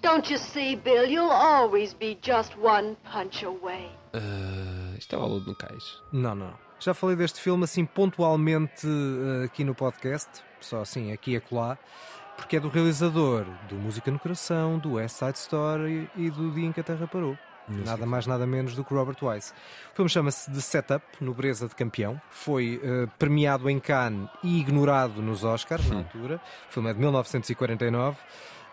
Don't 0.03 0.29
you 0.29 0.37
see, 0.37 0.77
Bill? 0.77 1.07
You'll 1.07 1.31
always 1.31 1.95
be 1.95 2.19
just 2.21 2.55
one 2.59 2.97
punch 3.05 3.43
away. 3.45 3.89
Ah, 4.13 4.95
isto 4.99 5.17
é 5.17 5.19
o 5.19 5.23
aluno 5.23 5.47
no 5.47 5.55
cais. 5.55 6.03
Não, 6.13 6.35
não. 6.35 6.70
Já 6.81 6.95
falei 6.95 7.15
deste 7.15 7.39
filme 7.39 7.65
assim 7.65 7.85
pontualmente 7.85 8.87
eh, 8.87 9.45
aqui 9.45 9.65
no 9.65 9.75
podcast, 9.75 10.31
só 10.61 10.81
assim 10.81 11.13
aqui 11.13 11.33
e 11.33 11.37
acolá, 11.37 11.77
porque 12.39 12.57
é 12.57 12.61
do 12.61 12.71
realizador 12.71 13.45
do 13.69 13.75
Música 13.75 14.11
no 14.11 14.19
Coração, 14.19 14.79
do 14.79 14.95
West 14.95 15.17
Side 15.17 15.37
Story 15.37 16.11
e 16.17 16.31
do 16.31 16.51
Dia 16.51 16.65
em 16.67 16.73
que 16.73 16.81
a 16.81 16.83
Terra 16.83 17.07
Parou. 17.07 17.37
Nada 17.69 18.07
mais, 18.07 18.27
nada 18.27 18.47
menos 18.47 18.75
do 18.75 18.83
que 18.83 18.95
Robert 18.95 19.19
Wise. 19.23 19.53
O 19.93 19.97
filme 19.97 20.09
chama-se 20.09 20.51
The 20.51 20.61
Setup, 20.61 21.05
Nobreza 21.21 21.69
de 21.69 21.75
Campeão. 21.75 22.21
Foi 22.31 22.81
eh, 22.83 23.07
premiado 23.19 23.69
em 23.69 23.79
Cannes 23.79 24.29
e 24.43 24.59
ignorado 24.59 25.21
nos 25.21 25.45
Oscars, 25.45 25.87
na 25.89 25.99
altura. 25.99 26.41
O 26.69 26.73
filme 26.73 26.91
é 26.91 26.95
de 26.95 26.99
1949. 26.99 28.17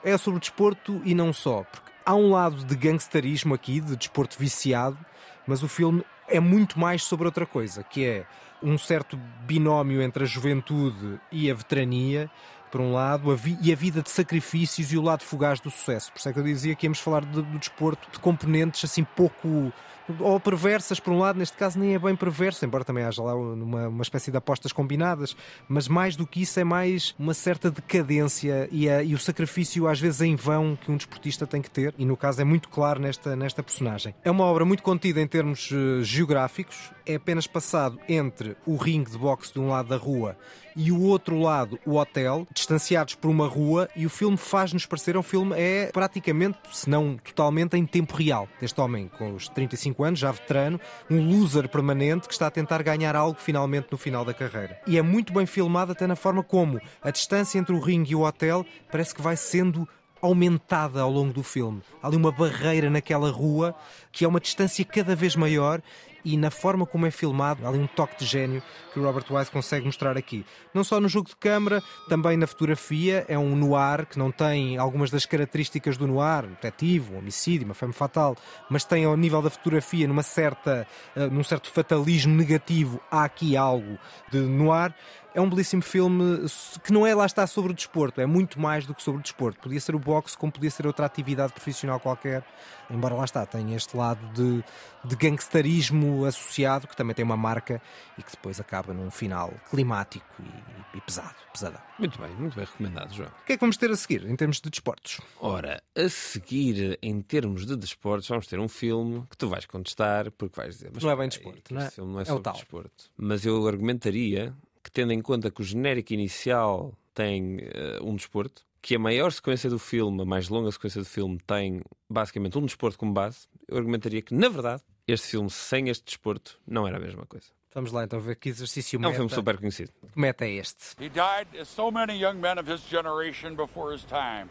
É 0.01 0.17
sobre 0.17 0.39
desporto 0.39 1.01
e 1.03 1.13
não 1.13 1.33
só, 1.33 1.63
porque 1.63 1.91
há 2.05 2.15
um 2.15 2.31
lado 2.31 2.63
de 2.63 2.75
gangsterismo 2.75 3.53
aqui, 3.53 3.81
de 3.81 3.97
desporto 3.97 4.37
viciado, 4.39 4.97
mas 5.45 5.61
o 5.61 5.67
filme 5.67 6.03
é 6.27 6.39
muito 6.39 6.79
mais 6.79 7.03
sobre 7.03 7.25
outra 7.25 7.45
coisa, 7.45 7.83
que 7.83 8.05
é 8.05 8.25
um 8.61 8.77
certo 8.77 9.17
binómio 9.45 10.01
entre 10.01 10.23
a 10.23 10.27
juventude 10.27 11.19
e 11.31 11.49
a 11.49 11.53
veterania, 11.53 12.29
por 12.71 12.81
um 12.81 12.91
lado, 12.91 13.31
a 13.31 13.37
e 13.61 13.71
a 13.71 13.75
vida 13.75 14.01
de 14.01 14.09
sacrifícios 14.09 14.91
e 14.91 14.97
o 14.97 15.01
lado 15.01 15.23
fugaz 15.23 15.59
do 15.59 15.69
sucesso. 15.69 16.11
Por 16.11 16.19
isso 16.19 16.29
é 16.29 16.33
que 16.33 16.39
eu 16.39 16.43
dizia 16.43 16.75
que 16.75 16.85
íamos 16.85 16.99
falar 16.99 17.23
de- 17.23 17.41
do 17.41 17.57
desporto 17.59 18.09
de 18.11 18.19
componentes 18.19 18.83
assim 18.83 19.03
pouco 19.03 19.71
ou 20.19 20.39
perversas 20.39 20.99
por 20.99 21.11
um 21.13 21.19
lado, 21.19 21.37
neste 21.39 21.57
caso 21.57 21.77
nem 21.79 21.93
é 21.95 21.99
bem 21.99 22.15
perverso, 22.15 22.65
embora 22.65 22.83
também 22.83 23.03
haja 23.03 23.21
lá 23.21 23.35
uma, 23.35 23.87
uma 23.87 24.01
espécie 24.01 24.31
de 24.31 24.37
apostas 24.37 24.71
combinadas, 24.71 25.35
mas 25.67 25.87
mais 25.87 26.15
do 26.15 26.25
que 26.25 26.41
isso 26.41 26.59
é 26.59 26.63
mais 26.63 27.13
uma 27.19 27.33
certa 27.33 27.69
decadência 27.69 28.67
e, 28.71 28.89
a- 28.89 29.03
e 29.03 29.13
o 29.13 29.17
sacrifício 29.19 29.87
às 29.87 29.99
vezes 29.99 30.21
em 30.21 30.35
vão 30.35 30.77
que 30.79 30.91
um 30.91 30.97
desportista 30.97 31.45
tem 31.47 31.61
que 31.61 31.69
ter, 31.69 31.93
e 31.97 32.05
no 32.05 32.15
caso 32.17 32.41
é 32.41 32.43
muito 32.43 32.69
claro 32.69 32.99
nesta, 33.01 33.35
nesta 33.35 33.61
personagem. 33.63 34.13
É 34.23 34.31
uma 34.31 34.43
obra 34.45 34.63
muito 34.65 34.83
contida 34.83 35.21
em 35.21 35.27
termos 35.27 35.69
eh, 35.71 36.03
geográficos, 36.03 36.91
é 37.05 37.15
apenas 37.15 37.47
passado 37.47 37.99
entre 38.07 38.55
o 38.65 38.75
ringue 38.75 39.11
de 39.11 39.17
boxe 39.17 39.53
de 39.53 39.59
um 39.59 39.69
lado 39.69 39.87
da 39.89 39.97
rua 39.97 40.37
e 40.75 40.91
o 40.91 41.01
outro 41.01 41.39
lado 41.39 41.79
o 41.85 41.95
hotel, 41.95 42.45
distanciados 42.53 43.15
por 43.15 43.29
uma 43.29 43.47
rua, 43.47 43.89
e 43.95 44.05
o 44.05 44.09
filme 44.11 44.37
faz-nos 44.37 44.85
parecer 44.85 45.15
é 45.15 45.19
um 45.19 45.23
filme 45.23 45.55
é 45.57 45.89
praticamente, 45.91 46.59
se 46.71 46.87
não 46.87 47.17
totalmente, 47.17 47.75
em 47.75 47.83
tempo 47.85 48.13
real. 48.15 48.47
Deste 48.61 48.79
homem 48.79 49.09
com 49.17 49.33
os 49.33 49.49
35 49.49 49.96
anos, 50.03 50.19
já 50.19 50.31
veterano, 50.31 50.79
um 51.10 51.29
loser 51.29 51.67
permanente 51.69 52.27
que 52.27 52.33
está 52.33 52.47
a 52.47 52.51
tentar 52.51 52.81
ganhar 52.83 53.15
algo 53.15 53.39
finalmente 53.39 53.88
no 53.91 53.97
final 53.97 54.23
da 54.23 54.33
carreira. 54.33 54.79
E 54.88 54.97
é 54.97 55.01
muito 55.01 55.33
bem 55.33 55.45
filmado 55.45 55.91
até 55.91 56.07
na 56.07 56.15
forma 56.15 56.43
como 56.43 56.79
a 57.01 57.12
distância 57.12 57.57
entre 57.60 57.75
o 57.75 57.79
ringue 57.79 58.12
e 58.12 58.15
o 58.15 58.21
hotel 58.21 58.65
parece 58.91 59.13
que 59.13 59.21
vai 59.21 59.36
sendo 59.36 59.88
aumentada 60.21 61.01
ao 61.01 61.12
longo 61.12 61.33
do 61.33 61.43
filme. 61.43 61.81
Há 62.01 62.07
ali 62.07 62.15
uma 62.15 62.31
barreira 62.31 62.89
naquela 62.89 63.29
rua 63.29 63.75
que 64.12 64.25
é 64.25 64.27
uma 64.27 64.39
distância 64.39 64.83
cada 64.83 65.15
vez 65.15 65.36
maior 65.36 65.81
e 66.27 66.35
na 66.35 66.51
forma 66.51 66.85
como 66.85 67.05
é 67.05 67.11
filmado, 67.11 67.65
há 67.65 67.69
ali 67.69 67.79
um 67.79 67.87
toque 67.87 68.19
de 68.19 68.25
gênio 68.25 68.61
que 68.91 68.99
o 68.99 69.03
Robert 69.03 69.23
Wise 69.29 69.49
consegue 69.49 69.85
mostrar 69.85 70.17
aqui. 70.17 70.45
Não 70.73 70.83
só 70.83 70.99
no 70.99 71.07
jogo 71.07 71.29
de 71.29 71.35
câmara, 71.37 71.81
também 72.09 72.35
na 72.35 72.45
fotografia, 72.45 73.25
é 73.29 73.39
um 73.39 73.55
noir 73.55 74.05
que 74.05 74.19
não 74.19 74.29
tem 74.29 74.77
algumas 74.77 75.09
das 75.09 75.25
características 75.25 75.95
do 75.95 76.05
noir, 76.05 76.43
um 76.43 76.49
detetive, 76.49 77.13
um 77.13 77.19
homicídio, 77.19 77.63
uma 77.65 77.73
femme 77.73 77.93
fatal, 77.93 78.35
mas 78.69 78.83
tem 78.83 79.05
ao 79.05 79.15
nível 79.15 79.41
da 79.41 79.49
fotografia, 79.49 80.05
numa 80.05 80.21
certa, 80.21 80.85
eh, 81.15 81.27
num 81.27 81.45
certo 81.45 81.71
fatalismo 81.71 82.35
negativo, 82.35 82.99
há 83.09 83.23
aqui 83.23 83.55
algo 83.55 83.97
de 84.29 84.39
noir. 84.39 84.93
É 85.38 85.39
um 85.41 85.47
belíssimo 85.47 85.84
filme 85.84 86.47
que 86.84 86.91
não 86.91 87.06
é 87.06 87.13
lá 87.13 87.23
está 87.23 87.45
sobre 87.45 87.71
o 87.71 87.76
desporto, 87.76 88.19
é 88.19 88.26
muito 88.26 88.60
mais 88.60 88.88
do 88.88 88.95
que 88.95 89.04
sobre 89.04 89.19
o 89.19 89.21
desporto. 89.21 89.60
Podia 89.60 89.80
ser 89.80 89.93
o 89.93 90.00
boxe, 90.00 90.36
como 90.36 90.52
podia 90.52 90.71
ser 90.71 90.88
outra 90.88 91.06
atividade 91.06 91.54
profissional 91.54 92.00
qualquer, 92.00 92.43
embora 92.89 93.13
lá 93.13 93.23
está, 93.23 93.45
tenha 93.45 93.76
este 93.78 93.95
lado 93.95 94.19
de, 94.34 94.63
de 95.08 95.15
gangsterismo 95.15 96.26
associado, 96.26 96.88
que 96.88 96.97
também 96.97 97.13
tem 97.13 97.23
uma 97.23 97.38
marca 97.38 97.80
e 98.17 98.23
que 98.23 98.32
depois 98.32 98.60
acaba 98.60 98.95
num 98.95 99.12
final 99.12 99.54
climático 99.69 100.26
e, 100.39 100.97
e 100.97 101.02
pesado, 101.02 101.36
pesadão. 101.54 101.82
Muito 102.00 102.19
bem, 102.19 102.32
muito 102.32 102.56
bem 102.56 102.65
recomendado, 102.65 103.13
João. 103.13 103.30
O 103.30 103.45
que 103.45 103.54
é 103.54 103.58
que 103.58 103.62
vamos 103.62 103.78
ter 103.78 103.91
a 103.91 103.95
seguir 103.95 104.28
em 104.28 104.36
termos 104.36 104.60
de 104.60 104.71
desportos? 104.71 105.21
Ora, 105.39 105.84
a 105.95 106.10
seguir, 106.10 106.97
em 107.00 107.21
termos 107.21 107.63
de 107.63 107.76
desportos, 107.76 108.28
vamos 108.28 108.47
ter 108.47 108.60
um 108.60 108.67
filme 108.67 109.23
que 109.30 109.38
tu 109.38 109.47
vais 109.47 109.67
contestar 109.67 110.32
porque 110.32 110.60
vais 110.60 110.73
dizer. 110.78 110.89
Mas 110.91 111.04
Não 111.04 111.12
é 111.12 111.15
bem 111.15 111.30
desporto, 111.30 111.71
não 111.76 111.82
é? 111.82 111.91
filme 111.91 112.12
não 112.13 112.21
é, 112.21 112.23
É 112.28 112.34
o 112.34 112.39
tal. 112.39 112.54
desporto. 112.54 113.06
Mas 113.15 113.45
eu 113.45 113.67
argumentaria 113.67 114.52
que, 114.88 114.91
tendo 114.91 115.12
em 115.12 115.21
conta 115.21 115.52
que 115.52 115.60
o 115.60 115.63
genérico 115.65 116.13
inicial 116.13 116.93
tem 117.13 117.58
eh, 117.60 118.00
um 118.02 118.15
desporto, 118.15 118.62
que 118.82 118.95
a 118.95 119.00
maior 119.00 119.34
sequência 119.34 119.69
do 119.69 119.78
filme, 119.78 120.21
a 120.21 120.26
mais 120.26 120.47
longa 120.47 120.71
sequência 120.71 121.02
do 121.02 121.06
filme, 121.06 121.38
tem 121.45 121.82
basicamente 122.10 122.58
um 122.58 122.65
desporto 122.65 122.97
como 122.97 123.12
base, 123.12 123.47
eu 123.67 123.76
argumentaria 123.78 124.21
que, 124.21 124.34
na 124.34 124.47
verdade, 124.47 124.82
este 125.06 125.28
filme 125.28 125.50
sem 125.50 125.89
este 125.89 126.06
desporto 126.06 126.58
não 126.65 126.88
era 126.88 126.95
a 126.95 127.00
mesma 127.02 127.26
coisa. 127.26 127.47
Vamos 127.76 127.91
lá 127.91 128.06
então 128.06 128.19
ver 128.21 128.38
que 128.38 128.47
exercício 128.47 128.95
É 128.95 129.00
um 129.00 129.02
meta. 129.02 129.15
filme 129.15 129.30
super 129.30 129.58
conhecido. 129.58 129.91
Que 130.13 130.19
meta 130.19 130.45
é 130.45 130.52
este? 130.52 130.95
He 131.00 131.10
died 131.10 131.47
as 131.60 131.67
so 131.67 131.91
many 131.91 132.13
young 132.17 132.36
men 132.36 132.58
of 132.58 132.71
his 132.71 132.82
generation 132.89 133.56
before 133.56 133.93
his 133.93 134.06
time. 134.06 134.47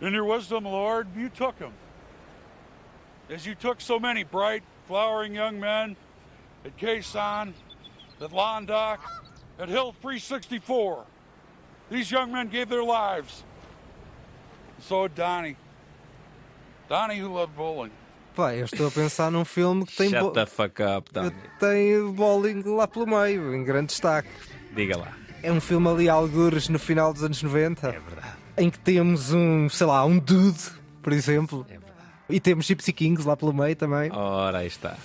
In 0.00 0.14
your 0.14 0.24
wisdom, 0.26 0.62
Lord, 0.64 1.08
you 1.16 1.28
took 1.28 1.58
him. 1.58 1.72
As 3.28 3.44
you 3.44 3.56
took 3.56 3.80
so 3.82 3.98
many 3.98 4.22
bright, 4.22 4.62
flowering 4.86 5.34
young 5.34 5.58
men 5.58 5.96
at 6.64 6.76
Quezon, 6.78 7.52
at 8.20 8.30
Londoc, 8.30 8.98
at 9.58 9.68
Hill 9.68 9.92
364. 10.00 11.04
These 11.90 12.10
young 12.10 12.32
men 12.32 12.48
gave 12.48 12.68
their 12.68 12.82
lives. 12.84 13.44
So 14.80 15.08
did 15.08 15.16
Donnie. 15.16 15.56
Donnie, 16.88 17.18
who 17.18 17.32
loved 17.32 17.56
bowling. 17.56 17.90
Pá, 18.34 18.54
eu 18.54 18.66
estou 18.66 18.88
a 18.88 18.90
pensar 18.90 19.30
num 19.30 19.44
filme 19.46 19.86
que 19.86 19.96
tem, 19.96 20.10
Shut 20.10 20.34
the 20.34 20.44
fuck 20.44 20.82
up, 20.82 21.10
Tony. 21.10 21.32
tem 21.58 22.12
bowling 22.12 22.62
lá 22.64 22.86
pelo 22.86 23.06
meio, 23.06 23.54
em 23.54 23.64
grande 23.64 23.88
destaque. 23.88 24.28
Diga 24.74 24.98
lá. 24.98 25.12
É 25.42 25.50
um 25.50 25.60
filme 25.60 25.88
ali, 25.88 26.08
algures, 26.08 26.68
no 26.68 26.78
final 26.78 27.14
dos 27.14 27.24
anos 27.24 27.42
90. 27.42 27.88
É 27.88 27.92
verdade. 27.92 28.36
Em 28.58 28.68
que 28.68 28.78
temos 28.78 29.32
um, 29.32 29.68
sei 29.70 29.86
lá, 29.86 30.04
um 30.04 30.18
dude, 30.18 30.58
por 31.02 31.12
exemplo. 31.14 31.64
É 31.68 31.78
verdade. 31.78 31.96
E 32.28 32.38
temos 32.40 32.66
Gypsy 32.66 32.92
Kings 32.92 33.26
lá 33.26 33.36
pelo 33.36 33.54
meio 33.54 33.74
também. 33.74 34.10
Ora, 34.12 34.58
aí 34.58 34.66
está. 34.66 34.96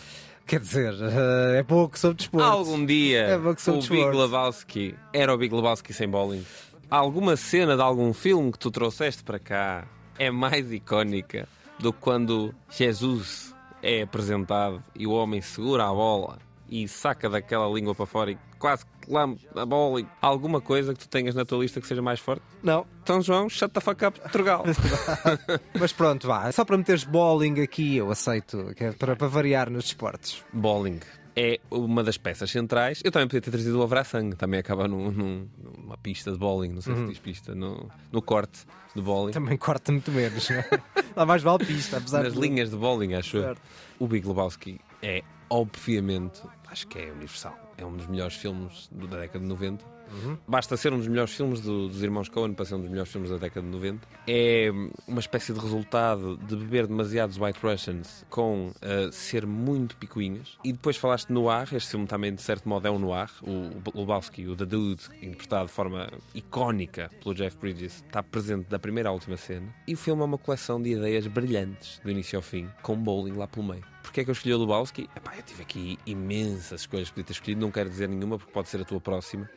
Quer 0.45 0.59
dizer, 0.59 0.93
eh, 1.01 1.59
é 1.59 1.63
pouco 1.63 1.97
sobre 1.97 2.17
desporto. 2.17 2.45
Algum 2.45 2.85
dia 2.85 3.21
É 3.21 3.37
pouco 3.37 3.59
o 3.59 3.59
sobre 3.59 3.79
Big 3.81 3.91
desporto. 3.91 4.17
Lebowski 4.19 4.95
era 5.13 5.33
o 5.33 5.37
Big 5.37 5.53
Lebowski 5.55 5.93
sem 5.93 6.09
bowling. 6.09 6.45
Alguma 6.89 7.37
cena 7.37 7.75
de 7.75 7.81
algum 7.81 8.13
filme 8.13 8.51
que 8.51 8.59
tu 8.59 8.69
trouxeste 8.69 9.23
para 9.23 9.39
cá 9.39 9.85
é 10.19 10.29
mais 10.29 10.71
icónica 10.71 11.47
do 11.79 11.93
que 11.93 11.99
quando 11.99 12.53
Jesus 12.69 13.55
é 13.81 14.01
apresentado 14.01 14.83
e 14.95 15.07
o 15.07 15.11
homem 15.11 15.41
segura 15.41 15.85
a 15.85 15.93
bola 15.93 16.37
e 16.71 16.87
saca 16.87 17.29
daquela 17.29 17.67
língua 17.67 17.93
para 17.93 18.05
fora 18.05 18.31
e 18.31 18.37
quase 18.57 18.85
que 18.85 19.11
lambe 19.11 19.41
a 19.55 19.65
bola 19.65 19.99
e 20.01 20.07
alguma 20.21 20.61
coisa 20.61 20.93
que 20.93 20.99
tu 20.99 21.09
tenhas 21.09 21.35
na 21.35 21.43
tua 21.43 21.59
lista 21.59 21.81
que 21.81 21.85
seja 21.87 22.01
mais 22.01 22.19
forte? 22.21 22.41
Não. 22.63 22.87
Então, 23.03 23.21
João, 23.21 23.49
shut 23.49 23.71
the 23.73 23.81
fuck 23.81 24.05
up, 24.05 24.19
Trugal. 24.31 24.63
Mas 25.79 25.91
pronto, 25.91 26.27
vá. 26.27 26.51
Só 26.51 26.63
para 26.65 26.77
meteres 26.77 27.03
bowling 27.03 27.61
aqui, 27.61 27.97
eu 27.97 28.09
aceito, 28.09 28.73
que 28.75 28.85
é 28.85 28.91
para, 28.93 29.15
para 29.15 29.27
variar 29.27 29.69
nos 29.69 29.83
desportos. 29.85 30.43
bowling. 30.53 30.99
é 31.35 31.59
uma 31.69 32.03
das 32.03 32.17
peças 32.17 32.49
centrais. 32.51 33.01
Eu 33.03 33.11
também 33.11 33.27
podia 33.27 33.41
ter 33.41 33.51
trazido 33.51 33.79
o 33.79 33.83
Avrasang, 33.83 34.35
também 34.35 34.59
acaba 34.59 34.87
num- 34.87 35.11
num- 35.11 35.47
numa 35.77 35.97
pista 35.97 36.31
de 36.31 36.37
bowling, 36.37 36.69
não 36.73 36.81
sei 36.81 36.93
Uhum. 36.93 37.05
se 37.07 37.13
diz 37.13 37.19
pista, 37.19 37.55
no, 37.55 37.89
no 38.11 38.21
corte 38.21 38.65
de 38.95 39.01
bowling. 39.01 39.31
Também 39.31 39.57
corta 39.57 39.91
muito 39.93 40.11
menos, 40.11 40.49
né? 40.49 40.65
Lá 41.15 41.25
mais 41.25 41.41
vale 41.41 41.65
pista, 41.65 41.97
apesar 41.97 42.23
Nas 42.23 42.33
de- 42.33 42.39
linhas 42.39 42.69
de 42.69 42.75
bowling, 42.75 43.13
acho 43.13 43.37
eu. 43.37 43.43
Certo. 43.43 43.61
O 43.97 44.07
Big 44.07 44.27
Lebowski 44.27 44.79
é, 45.01 45.23
obviamente, 45.49 46.41
acho 46.69 46.87
que 46.87 46.99
é 46.99 47.11
universal. 47.11 47.57
É 47.77 47.85
um 47.85 47.95
dos 47.95 48.07
melhores 48.07 48.35
filmes 48.35 48.89
da 48.91 49.17
década 49.19 49.39
de 49.39 49.45
90. 49.45 49.83
Uhum. 50.11 50.37
Basta 50.45 50.75
ser 50.75 50.91
um 50.91 50.97
dos 50.97 51.07
melhores 51.07 51.31
filmes 51.33 51.61
do- 51.61 51.87
dos 51.87 52.03
irmãos 52.03 52.27
Coen 52.27 52.53
para 52.53 52.65
ser 52.65 52.75
um 52.75 52.81
dos 52.81 52.89
melhores 52.89 53.09
filmes 53.09 53.29
da 53.31 53.37
década 53.37 53.65
de 53.65 53.71
90. 53.71 54.05
É 54.27 54.69
uma 55.07 55.21
espécie 55.21 55.53
de 55.53 55.59
resultado 55.59 56.35
de 56.37 56.55
beber 56.57 56.85
demasiados 56.85 57.37
White 57.39 57.59
Russians 57.63 58.25
com 58.29 58.67
uh, 58.67 59.11
ser 59.11 59.45
muito 59.47 59.95
picuinhas. 59.95 60.57
E 60.65 60.73
depois 60.73 60.97
falaste 60.97 61.29
no 61.29 61.43
noir, 61.43 61.73
este 61.73 61.91
filme 61.91 62.05
também 62.07 62.35
de 62.35 62.41
certo 62.41 62.67
modo 62.67 62.85
é 62.85 62.91
um 62.91 62.99
noir. 62.99 63.29
O, 63.41 63.71
o 63.95 63.99
Lebowski, 64.01 64.45
o 64.47 64.55
The 64.55 64.65
Dude, 64.65 65.03
interpretado 65.21 65.67
de 65.67 65.71
forma 65.71 66.09
icónica 66.35 67.09
pelo 67.23 67.33
Jeff 67.33 67.55
Bridges, 67.57 68.03
está 68.05 68.21
presente 68.21 68.67
da 68.69 68.77
primeira 68.77 69.09
à 69.09 69.11
última 69.13 69.37
cena. 69.37 69.73
E 69.87 69.93
o 69.93 69.97
filme 69.97 70.21
é 70.21 70.25
uma 70.25 70.37
coleção 70.37 70.81
de 70.81 70.91
ideias 70.91 71.25
brilhantes, 71.25 71.99
do 72.03 72.11
início 72.11 72.37
ao 72.37 72.43
fim, 72.43 72.69
com 72.81 72.97
bowling 72.97 73.33
lá 73.37 73.47
pelo 73.47 73.65
meio. 73.65 73.83
Porquê 74.01 74.21
é 74.21 74.23
que 74.23 74.29
eu 74.29 74.33
escolhi 74.33 74.53
o 74.53 74.59
Lebowski? 74.59 75.09
Epá, 75.15 75.35
eu 75.37 75.43
tive 75.43 75.61
aqui 75.61 75.99
imensas 76.05 76.81
escolhas 76.81 77.07
que 77.09 77.13
podia 77.15 77.25
ter 77.25 77.33
escolhido, 77.33 77.61
não 77.61 77.71
quero 77.71 77.89
dizer 77.89 78.09
nenhuma 78.09 78.37
porque 78.37 78.51
pode 78.51 78.67
ser 78.67 78.81
a 78.81 78.83
tua 78.85 78.99
próxima. 78.99 79.49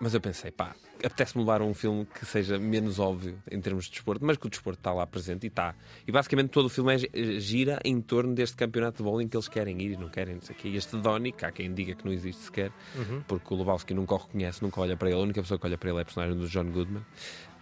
Mas 0.00 0.12
eu 0.14 0.20
pensei, 0.20 0.50
pá, 0.50 0.74
apetece-me 1.04 1.42
levar 1.44 1.62
um 1.62 1.72
filme 1.72 2.04
que 2.06 2.26
seja 2.26 2.58
menos 2.58 2.98
óbvio 2.98 3.40
em 3.50 3.60
termos 3.60 3.84
de 3.84 3.92
desporto, 3.92 4.24
mas 4.24 4.36
que 4.36 4.46
o 4.46 4.50
desporto 4.50 4.80
está 4.80 4.92
lá 4.92 5.06
presente 5.06 5.44
e 5.44 5.46
está. 5.46 5.74
E 6.06 6.10
basicamente 6.10 6.50
todo 6.50 6.66
o 6.66 6.68
filme 6.68 6.94
é, 6.94 7.38
gira 7.38 7.78
em 7.84 8.00
torno 8.00 8.34
deste 8.34 8.56
campeonato 8.56 8.96
de 8.98 9.02
bowling 9.04 9.28
que 9.28 9.36
eles 9.36 9.46
querem 9.48 9.80
ir 9.80 9.92
e 9.92 9.96
não 9.96 10.08
querem, 10.08 10.34
não 10.34 10.42
sei 10.42 10.56
o 10.56 10.58
quê. 10.58 10.68
E 10.68 10.76
este 10.76 10.96
Donnie, 10.96 11.30
que 11.32 11.44
há 11.44 11.52
quem 11.52 11.72
diga 11.72 11.94
que 11.94 12.04
não 12.04 12.12
existe 12.12 12.42
sequer, 12.42 12.72
Uhum. 12.96 13.22
porque 13.28 13.54
o 13.54 13.56
Lebowski 13.56 13.94
nunca 13.94 14.14
o 14.14 14.18
reconhece, 14.18 14.60
nunca 14.62 14.80
olha 14.80 14.96
para 14.96 15.08
ele. 15.08 15.18
A 15.18 15.22
única 15.22 15.40
pessoa 15.40 15.58
que 15.58 15.66
olha 15.66 15.78
para 15.78 15.88
ele 15.90 15.98
é 15.98 16.02
a 16.02 16.04
personagem 16.04 16.36
do 16.36 16.48
John 16.48 16.64
Goodman. 16.64 17.04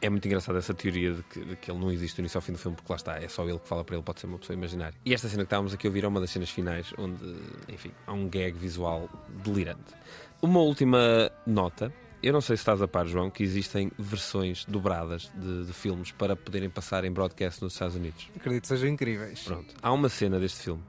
É 0.00 0.08
muito 0.08 0.26
engraçada 0.26 0.58
essa 0.58 0.72
teoria 0.72 1.12
de 1.14 1.22
que, 1.24 1.44
de 1.44 1.56
que 1.56 1.70
ele 1.70 1.78
não 1.78 1.90
existe 1.90 2.16
do 2.16 2.20
início 2.20 2.38
ao 2.38 2.42
fim 2.42 2.52
do 2.52 2.58
filme, 2.58 2.76
porque 2.76 2.90
lá 2.90 2.96
está, 2.96 3.18
é 3.18 3.28
só 3.28 3.46
ele 3.48 3.58
que 3.58 3.68
fala 3.68 3.84
para 3.84 3.96
ele, 3.96 4.02
pode 4.02 4.20
ser 4.20 4.26
uma 4.26 4.38
pessoa 4.38 4.56
imaginária. 4.56 4.94
E 5.04 5.12
esta 5.12 5.28
cena 5.28 5.42
que 5.42 5.46
estávamos 5.46 5.74
aqui 5.74 5.86
a 5.86 5.90
ouvir 5.90 6.04
é 6.04 6.08
uma 6.08 6.20
das 6.20 6.30
cenas 6.30 6.50
finais, 6.50 6.92
onde, 6.96 7.22
enfim, 7.68 7.90
há 8.06 8.12
um 8.12 8.28
gag 8.28 8.52
visual 8.52 9.08
delirante. 9.44 9.94
Uma 10.40 10.60
última 10.60 11.30
nota. 11.46 11.92
Eu 12.22 12.32
não 12.32 12.40
sei 12.40 12.56
se 12.56 12.62
estás 12.62 12.82
a 12.82 12.88
par, 12.88 13.06
João, 13.06 13.30
que 13.30 13.42
existem 13.42 13.90
versões 13.98 14.64
dobradas 14.66 15.30
de, 15.34 15.64
de 15.64 15.72
filmes 15.72 16.12
para 16.12 16.36
poderem 16.36 16.68
passar 16.68 17.04
em 17.04 17.10
broadcast 17.10 17.62
nos 17.62 17.72
Estados 17.72 17.96
Unidos. 17.96 18.28
Acredito 18.36 18.62
que 18.62 18.68
sejam 18.68 18.88
incríveis. 18.88 19.42
Pronto. 19.42 19.74
Há 19.82 19.92
uma 19.92 20.08
cena 20.08 20.38
deste 20.38 20.60
filme 20.60 20.82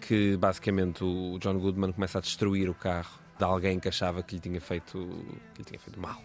que 0.00 0.36
basicamente 0.36 1.02
o 1.02 1.38
John 1.40 1.58
Goodman 1.58 1.92
começa 1.92 2.18
a 2.18 2.20
destruir 2.20 2.68
o 2.70 2.74
carro 2.74 3.18
de 3.36 3.44
alguém 3.44 3.78
que 3.78 3.88
achava 3.88 4.22
que 4.22 4.34
lhe 4.34 4.40
tinha 4.40 4.60
feito, 4.60 4.98
que 5.54 5.62
lhe 5.62 5.64
tinha 5.64 5.78
feito 5.78 6.00
mal, 6.00 6.20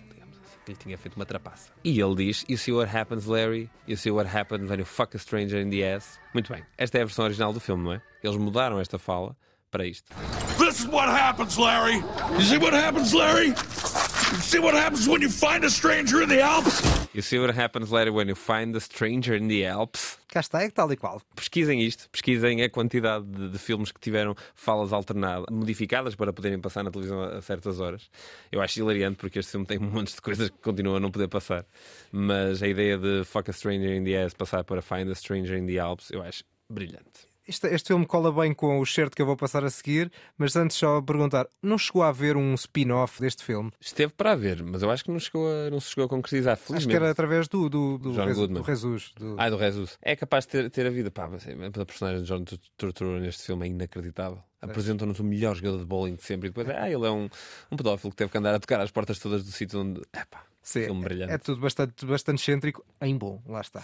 que 0.63 0.71
lhe 0.71 0.77
tinha 0.77 0.97
feito 0.97 1.15
uma 1.15 1.25
trapaça. 1.25 1.71
E 1.83 1.99
ele 1.99 2.15
diz: 2.15 2.45
You 2.49 2.57
see 2.57 2.71
what 2.71 2.95
happens, 2.95 3.25
Larry? 3.25 3.69
You 3.87 3.97
see 3.97 4.11
what 4.11 4.29
happens 4.29 4.69
when 4.69 4.79
you 4.79 4.85
fuck 4.85 5.15
a 5.15 5.19
stranger 5.19 5.59
in 5.59 5.69
the 5.69 5.83
ass? 5.83 6.19
Muito 6.33 6.51
bem. 6.51 6.63
Esta 6.77 6.97
é 6.97 7.01
a 7.01 7.05
versão 7.05 7.25
original 7.25 7.53
do 7.53 7.59
filme, 7.59 7.83
não 7.83 7.93
é? 7.93 8.01
Eles 8.23 8.37
mudaram 8.37 8.79
esta 8.79 8.97
fala 8.97 9.35
para 9.69 9.85
isto. 9.85 10.13
This 10.57 10.79
is 10.79 10.87
what 10.87 11.09
happens, 11.09 11.57
Larry. 11.57 11.95
You 12.35 12.41
see 12.41 12.57
what 12.57 12.73
happens, 12.73 13.13
Larry? 13.13 13.47
You 13.47 14.41
see 14.41 14.59
what 14.59 14.75
happens 14.75 15.07
when 15.07 15.21
you 15.21 15.29
find 15.29 15.63
a 15.63 15.69
stranger 15.69 16.21
in 16.21 16.29
the 16.29 16.41
Alps? 16.41 16.81
You 17.13 17.21
see 17.21 17.39
what 17.39 17.53
happens, 17.53 17.91
Larry, 17.91 18.11
when 18.11 18.27
you 18.27 18.35
find 18.35 18.75
a 18.75 18.79
stranger 18.79 19.35
in 19.35 19.47
the 19.47 19.65
Alps? 19.65 20.17
Cá 20.33 20.39
está, 20.39 20.63
é 20.63 20.69
tal 20.71 20.91
e 20.91 20.97
qual. 20.97 21.21
Pesquisem 21.35 21.79
isto, 21.83 22.09
pesquisem 22.09 22.63
a 22.63 22.67
quantidade 22.67 23.23
de, 23.23 23.49
de 23.49 23.59
filmes 23.59 23.91
que 23.91 23.99
tiveram 23.99 24.33
falas 24.55 24.91
alternadas, 24.91 25.45
modificadas 25.51 26.15
para 26.15 26.33
poderem 26.33 26.59
passar 26.59 26.81
na 26.81 26.89
televisão 26.89 27.21
a, 27.21 27.37
a 27.37 27.41
certas 27.43 27.79
horas. 27.79 28.09
Eu 28.51 28.59
acho 28.59 28.79
hilariante 28.79 29.17
porque 29.17 29.37
este 29.37 29.51
filme 29.51 29.67
tem 29.67 29.77
um 29.77 29.91
monte 29.91 30.15
de 30.15 30.19
coisas 30.19 30.49
que 30.49 30.57
continuam 30.57 30.95
a 30.95 30.99
não 30.99 31.11
poder 31.11 31.27
passar. 31.27 31.67
Mas 32.11 32.63
a 32.63 32.67
ideia 32.67 32.97
de 32.97 33.23
Fuck 33.25 33.51
a 33.51 33.53
Stranger 33.53 33.93
in 33.95 34.03
the 34.03 34.23
Ass 34.23 34.33
passar 34.33 34.63
para 34.63 34.81
Find 34.81 35.07
a 35.11 35.13
Stranger 35.13 35.55
in 35.55 35.67
the 35.67 35.77
Alps, 35.77 36.09
eu 36.09 36.23
acho 36.23 36.43
brilhante. 36.67 37.32
Este, 37.45 37.67
este 37.67 37.87
filme 37.87 38.05
cola 38.05 38.31
bem 38.31 38.53
com 38.53 38.79
o 38.79 38.85
certo 38.85 39.15
que 39.15 39.21
eu 39.21 39.25
vou 39.25 39.35
passar 39.35 39.65
a 39.65 39.69
seguir, 39.69 40.09
mas 40.37 40.55
antes 40.55 40.77
só 40.77 41.01
perguntar: 41.01 41.45
não 41.61 41.77
chegou 41.77 42.01
a 42.01 42.07
haver 42.09 42.37
um 42.37 42.53
spin-off 42.53 43.19
deste 43.19 43.43
filme? 43.43 43.69
Esteve 43.81 44.13
para 44.13 44.31
haver, 44.31 44.63
mas 44.63 44.81
eu 44.81 44.89
acho 44.89 45.03
que 45.03 45.11
não, 45.11 45.19
chegou 45.19 45.45
a, 45.47 45.69
não 45.69 45.79
se 45.81 45.89
chegou 45.89 46.05
a 46.05 46.09
concretizar. 46.09 46.53
Acho 46.53 46.63
Felizmente. 46.67 46.89
que 46.89 46.95
era 47.03 47.11
através 47.11 47.47
do, 47.49 47.69
do, 47.69 47.97
do, 47.97 48.13
John 48.13 48.25
Rezu- 48.25 48.41
Goodman. 48.41 48.61
do 48.61 48.65
Jesus. 48.65 49.11
Do... 49.17 49.35
Ah, 49.37 49.49
do 49.49 49.57
Jesus. 49.59 49.97
É 50.01 50.15
capaz 50.15 50.45
de 50.45 50.51
ter, 50.51 50.69
ter 50.69 50.87
havido. 50.87 51.11
Pá, 51.11 51.27
mas 51.27 51.45
é- 51.47 51.53
a 51.53 51.85
personagem 51.85 52.23
de 52.23 52.27
John 52.27 52.45
Turturro 52.77 53.19
neste 53.19 53.43
filme 53.43 53.65
é 53.67 53.69
inacreditável. 53.69 54.41
Apresentam-nos 54.61 55.19
o 55.19 55.23
melhor 55.25 55.55
jogador 55.55 55.79
de 55.79 55.85
bowling 55.85 56.15
de 56.15 56.23
sempre 56.23 56.47
e 56.47 56.49
depois, 56.51 56.69
ah, 56.69 56.89
ele 56.89 57.05
é 57.05 57.11
um, 57.11 57.29
um 57.69 57.75
pedófilo 57.75 58.11
que 58.11 58.15
teve 58.15 58.31
que 58.31 58.37
andar 58.37 58.55
a 58.55 58.59
tocar 58.59 58.79
às 58.79 58.89
portas 58.89 59.19
todas 59.19 59.43
do 59.43 59.51
sítio 59.51 59.81
onde. 59.81 60.01
Epá, 60.13 60.45
Sim, 60.63 60.85
filme 60.85 61.03
brilhante. 61.03 61.33
é 61.33 61.37
tudo 61.37 61.59
bastante, 61.59 62.05
bastante 62.05 62.41
excêntrico 62.41 62.83
em 63.01 63.15
bom, 63.17 63.41
lá 63.45 63.59
está. 63.61 63.83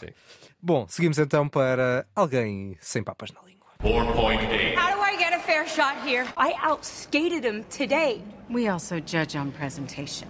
Bom, 0.62 0.88
seguimos 0.88 1.20
então 1.20 1.48
para 1.48 2.08
alguém 2.15 2.78
sem 2.80 3.04
papas 3.04 3.32
na 3.32 3.42
língua. 3.42 3.60
How 3.82 4.96
do 4.96 5.02
I 5.04 5.18
get 5.18 5.34
a 5.34 5.39
fair 5.39 5.68
shot 5.68 5.96
here? 6.06 6.26
I 6.38 6.54
outskated 6.65 7.44
him 7.46 7.63
today. 7.70 8.22
We 8.50 8.70
also 8.70 9.00
judge 9.00 9.38
on 9.38 9.52
presentation. 9.52 10.28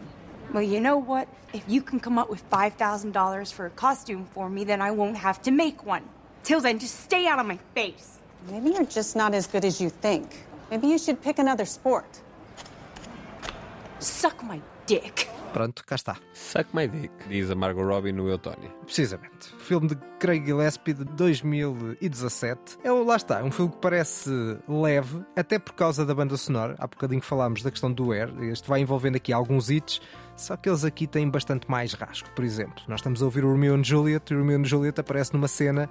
Well, 0.53 0.63
you 0.63 0.79
know 0.79 0.97
what? 0.97 1.27
If 1.53 1.63
you 1.67 1.81
can 1.81 1.99
come 1.99 2.19
up 2.19 2.29
with 2.29 2.41
$5,000 2.49 3.53
for 3.53 3.67
a 3.67 3.69
costume 3.71 4.25
for 4.33 4.49
me, 4.49 4.63
then 4.65 4.81
I 4.81 4.91
won't 4.91 5.17
have 5.17 5.41
to 5.43 5.51
make 5.51 5.85
one. 5.85 6.03
Till 6.43 6.59
then, 6.61 6.79
just 6.79 6.99
stay 7.01 7.27
out 7.27 7.39
of 7.39 7.45
my 7.45 7.59
face. 7.75 8.17
Maybe 8.51 8.69
you're 8.71 8.85
just 8.85 9.15
not 9.15 9.33
as 9.35 9.45
good 9.47 9.63
as 9.65 9.79
you 9.79 9.89
think. 9.89 10.25
Maybe 10.71 10.87
you 10.87 10.97
should 10.97 11.21
pick 11.21 11.37
another 11.39 11.65
sport. 11.65 12.21
Suck 13.99 14.43
my 14.43 14.59
dick. 14.87 15.28
Pronto, 15.53 15.83
cá 15.85 15.95
está. 15.95 16.15
Suck 16.33 16.67
my 16.75 16.87
dick, 16.87 17.11
diz 17.27 17.49
a 17.49 17.55
Margot 17.55 17.83
Robbie 17.83 18.11
no 18.11 18.29
Eutónia. 18.29 18.69
Precisamente. 18.85 19.49
Filme 19.57 19.87
de 19.87 19.95
Craig 20.19 20.45
Gillespie 20.45 20.93
de 20.93 21.03
2017. 21.05 22.77
É, 22.83 22.91
o- 22.91 23.03
lá 23.03 23.15
está, 23.15 23.43
um 23.43 23.51
filme 23.51 23.71
que 23.71 23.77
parece 23.79 24.29
leve, 24.67 25.23
até 25.35 25.57
por 25.57 25.73
causa 25.73 26.05
da 26.05 26.13
banda 26.13 26.37
sonora. 26.37 26.75
Há 26.77 26.87
bocadinho 26.87 27.21
falámos 27.21 27.61
da 27.63 27.71
questão 27.71 27.91
do 27.91 28.11
Air. 28.13 28.31
Este 28.43 28.67
vai 28.69 28.79
envolvendo 28.81 29.15
aqui 29.15 29.33
alguns 29.33 29.69
hits, 29.69 29.99
só 30.35 30.55
que 30.55 30.69
eles 30.69 30.85
aqui 30.85 31.07
têm 31.07 31.29
bastante 31.29 31.69
mais 31.69 31.93
rasgo. 31.93 32.29
Por 32.35 32.45
exemplo, 32.45 32.83
nós 32.87 32.99
estamos 32.99 33.21
a 33.21 33.25
ouvir 33.25 33.43
o 33.43 33.51
Romeo 33.51 33.75
e 33.79 33.83
Juliet 33.83 34.31
e 34.31 34.35
o 34.35 34.39
Romeo 34.39 34.61
e 34.61 34.65
Juliet 34.65 34.99
aparece 34.99 35.33
numa 35.33 35.47
cena 35.47 35.89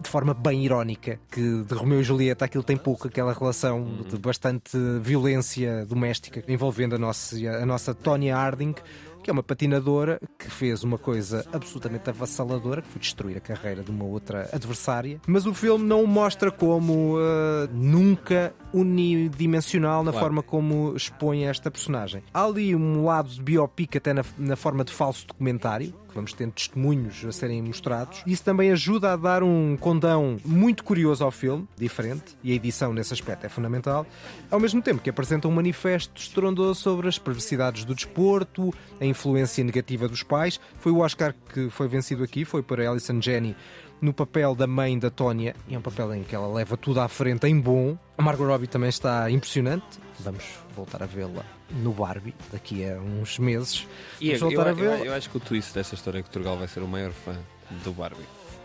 de 0.00 0.08
forma 0.08 0.34
bem 0.34 0.64
irónica, 0.64 1.18
que 1.30 1.62
de 1.64 1.74
Romeu 1.74 2.00
e 2.00 2.04
Julieta 2.04 2.44
aquilo 2.44 2.64
tem 2.64 2.76
pouco, 2.76 3.08
aquela 3.08 3.32
relação 3.32 3.84
de 4.08 4.18
bastante 4.18 4.76
violência 5.00 5.84
doméstica 5.86 6.42
envolvendo 6.48 6.94
a 6.94 6.98
nossa, 6.98 7.36
a 7.36 7.64
nossa 7.66 7.94
Tonya 7.94 8.36
Harding, 8.36 8.74
que 9.22 9.30
é 9.30 9.32
uma 9.32 9.42
patinadora 9.42 10.20
que 10.38 10.50
fez 10.50 10.84
uma 10.84 10.98
coisa 10.98 11.46
absolutamente 11.50 12.10
avassaladora, 12.10 12.82
que 12.82 12.88
foi 12.88 13.00
destruir 13.00 13.38
a 13.38 13.40
carreira 13.40 13.82
de 13.82 13.90
uma 13.90 14.04
outra 14.04 14.50
adversária. 14.52 15.18
Mas 15.26 15.46
o 15.46 15.54
filme 15.54 15.82
não 15.82 16.04
o 16.04 16.06
mostra 16.06 16.50
como 16.50 17.16
ah, 17.18 17.66
nunca 17.72 18.52
unidimensional 18.74 20.04
na 20.04 20.10
Claro. 20.12 20.26
forma 20.26 20.42
como 20.42 20.94
expõe 20.94 21.44
esta 21.46 21.70
personagem. 21.70 22.22
Há 22.34 22.44
ali 22.44 22.74
um 22.76 23.04
lado 23.04 23.30
de 23.30 23.42
biopic 23.42 23.96
até 23.96 24.12
na, 24.12 24.22
na 24.38 24.56
forma 24.56 24.84
de 24.84 24.92
falso 24.92 25.26
documentário, 25.26 25.94
vamos 26.14 26.32
tendo 26.32 26.52
testemunhos 26.52 27.24
a 27.24 27.32
serem 27.32 27.62
mostrados. 27.62 28.22
Isso 28.26 28.44
também 28.44 28.70
ajuda 28.70 29.12
a 29.12 29.16
dar 29.16 29.42
um 29.42 29.76
condão 29.76 30.38
muito 30.44 30.84
curioso 30.84 31.24
ao 31.24 31.30
filme, 31.30 31.66
diferente, 31.76 32.36
e 32.42 32.52
a 32.52 32.54
edição 32.54 32.92
nesse 32.92 33.12
aspecto 33.12 33.44
é 33.44 33.48
fundamental, 33.48 34.06
ao 34.50 34.60
mesmo 34.60 34.80
tempo 34.80 35.02
que 35.02 35.10
apresenta 35.10 35.48
um 35.48 35.50
manifesto 35.50 36.20
estrondoso 36.20 36.80
sobre 36.80 37.08
as 37.08 37.18
perversidades 37.18 37.84
do 37.84 37.94
desporto, 37.94 38.72
a 39.00 39.04
influência 39.04 39.64
negativa 39.64 40.08
dos 40.08 40.22
pais. 40.22 40.60
Foi 40.78 40.92
o 40.92 40.98
Oscar 40.98 41.34
que 41.52 41.68
foi 41.70 41.88
vencido 41.88 42.22
aqui, 42.22 42.44
foi 42.44 42.62
para 42.62 42.88
Alison 42.88 43.20
Jenny 43.20 43.56
no 44.00 44.12
papel 44.12 44.54
da 44.54 44.66
mãe 44.66 44.98
da 44.98 45.10
Tónia, 45.10 45.54
e 45.66 45.74
é 45.74 45.78
um 45.78 45.82
papel 45.82 46.14
em 46.14 46.22
que 46.22 46.34
ela 46.34 46.52
leva 46.52 46.76
tudo 46.76 47.00
à 47.00 47.08
frente 47.08 47.46
em 47.46 47.58
bom. 47.58 47.96
A 48.18 48.22
Margot 48.22 48.44
Robbie 48.44 48.66
também 48.66 48.88
está 48.88 49.30
impressionante. 49.30 49.98
Vamos 50.20 50.44
voltar 50.76 51.02
a 51.02 51.06
vê-la 51.06 51.53
no 51.70 51.92
Barbie 51.92 52.34
daqui 52.52 52.84
a 52.88 52.98
uns 52.98 53.38
meses. 53.38 53.86
E 54.20 54.30
eu, 54.30 54.50
eu, 54.50 54.62
eu, 54.62 55.04
eu 55.06 55.14
acho 55.14 55.30
que 55.30 55.36
o 55.36 55.40
twist 55.40 55.74
dessa 55.74 55.94
história 55.94 56.18
é 56.18 56.22
que 56.22 56.28
o 56.28 56.32
Turgal 56.32 56.56
vai 56.56 56.68
ser 56.68 56.80
o 56.80 56.88
maior 56.88 57.12
fã 57.12 57.36
do 57.82 57.92
Barbie. 57.92 58.24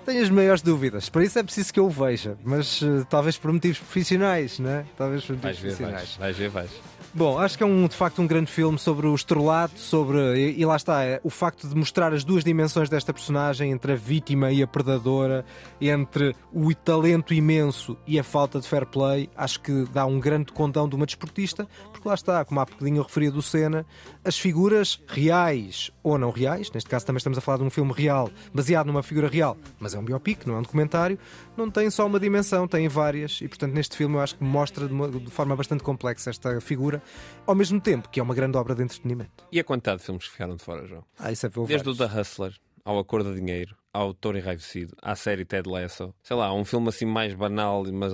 Tenho 0.10 0.24
as 0.24 0.30
maiores 0.32 0.64
dúvidas, 0.64 1.08
por 1.08 1.22
isso 1.22 1.38
é 1.38 1.44
preciso 1.44 1.72
que 1.72 1.80
eu 1.80 1.86
o 1.86 1.90
veja, 1.92 2.36
mas 2.44 2.82
eh, 2.82 3.06
talvez 3.08 3.38
por 3.38 3.54
motivos 3.54 3.78
profissionais, 3.78 4.58
né? 4.58 4.84
Talvez 4.98 5.24
por 5.24 5.36
motivos 5.36 5.60
Vais 5.60 5.60
ver, 5.60 5.68
profissionais. 5.68 6.18
vais, 6.18 6.36
vais 6.36 6.38
ver, 6.38 6.50
vais. 6.50 6.72
Bom, 7.12 7.40
acho 7.40 7.58
que 7.58 7.64
é 7.64 7.66
um, 7.66 7.88
de 7.88 7.96
facto 7.96 8.22
um 8.22 8.28
grande 8.28 8.52
filme 8.52 8.78
sobre 8.78 9.08
o 9.08 9.16
estrelato, 9.16 9.80
sobre. 9.80 10.20
E, 10.38 10.62
e 10.62 10.66
lá 10.66 10.76
está, 10.76 11.04
é, 11.04 11.20
o 11.24 11.30
facto 11.30 11.68
de 11.68 11.76
mostrar 11.76 12.14
as 12.14 12.24
duas 12.24 12.44
dimensões 12.44 12.88
desta 12.88 13.12
personagem, 13.12 13.72
entre 13.72 13.94
a 13.94 13.96
vítima 13.96 14.52
e 14.52 14.62
a 14.62 14.68
predadora, 14.68 15.44
entre 15.82 16.36
o 16.54 16.74
talento 16.76 17.34
imenso 17.34 17.98
e 18.06 18.20
a 18.20 18.24
falta 18.24 18.60
de 18.60 18.68
fair 18.68 18.86
play, 18.86 19.28
acho 19.36 19.60
que 19.60 19.86
dá 19.92 20.06
um 20.06 20.20
grande 20.20 20.52
condão 20.52 20.88
de 20.88 20.96
uma 20.96 21.08
desportista, 21.08 21.68
porque 21.92 22.08
lá 22.08 22.14
está, 22.14 22.46
como 22.46 22.60
há 22.60 22.66
bocadinho 22.66 22.98
eu 22.98 23.04
referia 23.04 23.32
do 23.32 23.42
Senna, 23.42 23.88
as 24.24 24.38
figuras 24.38 25.02
reais 25.08 25.92
ou 26.04 26.16
não 26.16 26.30
reais, 26.30 26.72
neste 26.72 26.90
caso 26.90 27.08
também 27.08 27.18
estamos 27.18 27.40
a 27.40 27.42
falar 27.42 27.58
de 27.58 27.64
um 27.64 27.72
filme 27.72 27.92
real, 27.92 28.30
baseado 28.54 28.86
numa 28.86 29.02
figura 29.02 29.28
real, 29.28 29.58
mas 29.80 29.96
é 29.96 29.99
um 30.00 30.06
biopic, 30.06 30.46
não 30.46 30.56
é 30.56 30.60
um 30.60 30.62
documentário, 30.62 31.18
não 31.58 31.70
tem 31.70 31.90
só 31.90 32.06
uma 32.06 32.20
dimensão, 32.20 32.68
tem 32.68 32.88
várias, 32.88 33.40
e 33.42 33.48
portanto 33.48 33.74
neste 33.74 33.96
filme 33.98 34.16
eu 34.16 34.22
acho 34.22 34.36
que 34.38 34.44
mostra 34.44 34.88
de, 34.88 34.94
uma- 34.94 35.10
de 35.10 35.30
forma 35.32 35.56
bastante 35.56 35.84
complexa 35.84 36.30
esta 36.30 36.60
figura, 36.62 37.02
ao 37.46 37.56
mesmo 37.56 37.80
tempo 37.80 38.10
que 38.10 38.20
é 38.20 38.24
uma 38.24 38.34
grande 38.34 38.58
obra 38.58 38.74
de 38.76 38.84
entretenimento. 38.84 39.46
E 39.52 39.60
a 39.60 39.64
quantidade 39.64 40.00
de 40.00 40.06
filmes 40.06 40.26
que 40.26 40.32
ficaram 40.32 40.56
de 40.56 40.64
fora, 40.64 40.86
João? 40.88 41.04
Ah, 41.18 41.32
isso 41.32 41.46
é 41.46 41.50
Desde 41.50 41.90
o 41.90 41.94
vários. 41.94 41.98
The 41.98 42.20
Hustler, 42.22 42.54
ao 42.86 42.98
Acordo 42.98 43.34
de 43.34 43.40
Dinheiro, 43.40 43.76
ao 43.94 44.14
Toro 44.14 44.38
Enraivecido, 44.38 44.96
à 45.02 45.16
série 45.16 45.44
Ted 45.46 45.68
Lasso. 45.70 46.14
Sei 46.24 46.36
lá, 46.36 46.54
um 46.54 46.64
filme 46.64 46.90
assim 46.90 47.06
mais 47.06 47.34
banal, 47.34 47.84
mas, 47.92 48.14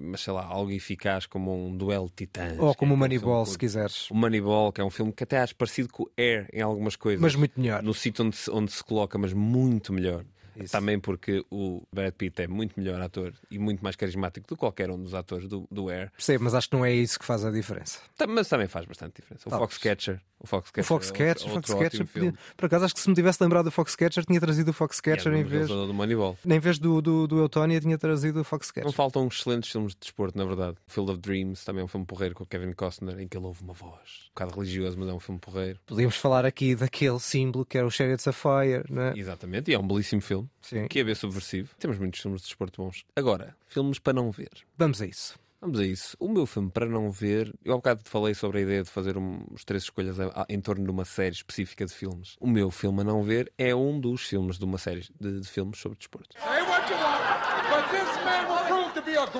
mas 0.00 0.20
sei 0.20 0.32
lá, 0.32 0.44
algo 0.44 0.70
eficaz 0.70 1.26
como 1.26 1.66
um 1.68 1.76
duelo 1.76 2.06
de 2.06 2.14
titãs. 2.26 2.58
Ou 2.58 2.74
como 2.74 2.92
é 2.92 2.94
o 2.94 2.98
Moneyball, 2.98 3.44
filme 3.44 3.52
se 3.52 3.58
quiseres. 3.58 4.10
O 4.10 4.14
Moneyball, 4.14 4.72
que 4.72 4.80
é 4.80 4.84
um 4.84 4.90
filme 4.90 5.12
que 5.12 5.24
até 5.24 5.38
acho 5.38 5.54
parecido 5.56 5.88
com 5.92 6.04
o 6.04 6.10
Air 6.16 6.48
em 6.52 6.60
algumas 6.62 6.94
coisas. 6.96 7.20
Mas 7.20 7.34
muito 7.34 7.60
melhor. 7.60 7.82
No 7.82 7.92
sítio 7.92 8.24
onde 8.24 8.36
se, 8.36 8.50
onde 8.50 8.70
se 8.72 8.82
coloca, 8.84 9.18
mas 9.18 9.32
muito 9.32 9.92
melhor. 9.92 10.24
Também 10.70 10.98
porque 10.98 11.44
o 11.50 11.82
Brad 11.92 12.12
Pitt 12.12 12.42
é 12.42 12.46
muito 12.46 12.78
melhor 12.78 13.00
ator 13.00 13.32
e 13.50 13.58
muito 13.58 13.82
mais 13.82 13.96
carismático 13.96 14.46
do 14.46 14.54
que 14.54 14.58
qualquer 14.60 14.90
um 14.90 15.02
dos 15.02 15.14
atores 15.14 15.48
do, 15.48 15.66
do 15.70 15.88
Air. 15.90 16.10
Percebo, 16.12 16.44
mas 16.44 16.54
acho 16.54 16.68
que 16.70 16.76
não 16.76 16.84
é 16.84 16.92
isso 16.92 17.18
que 17.18 17.24
faz 17.24 17.44
a 17.44 17.50
diferença. 17.50 18.00
Tá- 18.16 18.26
Mas 18.26 18.48
também 18.48 18.66
faz 18.68 18.86
bastante 18.86 19.16
diferença. 19.16 19.48
O 19.48 19.50
Talvez. 19.50 19.70
Foxcatcher. 19.72 20.20
O 20.38 20.46
Foxcatcher, 20.46 20.84
O 20.84 20.86
Foxcatcher, 20.86 21.26
é 21.26 21.30
outro, 21.30 21.72
Foxcatcher 21.72 22.00
outro 22.02 22.06
podia-. 22.06 22.34
Por 22.56 22.66
acaso, 22.66 22.84
acho 22.84 22.94
que 22.94 23.00
se 23.00 23.08
me 23.08 23.14
tivesse 23.14 23.42
lembrado 23.42 23.64
do 23.64 23.70
Foxcatcher, 23.70 24.24
tinha 24.24 24.38
trazido 24.40 24.70
o 24.70 24.72
Foxcatcher 24.74 25.32
E 25.32 25.36
é 25.36 25.38
em 25.40 25.44
vez. 25.44 25.68
do 25.68 25.94
Moneyball. 25.94 26.38
Em 26.44 26.60
vez 26.60 26.78
do, 26.78 27.00
do, 27.00 27.26
do 27.26 27.38
Eutónia, 27.38 27.80
tinha 27.80 27.96
trazido 27.96 28.40
o 28.40 28.44
Foxcatcher. 28.44 28.84
Não 28.84 28.92
faltam 28.92 29.26
excelentes 29.26 29.70
filmes 29.70 29.92
de 29.92 30.00
desporto, 30.00 30.36
na 30.36 30.44
verdade. 30.44 30.76
Field 30.86 31.10
of 31.10 31.20
Dreams 31.20 31.64
também 31.64 31.80
é 31.82 31.84
um 31.84 31.88
filme 31.88 32.04
porreiro 32.06 32.34
com 32.34 32.44
o 32.44 32.46
Kevin 32.46 32.72
Costner, 32.72 33.18
em 33.18 33.26
que 33.26 33.36
ele 33.36 33.46
ouve 33.46 33.62
uma 33.62 33.72
voz. 33.72 34.26
Um 34.26 34.28
bocado 34.34 34.54
religioso, 34.54 34.98
mas 34.98 35.08
é 35.08 35.12
um 35.12 35.20
filme 35.20 35.40
porreiro. 35.40 35.78
Podíamos 35.86 36.16
falar 36.16 36.44
aqui 36.44 36.74
daquele 36.74 37.18
símbolo 37.18 37.64
que 37.64 37.78
era 37.78 37.86
o 37.86 37.90
Chariots 37.90 38.26
of 38.26 38.38
Fire, 38.38 38.84
não 38.90 39.02
é? 39.02 39.18
Exatamente, 39.18 39.70
e 39.70 39.74
é 39.74 39.78
um 39.78 39.86
belíssimo 39.86 40.20
filme. 40.20 40.48
Sim. 40.60 40.86
Que 40.88 40.98
é 41.00 41.04
bem 41.04 41.14
subversivo. 41.14 41.70
Temos 41.78 41.98
muitos 41.98 42.20
filmes 42.20 42.42
de 42.42 42.48
desporto 42.48 42.82
bons. 42.82 43.04
Agora, 43.16 43.56
filmes 43.68 43.98
para 43.98 44.12
não 44.12 44.30
ver. 44.30 44.50
Vamos 44.76 45.00
a 45.00 45.06
isso. 45.06 45.38
Vamos 45.66 45.80
a 45.80 45.84
isso. 45.84 46.16
O 46.20 46.28
meu 46.28 46.46
filme 46.46 46.70
para 46.70 46.86
não 46.86 47.10
ver, 47.10 47.52
eu 47.64 47.72
há 47.72 47.76
bocado 47.76 48.00
falei 48.04 48.34
sobre 48.34 48.58
a 48.58 48.60
ideia 48.60 48.84
de 48.84 48.88
fazer 48.88 49.18
um, 49.18 49.44
os 49.50 49.64
três 49.64 49.82
escolhas 49.82 50.20
a- 50.20 50.26
a- 50.28 50.46
em 50.48 50.60
torno 50.60 50.84
de 50.84 50.90
uma 50.92 51.04
série 51.04 51.34
específica 51.34 51.84
de 51.84 51.92
filmes. 51.92 52.36
O 52.40 52.46
meu 52.46 52.70
filme 52.70 53.00
a 53.00 53.04
não 53.04 53.24
ver 53.24 53.52
é 53.58 53.74
um 53.74 53.98
dos 53.98 54.22
filmes 54.22 54.60
de 54.60 54.64
uma 54.64 54.78
série 54.78 55.04
de, 55.20 55.40
de 55.40 55.48
filmes 55.48 55.80
sobre 55.80 55.98
desporto. 55.98 56.28
Say 56.38 56.62
what 56.62 56.88
you 56.88 56.96
want, 56.98 57.66
but 57.68 57.90
this 57.90 58.24
man 58.24 58.46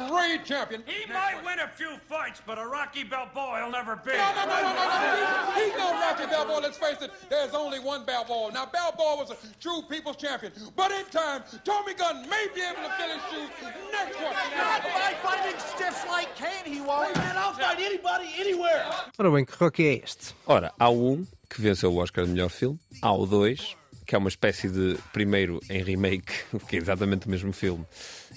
great 0.08 0.44
champion. 0.44 0.82
He 0.86 1.10
might 1.12 1.42
win 1.44 1.58
a 1.60 1.68
few 1.68 1.96
fights, 2.08 2.40
but 2.46 2.58
a 2.58 2.66
Rocky 2.66 3.04
Balboa 3.04 3.60
he'll 3.60 3.70
never 3.70 3.96
be. 3.96 4.12
No, 4.12 4.32
no, 4.34 4.44
no, 4.46 4.62
no, 4.62 4.72
no, 4.72 4.98
no. 5.24 5.52
He's 5.56 5.74
no 5.76 5.92
Rocky 6.00 6.26
Balboa. 6.26 6.60
Let's 6.60 6.78
face 6.78 7.00
it, 7.02 7.10
there's 7.28 7.54
only 7.54 7.78
one 7.78 8.04
Balboa. 8.04 8.52
Now, 8.52 8.66
Balboa 8.66 9.16
was 9.16 9.30
a 9.30 9.36
true 9.60 9.82
people's 9.88 10.16
champion. 10.16 10.52
But 10.74 10.90
in 10.92 11.04
time, 11.06 11.42
Tommy 11.64 11.94
Gunn 11.94 12.28
may 12.28 12.46
be 12.54 12.62
able 12.62 12.82
to 12.82 12.92
fill 12.96 13.10
his 13.10 13.22
shoes. 13.30 13.50
Next 13.92 14.16
one. 14.16 14.34
Not 14.56 14.82
By 14.82 15.14
fighting 15.22 15.58
stiffs 15.58 16.06
like 16.08 16.34
Kane, 16.36 16.72
he 16.72 16.80
won't. 16.80 17.14
Man, 17.16 17.36
I'll 17.36 17.52
fight 17.52 17.78
anybody, 17.80 18.28
anywhere. 18.38 18.84
Ora 19.18 19.30
bem, 19.30 19.44
que 19.44 19.54
rock 19.58 19.82
é 19.82 20.02
este? 20.04 20.34
Ora, 20.46 20.72
há 20.78 20.90
um 20.90 21.26
que 21.48 21.60
venceu 21.60 21.92
o 21.92 21.98
Oscar 21.98 22.24
de 22.24 22.30
melhor 22.30 22.48
filme, 22.50 22.78
há 23.00 23.12
o 23.12 23.26
dois 23.26 23.76
que 24.06 24.14
é 24.14 24.18
uma 24.18 24.28
espécie 24.28 24.68
de 24.68 24.96
primeiro 25.12 25.60
em 25.68 25.82
remake, 25.82 26.32
que 26.68 26.76
é 26.76 26.78
exatamente 26.78 27.26
o 27.26 27.30
mesmo 27.30 27.52
filme, 27.52 27.84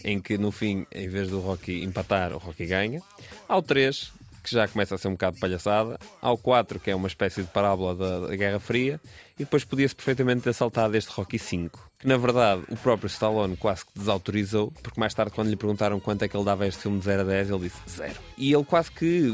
em 0.03 0.19
que 0.19 0.37
no 0.37 0.51
fim, 0.51 0.85
em 0.91 1.07
vez 1.07 1.29
do 1.29 1.39
Rocky 1.39 1.83
empatar, 1.83 2.33
o 2.33 2.37
Rocky 2.37 2.65
ganha. 2.65 3.01
Há 3.47 3.57
o 3.57 3.61
3, 3.61 4.11
que 4.43 4.51
já 4.51 4.67
começa 4.67 4.95
a 4.95 4.97
ser 4.97 5.07
um 5.07 5.11
bocado 5.11 5.37
palhaçada. 5.39 5.99
Há 6.21 6.31
o 6.31 6.37
4, 6.37 6.79
que 6.79 6.89
é 6.89 6.95
uma 6.95 7.07
espécie 7.07 7.41
de 7.41 7.47
parábola 7.49 7.95
da, 7.95 8.27
da 8.27 8.35
Guerra 8.35 8.59
Fria. 8.59 8.99
E 9.39 9.43
depois 9.45 9.63
podia-se 9.63 9.95
perfeitamente 9.95 10.41
ter 10.41 10.53
saltado 10.53 10.97
este 10.97 11.09
Rocky 11.11 11.39
5, 11.39 11.91
que 11.97 12.05
na 12.05 12.17
verdade 12.17 12.61
o 12.69 12.75
próprio 12.75 13.07
Stallone 13.07 13.55
quase 13.55 13.85
que 13.85 13.91
desautorizou, 13.97 14.69
porque 14.83 14.99
mais 14.99 15.13
tarde, 15.13 15.31
quando 15.31 15.47
lhe 15.49 15.55
perguntaram 15.55 15.97
quanto 15.97 16.23
é 16.23 16.27
que 16.27 16.35
ele 16.35 16.43
dava 16.43 16.65
a 16.65 16.67
este 16.67 16.81
filme 16.81 16.99
de 16.99 17.05
0 17.05 17.21
a 17.21 17.23
10, 17.23 17.49
ele 17.49 17.59
disse 17.59 17.77
zero. 17.89 18.15
E 18.37 18.53
ele 18.53 18.63
quase 18.65 18.91
que, 18.91 19.31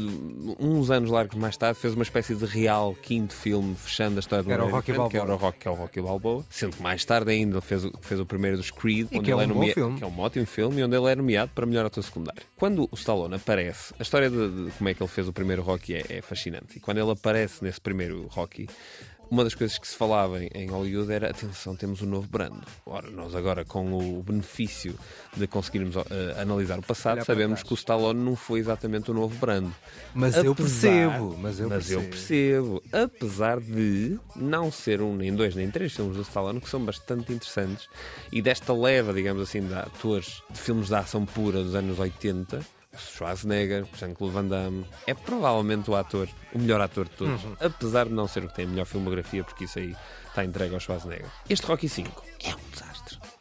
uns 0.60 0.90
anos 0.90 1.10
largos 1.10 1.36
mais 1.36 1.56
tarde, 1.56 1.78
fez 1.80 1.94
uma 1.94 2.04
espécie 2.04 2.34
de 2.36 2.44
real 2.46 2.94
quinto 3.02 3.34
filme, 3.34 3.74
fechando 3.74 4.16
a 4.16 4.20
história 4.20 4.44
uma 4.44 4.52
Era 4.52 4.64
o 4.64 4.70
Rocky 4.70 4.92
diferente, 4.92 5.10
que 5.10 5.16
Balboa. 5.18 5.34
era 5.34 5.34
o 5.34 5.46
Rocky, 5.46 5.58
que 5.58 5.68
é 5.68 5.70
o 5.70 5.74
Rocky 5.74 6.00
Balboa. 6.00 6.44
Sendo 6.48 6.76
que 6.76 6.82
mais 6.82 7.04
tarde 7.04 7.32
ainda 7.32 7.60
fez, 7.60 7.84
o- 7.84 7.92
fez 8.00 8.20
o 8.20 8.24
primeiro 8.26 8.56
dos 8.56 8.70
Creed, 8.70 9.08
E 9.10 9.18
onde 9.18 9.24
que 9.24 9.32
é 9.32 9.34
ele 9.42 9.52
um 9.52 9.54
bom 9.56 9.66
filme. 9.72 9.98
que 9.98 10.04
é 10.04 10.06
um 10.06 10.20
ótimo 10.20 10.46
filme 10.46 10.80
e 10.80 10.84
onde 10.84 10.96
ele 10.96 11.10
é 11.10 11.16
nomeado 11.16 11.50
para 11.52 11.66
melhor 11.66 11.84
ator 11.86 12.04
secundário. 12.04 12.42
Quando 12.56 12.84
o 12.90 12.94
Stallone 12.94 13.34
aparece, 13.34 13.92
a 13.98 14.02
história 14.02 14.30
de, 14.30 14.66
de 14.66 14.70
como 14.72 14.88
é 14.88 14.94
que 14.94 15.02
ele 15.02 15.10
fez 15.10 15.26
o 15.26 15.32
primeiro 15.32 15.62
Rocky 15.62 15.94
é, 15.94 16.04
é 16.10 16.22
fascinante. 16.22 16.76
E 16.76 16.80
quando 16.80 16.98
ele 16.98 17.10
aparece 17.10 17.62
nesse 17.64 17.80
primeiro 17.80 18.26
Rocky, 18.28 18.68
uma 19.30 19.44
das 19.44 19.54
coisas 19.54 19.78
que 19.78 19.86
se 19.86 19.96
falava 19.96 20.42
em, 20.42 20.68
Hollywood 20.68 21.12
era: 21.12 21.30
atenção, 21.30 21.74
temos 21.74 22.02
um 22.02 22.06
novo 22.06 22.28
brando. 22.28 22.60
Ora, 22.84 23.10
nós 23.10 23.34
agora, 23.34 23.64
com 23.64 23.92
o 23.92 24.22
benefício 24.22 24.94
de 25.36 25.46
conseguirmos 25.46 25.96
eh, 25.96 26.40
analisar 26.40 26.78
o 26.78 26.82
passado, 26.82 27.24
sabemos 27.24 27.62
que 27.62 27.72
o 27.72 27.74
Stallone 27.74 28.20
não 28.20 28.36
foi 28.36 28.60
exatamente 28.60 29.10
o 29.10 29.14
novo 29.14 29.36
brando. 29.38 29.74
Mas 30.14 30.36
eu 30.36 30.54
percebo, 30.54 31.36
mas 31.40 31.58
eu 31.58 31.68
mas 31.68 31.90
eu 31.90 32.02
percebo. 32.02 32.82
Apesar 32.92 33.60
de 33.60 34.18
não 34.34 34.70
ser 34.70 35.00
um, 35.02 35.16
nem 35.16 35.34
dois, 35.34 35.54
nem 35.54 35.70
três 35.70 35.92
filmes 35.92 36.16
do 36.16 36.22
Stallone 36.22 36.60
que 36.60 36.68
são 36.68 36.84
bastante 36.84 37.32
interessantes 37.32 37.88
e 38.32 38.40
desta 38.40 38.72
leva, 38.72 39.12
digamos 39.12 39.42
assim, 39.42 39.66
de 39.66 39.74
atores 39.74 40.42
de 40.50 40.60
filmes 40.60 40.88
de 40.88 40.94
ação 40.94 41.24
pura 41.24 41.62
dos 41.62 41.74
anos 41.74 41.98
80. 41.98 42.75
Schwarzenegger, 42.98 43.86
Jean-Claude 43.98 44.34
Van 44.34 44.44
Damme, 44.46 44.86
é 45.06 45.14
provavelmente 45.14 45.90
o 45.90 45.94
ator, 45.96 46.28
o 46.52 46.58
melhor 46.58 46.80
ator 46.80 47.04
de 47.08 47.10
todos, 47.16 47.44
Uhum. 47.44 47.56
apesar 47.60 48.06
de 48.06 48.12
não 48.12 48.26
ser 48.28 48.44
o 48.44 48.48
que 48.48 48.54
tem 48.54 48.64
a 48.64 48.68
melhor 48.68 48.86
filmografia, 48.86 49.44
porque 49.44 49.64
isso 49.64 49.78
aí 49.78 49.94
está 50.28 50.44
entregue 50.44 50.74
ao 50.74 50.80
Schwarzenegger. 50.80 51.26
Este 51.48 51.66
Rocky 51.66 51.88
5 51.88 52.22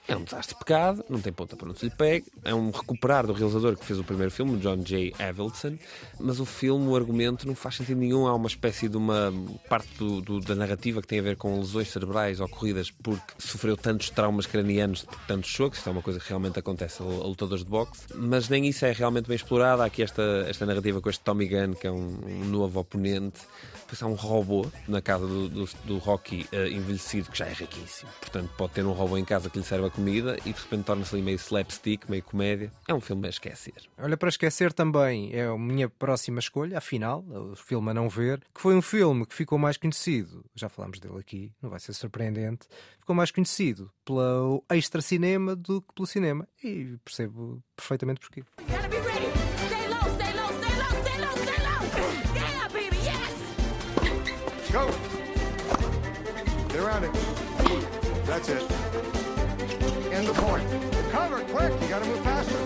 é 0.08 0.16
um 0.16 0.24
desastre. 0.24 0.56
Pecado, 0.56 1.04
não 1.10 1.20
tem 1.20 1.32
ponta 1.34 1.56
para 1.56 1.70
onde 1.70 1.80
se 1.80 1.86
lhe 1.86 1.92
pegue. 1.92 2.26
É 2.44 2.54
um 2.54 2.70
recuperar 2.72 3.26
do 3.26 3.34
realizador 3.34 3.76
que 3.78 3.86
fez 3.86 4.00
o 4.00 4.04
primeiro 4.04 4.32
filme, 4.32 4.58
John 4.60 4.78
J. 4.78 5.14
Avildsen, 5.20 5.80
mas 6.20 6.40
o 6.40 6.46
filme, 6.46 6.88
o 6.88 6.96
argumento, 6.96 7.48
não 7.48 7.56
faz 7.56 7.76
sentido 7.76 7.98
nenhum. 8.00 8.28
Há 8.28 8.36
uma 8.36 8.48
espécie 8.48 8.88
de 8.88 8.98
uma 8.98 9.34
parte 9.70 9.90
do- 9.98 10.22
do- 10.22 10.40
da 10.40 10.56
narrativa 10.56 11.02
que 11.02 11.08
tem 11.08 11.20
a 11.20 11.24
ver 11.24 11.36
com 11.36 11.58
lesões 11.60 11.90
cerebrais 11.92 12.40
ocorridas 12.40 12.90
porque 12.92 13.34
sofreu 13.38 13.76
tantos 13.76 14.10
traumas 14.10 14.46
cranianos 14.46 15.04
por 15.04 15.20
tantos 15.28 15.50
choques. 15.50 15.80
Isto 15.80 15.90
é 15.90 15.92
uma 15.92 16.02
coisa 16.02 16.20
que 16.20 16.28
realmente 16.30 16.58
acontece 16.60 17.02
a 17.02 17.06
a 17.06 17.28
lutadores 17.28 17.64
de 17.64 17.70
boxe, 17.70 18.04
mas 18.16 18.50
nem 18.50 18.68
isso 18.68 18.86
é 18.86 18.92
realmente 18.92 19.28
bem 19.28 19.36
explorado. 19.36 19.82
Há 19.82 19.86
aqui 19.86 20.04
esta, 20.04 20.22
esta 20.48 20.66
narrativa 20.66 21.02
com 21.02 21.10
este 21.10 21.24
Tommy 21.24 21.48
Gunn, 21.48 21.74
que 21.74 21.88
é 21.88 21.92
um, 21.92 22.18
um 22.26 22.46
novo 22.46 22.80
oponente. 22.80 23.40
Depois 23.82 24.02
há 24.02 24.08
um 24.08 24.14
robô 24.16 24.66
na 24.88 25.00
casa 25.02 25.28
do, 25.28 25.48
do, 25.48 25.70
do 25.86 25.98
Rocky 26.00 26.48
eh, 26.52 26.70
envelhecido, 26.70 27.30
que 27.32 27.38
já 27.38 27.46
é 27.46 27.54
riquíssimo. 27.54 28.10
Portanto, 28.20 28.50
pode 28.58 28.74
ter 28.74 28.84
um 28.86 28.92
robô 28.94 29.16
em 29.18 29.24
casa 29.24 29.48
que 29.50 29.60
lhe 29.60 29.64
serve 29.64 29.86
a 29.88 29.90
comida 29.96 30.38
e 30.46 30.54
de 30.54 30.62
repente 30.62 30.84
torna-se 30.84 31.16
ali 31.16 31.24
meio 31.24 31.38
slapstick, 31.38 32.10
meio 32.10 32.22
comédia. 32.24 32.72
É 32.88 32.94
um 32.94 33.00
filme 33.00 33.28
a 33.28 33.30
esquecer. 33.30 33.74
Olha, 33.98 34.18
para 34.18 34.30
esquecer 34.30 34.74
também, 34.74 35.34
é 35.34 35.46
a 35.46 35.58
minha 35.58 35.90
próxima 35.90 36.40
escolha, 36.40 36.78
afinal, 36.78 37.24
o 37.28 37.56
filme 37.56 37.90
a 37.92 37.94
não 37.94 38.10
ver, 38.10 38.40
que 38.54 38.62
foi 38.62 38.76
um 38.76 38.82
filme 38.82 39.26
que 39.26 39.34
ficou 39.34 39.58
mais 39.58 39.78
conhecido, 39.78 40.44
já 40.54 40.70
falámos 40.70 41.00
dele 41.00 41.18
aqui, 41.20 41.52
não 41.62 41.70
vai 41.70 41.80
ser 41.80 41.94
surpreendente, 41.94 42.68
ficou 43.00 43.16
mais 43.16 43.32
conhecido 43.32 43.92
pelo 44.04 44.64
extra 44.70 45.02
cinema 45.02 45.56
do 45.56 45.82
que 45.82 45.94
pelo 45.94 46.06
cinema. 46.06 46.48
E 46.64 46.98
percebo 47.04 47.64
perfeitamente 47.76 48.20
porquê. 48.20 48.44
Go! 54.72 54.92
Get 56.70 56.82
around 56.82 57.06
it. 57.06 57.14
That's 58.26 58.50
it. 58.50 59.25
In 60.18 60.26
the 60.26 60.34
point. 60.34 60.66
Cover, 61.12 61.42
quick! 61.54 61.72
You 61.82 61.88
gotta 61.90 62.06
move 62.06 62.22
faster. 62.24 62.58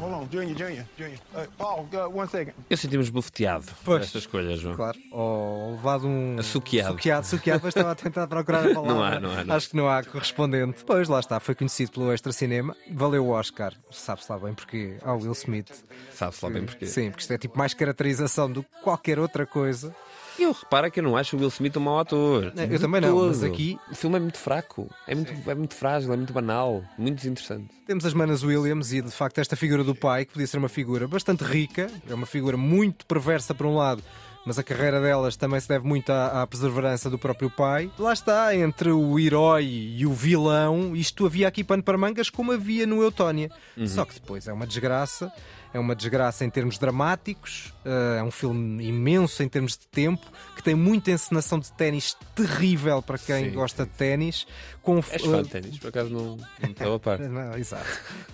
Hold 0.00 0.12
on, 0.12 0.28
Junior, 0.30 0.54
Junior, 0.56 0.84
Junior. 0.98 1.18
Uh, 1.34 1.46
Paul, 1.56 1.88
uh, 1.94 2.08
one 2.10 2.28
second. 2.28 2.54
Eu 2.68 2.76
senti-me 2.76 3.02
esbofeteado 3.02 3.64
por 3.84 4.00
esta 4.00 4.18
escolha, 4.18 4.56
João. 4.56 4.74
Claro. 4.76 4.98
Ou 5.12 5.72
levado 5.72 6.06
um. 6.06 6.42
Suqueado. 6.42 6.92
Suqueado, 6.92 7.26
suqueado, 7.26 7.60
mas 7.64 7.74
estava 7.74 7.92
a 7.92 7.94
tentar 7.94 8.26
procurar 8.26 8.66
a 8.68 8.74
palavra. 8.74 8.92
Não 8.92 9.02
há, 9.02 9.20
não 9.20 9.30
há, 9.30 9.44
não. 9.44 9.54
Acho 9.54 9.70
que 9.70 9.76
não 9.76 9.88
há 9.88 10.02
correspondente. 10.02 10.84
Pois 10.84 11.08
lá 11.08 11.20
está, 11.20 11.38
foi 11.40 11.54
conhecido 11.54 11.92
pelo 11.92 12.12
extra 12.12 12.32
cinema, 12.32 12.76
valeu 12.90 13.24
o 13.24 13.30
Oscar, 13.30 13.72
sabe-se 13.90 14.30
lá 14.30 14.38
bem 14.38 14.52
porque 14.52 14.96
ao 15.02 15.18
Will 15.18 15.32
Smith. 15.32 15.70
Sabe-se 16.12 16.44
lá 16.44 16.50
bem 16.50 16.64
porquê. 16.66 16.86
Sim, 16.86 17.10
porque 17.10 17.22
isto 17.22 17.32
é 17.32 17.38
tipo 17.38 17.56
mais 17.56 17.72
caracterização 17.72 18.50
do 18.50 18.62
que 18.62 18.68
qualquer 18.82 19.18
outra 19.18 19.46
coisa. 19.46 19.94
Eu 20.38 20.52
reparo 20.52 20.90
que 20.90 21.00
eu 21.00 21.04
não 21.04 21.16
acho 21.16 21.36
o 21.36 21.38
Will 21.38 21.48
Smith 21.48 21.76
um 21.76 21.80
mau 21.80 21.98
ator. 21.98 22.44
Eu 22.44 22.50
De 22.68 22.78
também 22.78 23.00
não, 23.00 23.26
mas 23.26 23.42
aqui- 23.42 23.78
O 23.90 23.94
filme 23.94 24.16
é 24.16 24.20
muito 24.20 24.38
fraco, 24.38 24.88
é 25.06 25.14
muito, 25.14 25.50
é 25.50 25.54
muito 25.54 25.74
frágil, 25.74 26.12
é 26.12 26.16
muito 26.16 26.32
banal, 26.32 26.82
muito 26.98 27.16
desinteressante. 27.16 27.68
Temos 27.86 28.04
as 28.04 28.14
manas 28.14 28.42
Williams 28.42 28.92
e 28.92 29.00
de 29.02 29.10
facto 29.10 29.38
esta 29.38 29.54
figura 29.56 29.84
do 29.84 29.94
pai, 29.94 30.24
que 30.24 30.32
podia 30.32 30.46
ser 30.46 30.58
uma 30.58 30.68
figura 30.68 31.06
bastante 31.06 31.44
rica, 31.44 31.88
é 32.08 32.14
uma 32.14 32.26
figura 32.26 32.56
muito 32.56 33.06
perversa 33.06 33.54
por 33.54 33.66
um 33.66 33.76
lado, 33.76 34.02
mas 34.44 34.58
a 34.58 34.62
carreira 34.62 35.00
delas 35.00 35.36
também 35.36 35.58
se 35.60 35.68
deve 35.68 35.86
muito 35.86 36.10
à, 36.10 36.42
à 36.42 36.46
perseverança 36.46 37.08
do 37.08 37.18
próprio 37.18 37.50
pai. 37.50 37.90
Lá 37.98 38.12
está, 38.12 38.54
entre 38.54 38.90
o 38.90 39.18
herói 39.18 39.64
e 39.96 40.06
o 40.06 40.12
vilão, 40.12 40.94
isto 40.94 41.26
havia 41.26 41.48
aqui 41.48 41.64
pano 41.64 41.82
para 41.82 41.96
mangas 41.96 42.30
como 42.30 42.52
havia 42.52 42.86
no 42.86 43.02
Eutónia. 43.02 43.50
Uhum. 43.76 43.86
Só 43.86 44.04
que 44.04 44.14
depois 44.14 44.46
é 44.46 44.52
uma 44.52 44.66
desgraça. 44.66 45.32
É 45.72 45.78
uma 45.80 45.96
desgraça 45.96 46.44
em 46.44 46.50
termos 46.50 46.78
dramáticos, 46.78 47.74
eh, 47.84 48.18
é 48.20 48.22
um 48.22 48.30
filme 48.30 48.86
imenso 48.86 49.42
em 49.42 49.48
termos 49.48 49.72
de 49.72 49.88
tempo, 49.88 50.24
que 50.54 50.62
tem 50.62 50.76
muita 50.76 51.10
encenação 51.10 51.58
de 51.58 51.72
ténis 51.72 52.16
terrível 52.32 53.02
para 53.02 53.18
quem 53.18 53.46
Sim, 53.46 53.56
gosta 53.56 53.84
de 53.84 53.90
ténis. 53.90 54.46
Com, 54.84 54.98
És 55.10 55.22
fã 55.22 55.42
de 55.42 55.48
ténis, 55.48 55.78
por 55.78 55.88
acaso 55.88 56.10
não, 56.10 56.36
não 56.36 56.70
estou 56.70 56.94
a 56.94 57.00
par. 57.00 57.18
Não, 57.26 57.54
exato. 57.56 57.86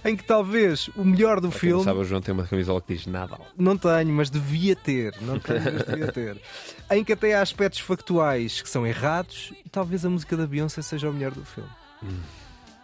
Em 0.05 0.17
que 0.17 0.25
talvez 0.25 0.89
o 0.97 1.05
melhor 1.05 1.41
do 1.41 1.49
Para 1.49 1.61
quem 1.61 1.69
filme. 1.71 1.85
sabe, 1.85 2.01
o 2.01 2.05
João 2.05 2.21
tem 2.21 2.35
uma 2.35 2.45
camisola 2.45 2.81
que 2.83 2.93
diz 2.93 3.07
Nadal. 3.07 3.47
Não 3.57 3.79
tenho, 3.79 4.13
mas 4.13 4.29
devia 4.31 4.75
ter. 4.75 5.15
Não 5.21 5.39
tenho, 5.39 5.63
mas 5.63 5.85
devia 5.85 6.11
ter. 6.11 6.37
Em 6.91 7.05
que 7.05 7.13
até 7.13 7.35
há 7.37 7.41
aspectos 7.41 7.79
factuais 7.79 8.61
que 8.61 8.69
são 8.69 8.85
errados 8.85 9.53
e 9.65 9.69
talvez 9.71 10.05
a 10.05 10.11
música 10.11 10.37
da 10.37 10.45
Beyoncé 10.45 10.83
seja 10.83 11.09
o 11.09 11.13
melhor 11.13 11.31
do 11.31 11.45
filme. 11.45 11.71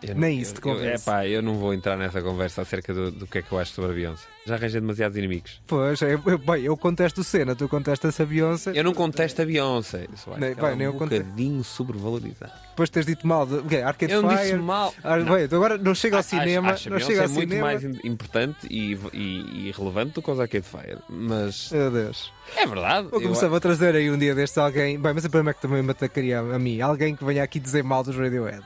Eu 0.03 0.15
Nem 0.15 0.39
isso 0.39 0.53
te 0.55 0.59
eu, 0.59 0.63
convence. 0.75 1.09
É 1.09 1.13
pá, 1.13 1.27
eu 1.27 1.41
não 1.43 1.55
vou 1.55 1.73
entrar 1.73 1.97
nessa 1.97 2.21
conversa 2.21 2.63
acerca 2.63 2.93
do, 2.93 3.11
do 3.11 3.27
que 3.27 3.39
é 3.39 3.43
que 3.43 3.51
eu 3.51 3.59
acho 3.59 3.73
sobre 3.73 3.93
a 3.93 3.95
Beyoncé. 3.95 4.25
Já 4.47 4.55
arranjei 4.55 4.81
demasiados 4.81 5.17
inimigos. 5.17 5.61
Pois, 5.67 6.01
é, 6.03 6.15
eu- 6.15 6.39
bem, 6.39 6.63
eu 6.65 6.77
contesto 6.77 7.23
o 7.23 7.25
Senna, 7.25 7.57
tu 7.57 7.67
contestas 7.69 8.21
a 8.21 8.25
Beyoncé. 8.27 8.73
Eu 8.75 8.85
não 8.85 8.93
contesto 8.95 9.41
a 9.43 9.45
Beyoncé. 9.47 10.07
Eu 10.11 10.17
só 10.17 10.31
acho 10.33 10.41
Nem- 10.41 10.55
que 10.55 10.61
bem, 10.61 10.83
é 10.83 10.87
eu 10.87 10.91
um 10.91 10.99
bocadinho 10.99 11.65
sobrevalorizada. 11.65 12.53
Depois 12.71 12.91
tens 12.91 13.07
dito 13.07 13.27
mal 13.27 13.47
de 13.47 13.55
okay, 13.55 13.83
Arcade 13.83 14.13
Eu 14.13 14.21
não 14.23 14.29
Fire. 14.31 14.43
disse 14.43 14.55
mal. 14.57 14.95
Ah, 15.03 15.17
Não. 15.17 15.35
bem, 15.35 15.49
tu 15.49 15.57
agora 15.57 15.79
não 15.79 15.95
chega 15.95 16.17
ao 16.17 16.21
Acho- 16.21 16.29
cinema. 16.29 16.71
acho 16.73 16.91
não 16.91 17.01
chega 17.01 17.23
ao 17.23 17.29
muito 17.31 17.49
cinema. 17.49 17.67
mais 17.67 17.83
im- 17.83 17.99
importante 18.05 18.67
e, 18.71 18.99
e, 19.15 19.69
e 19.69 19.73
relevante 19.77 20.13
do 20.13 20.23
que 20.23 20.31
os 20.31 20.39
Arcade 20.39 20.67
Fire. 20.67 20.99
Mas 21.09 21.71
Meu 21.73 21.91
Deus. 21.91 22.31
é 22.55 22.67
verdade. 22.67 23.09
Vou 23.09 23.19
Eu- 23.21 23.29
começar 23.29 23.53
a 23.55 23.61
trazer 23.61 23.95
aí 23.97 24.11
um 24.11 24.19
dia 24.19 24.35
destes 24.35 24.59
alguém. 24.59 24.99
Bem, 25.01 25.15
mas 25.15 25.25
o 25.25 25.31
problema 25.31 25.51
é 25.51 25.55
que 25.55 25.63
também 25.63 25.83
me 25.83 25.91
atacaria 25.91 26.39
a 26.39 26.59
mim. 26.59 26.81
Alguém 26.83 27.17
que 27.17 27.25
venha 27.25 27.43
aqui 27.43 27.59
dizer 27.59 27.83
mal 27.83 28.05
dos 28.05 28.15
Radiohead. 28.15 28.63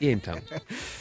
E 0.00 0.10
então? 0.10 0.36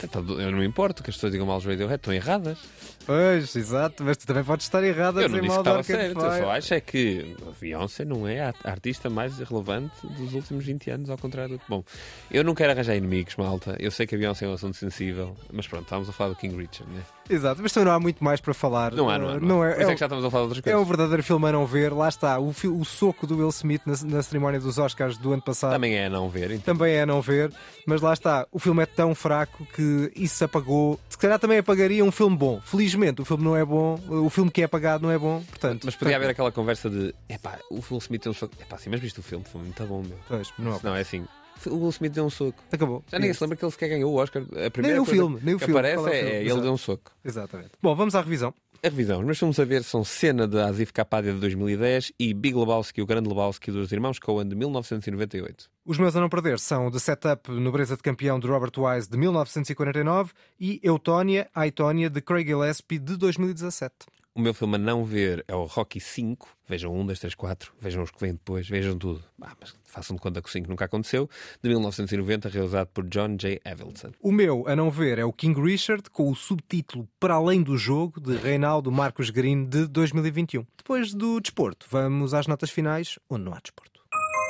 Então, 0.04 0.24
Eu 0.40 0.52
não 0.52 0.60
me 0.60 0.66
importo 0.66 1.04
que 1.04 1.10
as 1.10 1.16
pessoas 1.16 1.32
digam 1.32 1.46
mal 1.48 1.58
os 1.58 1.66
Radiohead, 1.66 1.96
estão 1.96 2.14
erradas. 2.14 2.58
Pois, 3.06 3.56
exato, 3.56 4.04
mas 4.04 4.18
tu 4.18 4.26
também 4.26 4.44
podes 4.44 4.66
estar 4.66 4.84
errado 4.84 5.20
a 5.20 5.24
Eu 5.24 5.30
não 5.30 5.40
disse 5.40 5.48
mal 5.50 5.64
que 5.64 5.70
estava 5.70 5.84
certo. 5.84 6.20
Eu 6.26 6.32
só 6.44 6.50
acho 6.52 6.74
é 6.74 6.80
que 6.82 7.36
a 7.48 7.52
Beyoncé 7.60 8.04
não 8.06 8.28
é 8.28 8.42
a 8.42 8.54
artista 8.64 9.10
mais 9.12 9.38
relevante 9.38 9.94
dos 10.18 10.34
últimos 10.34 10.66
20 10.66 10.90
anos, 10.90 11.10
ao 11.12 11.18
contrário 11.18 11.54
do 11.56 11.60
que. 11.60 11.66
Bom, 11.70 11.84
eu 12.32 12.44
não 12.44 12.56
quero 12.56 12.72
arranjar 12.72 12.96
inimigos, 12.96 13.36
malta. 13.36 13.76
Eu 13.80 13.92
sei 13.92 14.08
que 14.08 14.16
a 14.16 14.18
Beyoncé 14.18 14.46
é 14.46 14.50
um 14.50 14.54
assunto 14.54 14.76
sensível, 14.76 15.36
mas 15.54 15.68
pronto, 15.68 15.84
estamos 15.84 16.10
a 16.10 16.12
falar 16.12 16.32
do 16.32 16.36
King 16.36 16.56
Richard, 16.56 16.92
né? 16.92 17.02
Exato, 17.30 17.62
mas 17.62 17.72
também 17.72 17.88
não 17.88 17.94
há 17.94 18.00
muito 18.00 18.24
mais 18.24 18.40
para 18.42 18.54
falar. 18.56 18.92
Não 18.94 19.10
há, 19.10 19.18
não 19.20 19.30
há. 19.30 19.34
Uh, 19.36 19.40
Não 19.40 19.62
há. 19.64 19.68
Por 19.72 19.82
isso 19.82 19.82
é 19.82 19.86
um- 19.88 19.94
que 19.94 20.00
já 20.00 20.06
estamos 20.08 20.26
a 20.26 20.32
falar 20.32 20.44
de 20.44 20.48
outras 20.50 20.60
É 20.60 20.72
coisas. 20.72 20.82
um 20.82 20.86
verdadeiro 20.86 21.24
filme 21.24 21.48
a 21.48 21.52
não 21.52 21.66
ver. 21.68 21.94
Lá 21.94 22.10
está, 22.10 22.40
o, 22.40 22.50
o 22.50 22.86
soco 22.86 23.28
do 23.28 23.38
Will 23.38 23.50
Smith 23.50 23.82
na, 23.86 23.94
na 24.18 24.24
cerimónia 24.24 24.60
dos 24.60 24.78
Oscars 24.80 25.18
do 25.18 25.32
ano 25.34 25.42
passado 25.42 25.72
Também 25.74 25.96
é 25.96 26.06
a 26.06 26.10
não 26.10 26.28
ver, 26.30 26.52
então. 26.52 26.74
também 26.76 26.94
é 26.96 27.02
a 27.02 27.06
não 27.06 27.22
ver. 27.22 27.52
Mas 27.86 28.02
lá 28.02 28.14
está, 28.14 28.48
o 28.52 28.58
filme 28.60 28.82
é 28.84 28.85
tão 28.86 29.14
fraco 29.16 29.66
que 29.74 30.12
isso 30.16 30.44
apagou. 30.44 31.00
Se 31.10 31.18
calhar 31.18 31.40
também 31.40 31.58
apagaria 31.60 32.04
um 32.04 32.12
filme 32.12 32.36
bom. 32.38 32.62
Felizmente, 32.62 33.22
o 33.22 33.26
filme 33.26 33.44
não 33.44 33.56
é 33.56 33.64
bom, 33.66 34.00
o 34.10 34.30
filme 34.30 34.52
que 34.52 34.62
é 34.62 34.66
apagado 34.66 35.04
não 35.04 35.12
é 35.12 35.18
bom. 35.18 35.42
Portanto, 35.50 35.84
Mas 35.86 35.96
podia 35.96 36.16
haver 36.16 36.30
aquela 36.30 36.52
conversa 36.52 36.90
de 36.90 37.14
epá, 37.30 37.60
o 37.70 37.76
Will 37.76 37.98
Smith 38.00 38.22
tem 38.22 38.32
um 38.32 38.36
soco. 38.36 38.54
Epá, 38.62 38.78
sim, 38.78 38.90
mas 38.90 39.00
viste 39.00 39.20
o 39.20 39.24
filme? 39.24 39.46
Foi 39.46 39.62
muito 39.62 39.84
bom, 39.86 40.02
meu. 40.02 40.18
Pois, 40.28 40.52
não, 40.58 40.80
Não, 40.84 40.96
é 40.96 41.02
assim. 41.02 41.26
O 41.68 41.76
Will 41.78 41.90
Smith 41.90 42.12
deu 42.12 42.26
um 42.26 42.30
soco. 42.30 42.62
Acabou. 42.72 43.04
Já 43.10 43.18
ninguém 43.18 43.34
se 43.34 43.42
lembra 43.42 43.56
que 43.58 43.64
ele 43.64 43.72
sequer 43.72 43.88
ganhou 43.90 44.12
o 44.14 44.16
Oscar. 44.18 44.44
A 44.44 44.70
primeira 44.70 44.98
Nem 44.98 45.00
o 45.00 45.06
filme, 45.06 45.40
nem 45.42 45.56
o 45.56 45.58
que 45.60 45.66
filme. 45.66 45.80
aparece 45.80 46.10
é 46.10 46.20
é, 46.20 46.36
é 46.38 46.42
ele 46.42 46.62
deu 46.62 46.74
um 46.74 46.78
soco. 46.78 47.12
Exatamente. 47.24 47.72
Bom, 47.82 47.96
vamos 47.96 48.14
à 48.14 48.22
revisão. 48.22 48.54
A 48.86 48.88
revisão. 48.88 49.18
Os 49.18 49.26
meus 49.26 49.40
filmes 49.40 49.60
a 49.60 49.66
ver 49.66 49.84
são 49.84 50.04
Cena 50.04 50.48
de 50.48 50.60
Asif 50.60 50.94
Kapadia 50.94 51.34
de 51.34 51.40
2010 51.40 52.14
e 52.20 52.36
Big 52.36 52.56
Lebowski, 52.56 53.02
o 53.02 53.06
Grande 53.08 53.28
Lebowski 53.28 53.72
dos 53.72 53.92
Irmãos 53.92 54.20
Coen 54.20 54.48
de 54.48 54.56
1998. 54.56 55.68
Os 55.84 55.98
meus 55.98 56.16
a 56.16 56.22
não 56.22 56.30
perder 56.30 56.60
são 56.60 56.92
The 56.92 57.00
Setup, 57.00 57.50
Nobreza 57.50 57.96
de 57.96 58.04
Campeão 58.04 58.40
de 58.40 58.46
Robert 58.46 58.74
Wise 58.78 59.10
de 59.10 59.18
1949 59.18 60.34
e 60.60 60.80
Eutónia, 60.84 61.50
Aitónia 61.56 62.12
de 62.12 62.22
Craig 62.22 62.46
Gillespie 62.46 63.00
de 63.00 63.18
2017. 63.18 63.92
O 64.38 64.42
meu 64.42 64.54
filme 64.54 64.76
a 64.76 64.78
não 64.78 65.06
ver 65.06 65.46
é 65.48 65.56
o 65.56 65.64
Rocky 65.64 65.98
5. 65.98 66.46
Vejam 66.68 66.94
um, 66.94 67.06
dois, 67.06 67.20
três, 67.20 67.34
quatro. 67.34 67.72
Vejam 67.80 68.04
os 68.04 68.12
que 68.12 68.20
vêm 68.20 68.34
depois. 68.34 68.68
Vejam 68.68 68.98
tudo. 68.98 69.24
Ah, 69.42 69.56
mas 69.58 69.74
façam 69.86 70.14
de 70.14 70.22
conta 70.22 70.42
que 70.42 70.50
o 70.50 70.52
5 70.52 70.68
nunca 70.70 70.84
aconteceu. 70.84 71.30
De 71.64 71.70
1990, 71.70 72.50
realizado 72.50 72.88
por 72.88 73.08
John 73.08 73.38
J. 73.38 73.62
Avildsen. 73.64 74.12
O 74.22 74.34
meu 74.34 74.68
a 74.68 74.76
não 74.76 74.92
ver 74.92 75.20
é 75.20 75.24
o 75.24 75.32
King 75.32 75.58
Richard, 75.62 76.10
com 76.10 76.30
o 76.30 76.36
subtítulo 76.36 77.08
Para 77.18 77.36
Além 77.36 77.64
do 77.64 77.78
Jogo, 77.78 78.20
de 78.20 78.36
Reinaldo 78.36 78.92
Marcos 78.92 79.30
Green, 79.30 79.64
de 79.64 79.88
2021. 79.88 80.66
Depois 80.76 81.14
do 81.14 81.40
desporto, 81.40 81.88
vamos 81.90 82.34
às 82.34 82.46
notas 82.46 82.70
finais, 82.70 83.18
onde 83.30 83.46
não 83.46 83.54
há 83.54 83.60
desporto. 83.62 84.02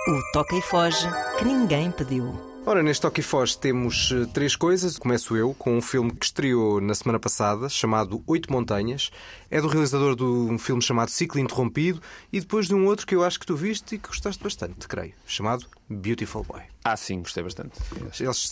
O 0.08 0.32
toca 0.34 0.56
e 0.56 0.62
foge 0.64 1.08
que 1.38 1.46
ninguém 1.46 1.92
pediu. 1.92 2.55
Ora, 2.68 2.82
neste 2.82 3.04
Toque 3.04 3.22
Foz 3.22 3.56
temos 3.56 4.12
eh, 4.12 4.26
três 4.34 4.56
coisas. 4.56 4.98
Começo 4.98 5.38
eu 5.38 5.54
com 5.54 5.78
um 5.78 5.82
filme 5.82 6.12
que 6.12 6.26
estreou 6.26 6.82
na 6.82 6.96
semana 6.96 7.20
passada, 7.20 7.70
chamado 7.70 8.24
Oito 8.26 8.52
Montanhas. 8.52 9.12
É 9.52 9.62
do 9.62 9.68
realizador 9.68 10.16
de 10.16 10.24
um 10.24 10.58
filme 10.58 10.82
chamado 10.82 11.12
Ciclo 11.12 11.40
Interrompido 11.40 12.02
e 12.34 12.40
depois 12.40 12.68
de 12.68 12.74
um 12.74 12.88
outro 12.88 13.06
que 13.06 13.14
eu 13.14 13.24
acho 13.24 13.40
que 13.40 13.46
tu 13.46 13.56
viste 13.56 13.94
e 13.94 14.00
que 14.00 14.08
gostaste 14.08 14.44
bastante, 14.44 14.88
creio, 14.88 15.14
chamado 15.28 15.68
Beautiful 15.90 16.44
Boy. 16.44 16.62
Ah, 16.88 16.96
sim, 16.96 17.20
gostei 17.20 17.42
bastante. 17.42 17.80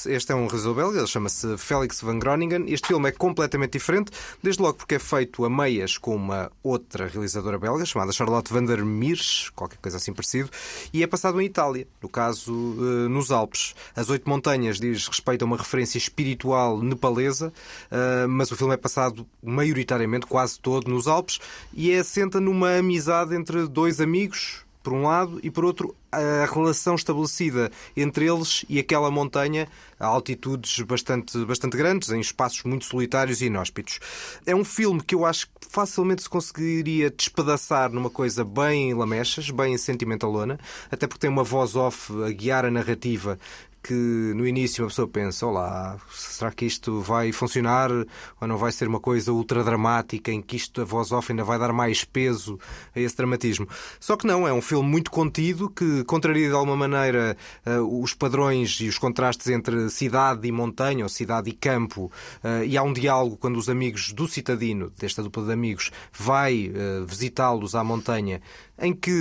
Este 0.07 0.31
é 0.31 0.35
um 0.35 0.47
realizador 0.47 0.75
belga, 0.75 0.97
ele 0.97 1.07
chama-se 1.07 1.55
Félix 1.55 2.01
Van 2.01 2.17
Groningen. 2.17 2.65
Este 2.67 2.87
filme 2.87 3.09
é 3.09 3.11
completamente 3.11 3.73
diferente, 3.73 4.11
desde 4.41 4.59
logo 4.59 4.79
porque 4.79 4.95
é 4.95 4.99
feito 4.99 5.45
a 5.45 5.49
meias 5.51 5.99
com 5.99 6.15
uma 6.15 6.51
outra 6.63 7.07
realizadora 7.07 7.59
belga, 7.59 7.85
chamada 7.85 8.11
Charlotte 8.11 8.51
van 8.51 8.65
der 8.65 8.83
Meers, 8.83 9.51
qualquer 9.55 9.77
coisa 9.77 9.97
assim 9.97 10.11
parecido, 10.13 10.49
e 10.91 11.03
é 11.03 11.07
passado 11.07 11.39
em 11.39 11.45
Itália, 11.45 11.87
no 12.01 12.09
caso 12.09 12.51
eh, 12.51 13.07
nos 13.07 13.31
Alpes. 13.31 13.75
As 13.95 14.09
Oito 14.09 14.27
Montanhas 14.27 14.79
diz 14.79 15.07
respeito 15.07 15.43
a 15.43 15.45
uma 15.45 15.57
referência 15.57 15.99
espiritual 15.99 16.81
nepalesa, 16.81 17.53
eh, 17.91 18.25
mas 18.27 18.51
o 18.51 18.55
filme 18.55 18.73
é 18.73 18.77
passado 18.77 19.27
maioritariamente, 19.43 20.25
quase 20.25 20.59
todo, 20.59 20.89
nos 20.89 21.07
Alpes, 21.07 21.39
e 21.71 21.91
é 21.91 21.99
assenta 21.99 22.39
numa 22.41 22.77
amizade 22.77 23.35
entre 23.35 23.67
dois 23.67 24.01
amigos, 24.01 24.62
por 24.83 24.93
um 24.93 25.03
lado, 25.03 25.39
e 25.41 25.49
por 25.49 25.63
outro, 25.63 25.95
a 26.11 26.45
relação 26.45 26.93
estabelecida 26.95 27.71
entre 27.95 28.25
eles 28.25 28.65
e 28.69 28.77
aquela 28.77 29.09
montanha 29.09 29.67
a 29.99 30.05
altitudes 30.05 30.81
bastante, 30.81 31.43
bastante 31.45 31.77
grandes, 31.77 32.11
em 32.11 32.19
espaços 32.19 32.63
muito 32.63 32.85
solitários 32.85 33.41
e 33.41 33.45
inóspitos. 33.45 33.99
É 34.45 34.53
um 34.53 34.65
filme 34.65 35.01
que 35.01 35.15
eu 35.15 35.25
acho 35.25 35.47
que 35.47 35.67
facilmente 35.69 36.23
se 36.23 36.29
conseguiria 36.29 37.09
despedaçar 37.09 37.91
numa 37.91 38.09
coisa 38.09 38.43
bem 38.43 38.93
lamechas, 38.93 39.49
bem 39.49 39.77
sentimentalona, 39.77 40.59
até 40.91 41.07
porque 41.07 41.21
tem 41.21 41.29
uma 41.29 41.43
voz 41.43 41.75
off 41.75 42.11
a 42.23 42.31
guiar 42.31 42.65
a 42.65 42.71
narrativa 42.71 43.39
que 43.83 43.93
no 43.93 44.47
início 44.47 44.81
uma 44.83 44.89
pessoa 44.89 45.07
pensa, 45.07 45.45
olá, 45.45 45.97
será 46.09 46.51
que 46.51 46.65
isto 46.65 47.01
vai 47.01 47.33
funcionar 47.33 47.91
ou 47.91 48.47
não 48.47 48.57
vai 48.57 48.71
ser 48.71 48.87
uma 48.87 48.99
coisa 48.99 49.33
ultra 49.33 49.61
dramática 49.61 50.31
em 50.31 50.41
que 50.41 50.55
isto 50.55 50.81
a 50.81 50.85
voz 50.85 51.11
off 51.11 51.29
ainda 51.29 51.43
vai 51.43 51.59
dar 51.59 51.73
mais 51.73 52.05
peso 52.05 52.57
a 52.95 52.99
esse 52.99 53.17
dramatismo? 53.17 53.67
Só 53.99 54.15
que 54.15 54.25
não, 54.25 54.47
é 54.47 54.53
um 54.53 54.61
filme 54.61 54.87
muito 54.87 55.11
contido 55.11 55.69
que 55.69 56.05
contraria 56.05 56.47
de 56.47 56.55
alguma 56.55 56.77
maneira 56.77 57.35
eh, 57.65 57.79
os 57.79 58.13
padrões 58.13 58.79
e 58.79 58.87
os 58.87 58.97
contrastes 58.97 59.47
entre 59.47 59.89
cidade 59.89 60.47
e 60.47 60.51
montanha 60.51 61.03
ou 61.03 61.09
cidade 61.09 61.49
e 61.49 61.53
campo 61.53 62.09
eh, 62.41 62.65
e 62.65 62.77
há 62.77 62.83
um 62.83 62.93
diálogo 62.93 63.35
quando 63.35 63.57
os 63.57 63.67
amigos 63.67 64.13
do 64.13 64.29
citadino, 64.29 64.91
desta 64.97 65.21
dupla 65.21 65.43
de 65.43 65.51
amigos, 65.51 65.91
vai 66.13 66.71
eh, 66.73 67.03
visitá-los 67.05 67.75
à 67.75 67.83
montanha 67.83 68.41
em 68.79 68.91
que 68.91 69.13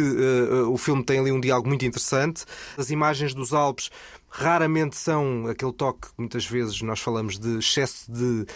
o 0.66 0.78
filme 0.78 1.04
tem 1.04 1.18
ali 1.20 1.30
um 1.30 1.38
diálogo 1.38 1.68
muito 1.68 1.84
interessante. 1.84 2.44
As 2.76 2.90
imagens 2.90 3.34
dos 3.34 3.52
Alpes 3.52 3.90
raramente 4.34 4.96
são 4.96 5.46
aquele 5.46 5.72
toque 5.74 6.08
que 6.08 6.14
muitas 6.18 6.46
vezes 6.46 6.80
nós 6.80 7.00
falamos 7.00 7.38
de 7.38 7.58
excesso 7.58 8.10
de, 8.10 8.46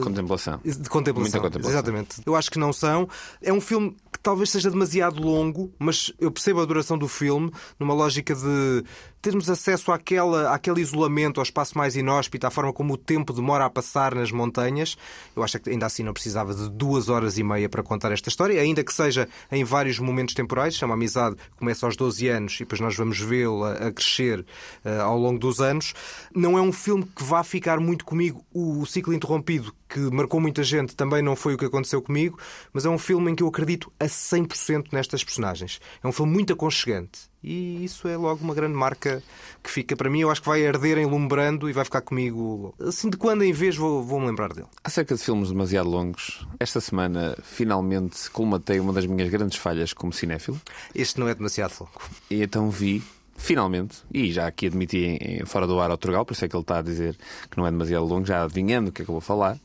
Contemplação. 0.00 0.60
de 0.64 0.88
contemplação. 0.88 1.22
Muita 1.22 1.40
contemplação. 1.40 1.70
Exatamente. 1.70 2.22
Eu 2.26 2.34
acho 2.34 2.50
que 2.50 2.58
não 2.58 2.72
são. 2.72 3.08
É 3.40 3.52
um 3.52 3.60
filme 3.60 3.96
que 4.12 4.18
talvez 4.18 4.50
seja 4.50 4.70
demasiado 4.70 5.22
longo, 5.22 5.72
mas 5.78 6.12
eu 6.18 6.30
percebo 6.30 6.60
a 6.60 6.64
duração 6.64 6.98
do 6.98 7.08
filme 7.08 7.52
numa 7.78 7.94
lógica 7.94 8.34
de 8.34 8.84
termos 9.22 9.48
acesso 9.48 9.92
àquela, 9.92 10.52
àquele 10.52 10.80
isolamento, 10.80 11.38
ao 11.38 11.44
espaço 11.44 11.78
mais 11.78 11.94
inóspito, 11.94 12.44
à 12.44 12.50
forma 12.50 12.72
como 12.72 12.94
o 12.94 12.96
tempo 12.96 13.32
demora 13.32 13.64
a 13.64 13.70
passar 13.70 14.16
nas 14.16 14.32
montanhas. 14.32 14.96
Eu 15.36 15.44
acho 15.44 15.60
que 15.60 15.70
ainda 15.70 15.86
assim 15.86 16.02
não 16.02 16.12
precisava 16.12 16.52
de 16.52 16.68
duas 16.68 17.08
horas 17.08 17.38
e 17.38 17.44
meia 17.44 17.68
para 17.68 17.84
contar 17.84 18.10
esta 18.10 18.28
história, 18.28 18.60
ainda 18.60 18.82
que 18.82 18.92
seja 18.92 19.28
em 19.50 19.62
vários 19.62 20.00
momentos 20.00 20.34
temporais. 20.34 20.74
Chama 20.74 20.94
amizade, 20.94 21.36
começa 21.56 21.86
aos 21.86 21.96
12 21.96 22.28
anos 22.28 22.54
e 22.56 22.58
depois 22.60 22.80
nós 22.80 22.96
vamos 22.96 23.20
vê-la 23.20 23.74
a 23.74 23.92
crescer 23.92 24.44
eh, 24.84 24.98
ao 24.98 25.16
longo 25.16 25.38
dos 25.38 25.60
anos. 25.60 25.94
Não 26.34 26.58
é 26.58 26.60
um 26.60 26.72
filme 26.72 27.04
que 27.04 27.22
vá 27.22 27.44
ficar 27.44 27.78
muito 27.78 28.04
comigo 28.04 28.44
o 28.52 28.84
ciclo 28.86 29.14
interrompido 29.14 29.51
que 29.88 29.98
marcou 30.10 30.40
muita 30.40 30.62
gente 30.62 30.94
também 30.96 31.22
não 31.22 31.34
foi 31.36 31.54
o 31.54 31.58
que 31.58 31.64
aconteceu 31.64 32.00
comigo, 32.00 32.38
mas 32.72 32.84
é 32.86 32.88
um 32.88 32.98
filme 32.98 33.30
em 33.30 33.34
que 33.34 33.42
eu 33.42 33.48
acredito 33.48 33.92
a 34.00 34.06
100% 34.06 34.86
nestas 34.92 35.22
personagens. 35.24 35.80
É 36.02 36.08
um 36.08 36.12
filme 36.12 36.32
muito 36.32 36.52
aconchegante 36.52 37.20
e 37.42 37.84
isso 37.84 38.06
é 38.08 38.16
logo 38.16 38.42
uma 38.44 38.54
grande 38.54 38.74
marca 38.74 39.22
que 39.62 39.70
fica 39.70 39.96
para 39.96 40.08
mim. 40.08 40.20
Eu 40.20 40.30
acho 40.30 40.40
que 40.40 40.48
vai 40.48 40.66
arder 40.66 40.98
enlumbrando 40.98 41.68
e 41.68 41.72
vai 41.72 41.84
ficar 41.84 42.00
comigo. 42.00 42.74
Assim, 42.80 43.10
de 43.10 43.16
quando 43.16 43.42
em 43.42 43.52
vez 43.52 43.76
vou- 43.76 44.02
vou-me 44.02 44.26
lembrar 44.26 44.52
dele. 44.52 44.68
Acerca 44.84 45.14
de 45.14 45.22
filmes 45.22 45.48
demasiado 45.50 45.88
longos, 45.90 46.46
esta 46.60 46.80
semana 46.80 47.36
finalmente 47.42 48.30
colmatei 48.30 48.80
uma 48.80 48.92
das 48.92 49.06
minhas 49.06 49.28
grandes 49.28 49.58
falhas 49.58 49.92
como 49.92 50.12
cinéfilo. 50.12 50.60
Este 50.94 51.18
não 51.20 51.28
é 51.28 51.34
demasiado 51.34 51.74
longo. 51.80 52.00
E 52.30 52.42
então 52.42 52.70
vi, 52.70 53.02
finalmente, 53.36 53.98
e 54.12 54.32
já 54.32 54.46
aqui 54.46 54.66
admiti 54.66 55.42
fora 55.46 55.66
do 55.66 55.80
ar 55.80 55.90
ao 55.90 55.96
Turgal, 55.96 56.24
por 56.24 56.32
isso 56.32 56.44
é 56.44 56.48
que 56.48 56.54
ele 56.54 56.62
está 56.62 56.78
a 56.78 56.82
dizer 56.82 57.16
que 57.50 57.56
não 57.56 57.66
é 57.66 57.70
demasiado 57.70 58.04
longo, 58.04 58.24
já 58.26 58.44
adivinhando 58.44 58.90
o 58.90 58.92
que 58.92 59.02
é 59.02 59.04
que 59.04 59.10
eu 59.10 59.14
vou 59.14 59.20
falar. 59.20 59.58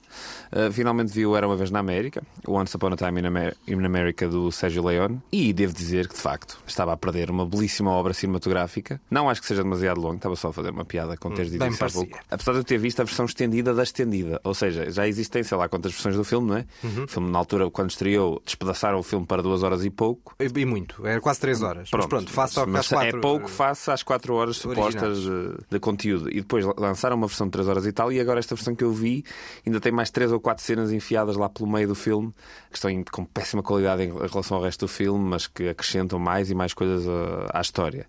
Uh, 0.51 0.71
finalmente 0.71 1.11
vi 1.11 1.25
o 1.25 1.35
Era 1.35 1.47
uma 1.47 1.55
Vez 1.55 1.71
na 1.71 1.79
América, 1.79 2.23
o 2.47 2.53
Once 2.53 2.75
Upon 2.75 2.93
a 2.93 2.95
Time 2.97 3.21
in, 3.21 3.25
Amer- 3.25 3.55
in 3.67 3.83
America 3.85 4.27
do 4.27 4.51
Sérgio 4.51 4.83
Leone, 4.85 5.21
e 5.31 5.51
devo 5.53 5.73
dizer 5.73 6.07
que 6.07 6.15
de 6.15 6.21
facto 6.21 6.57
estava 6.65 6.93
a 6.93 6.97
perder 6.97 7.29
uma 7.29 7.45
belíssima 7.45 7.91
obra 7.91 8.13
cinematográfica. 8.13 8.99
Não 9.09 9.29
acho 9.29 9.41
que 9.41 9.47
seja 9.47 9.63
demasiado 9.63 9.99
longo, 9.99 10.15
estava 10.15 10.35
só 10.35 10.49
a 10.49 10.53
fazer 10.53 10.71
uma 10.71 10.85
piada 10.85 11.17
com 11.17 11.31
teres 11.31 11.51
dito 11.51 11.59
bem 11.59 11.69
isso 11.69 11.83
há 11.83 11.89
pouco. 11.89 12.17
Apesar 12.29 12.53
de 12.53 12.57
eu 12.59 12.63
ter 12.63 12.77
visto 12.77 12.99
a 13.01 13.03
versão 13.03 13.25
estendida 13.25 13.73
da 13.73 13.83
estendida, 13.83 14.39
ou 14.43 14.53
seja, 14.53 14.89
já 14.91 15.07
existem 15.07 15.43
sei 15.43 15.57
lá 15.57 15.67
quantas 15.67 15.91
versões 15.91 16.15
do 16.15 16.23
filme, 16.23 16.47
não 16.47 16.57
é? 16.57 16.65
Uhum. 16.83 17.03
O 17.03 17.07
filme, 17.07 17.29
na 17.31 17.39
altura, 17.39 17.69
quando 17.69 17.89
estreou, 17.89 18.41
despedaçaram 18.45 18.99
o 18.99 19.03
filme 19.03 19.25
para 19.25 19.41
duas 19.41 19.63
horas 19.63 19.83
e 19.83 19.89
pouco. 19.89 20.35
E, 20.39 20.45
e 20.59 20.65
muito, 20.65 21.05
era 21.05 21.19
quase 21.19 21.39
3 21.39 21.61
horas. 21.61 21.89
mas 21.91 22.05
pronto, 22.05 22.31
faça 22.31 22.65
mas 22.65 22.81
às 22.81 22.87
quatro, 22.89 23.17
É 23.17 23.21
pouco 23.21 23.47
face 23.49 23.91
às 23.91 24.03
4 24.03 24.33
horas 24.33 24.57
supostas 24.57 25.21
de, 25.21 25.57
de 25.69 25.79
conteúdo. 25.79 26.29
E 26.29 26.35
depois 26.41 26.65
lançaram 26.77 27.15
uma 27.15 27.27
versão 27.27 27.47
de 27.47 27.51
3 27.51 27.67
horas 27.67 27.85
e 27.85 27.91
tal, 27.91 28.11
e 28.11 28.19
agora 28.19 28.39
esta 28.39 28.55
versão 28.55 28.75
que 28.75 28.83
eu 28.83 28.91
vi 28.91 29.23
ainda 29.65 29.79
tem 29.79 29.91
mais 29.91 30.09
3 30.09 30.31
ou 30.31 30.36
4 30.39 30.63
cenas 30.63 30.91
enfiadas 30.91 31.35
lá 31.35 31.49
pelo 31.49 31.69
meio 31.69 31.87
do 31.87 31.95
filme, 31.95 32.31
que 32.69 32.75
estão 32.77 32.91
com 33.11 33.25
péssima 33.25 33.61
qualidade 33.63 34.03
em 34.03 34.11
relação 34.27 34.57
ao 34.57 34.63
resto 34.63 34.85
do 34.85 34.87
filme, 34.87 35.23
mas 35.29 35.47
que 35.47 35.67
acrescentam 35.69 36.19
mais 36.19 36.49
e 36.51 36.55
mais 36.55 36.73
coisas 36.73 37.07
à, 37.07 37.59
à 37.59 37.61
história. 37.61 38.05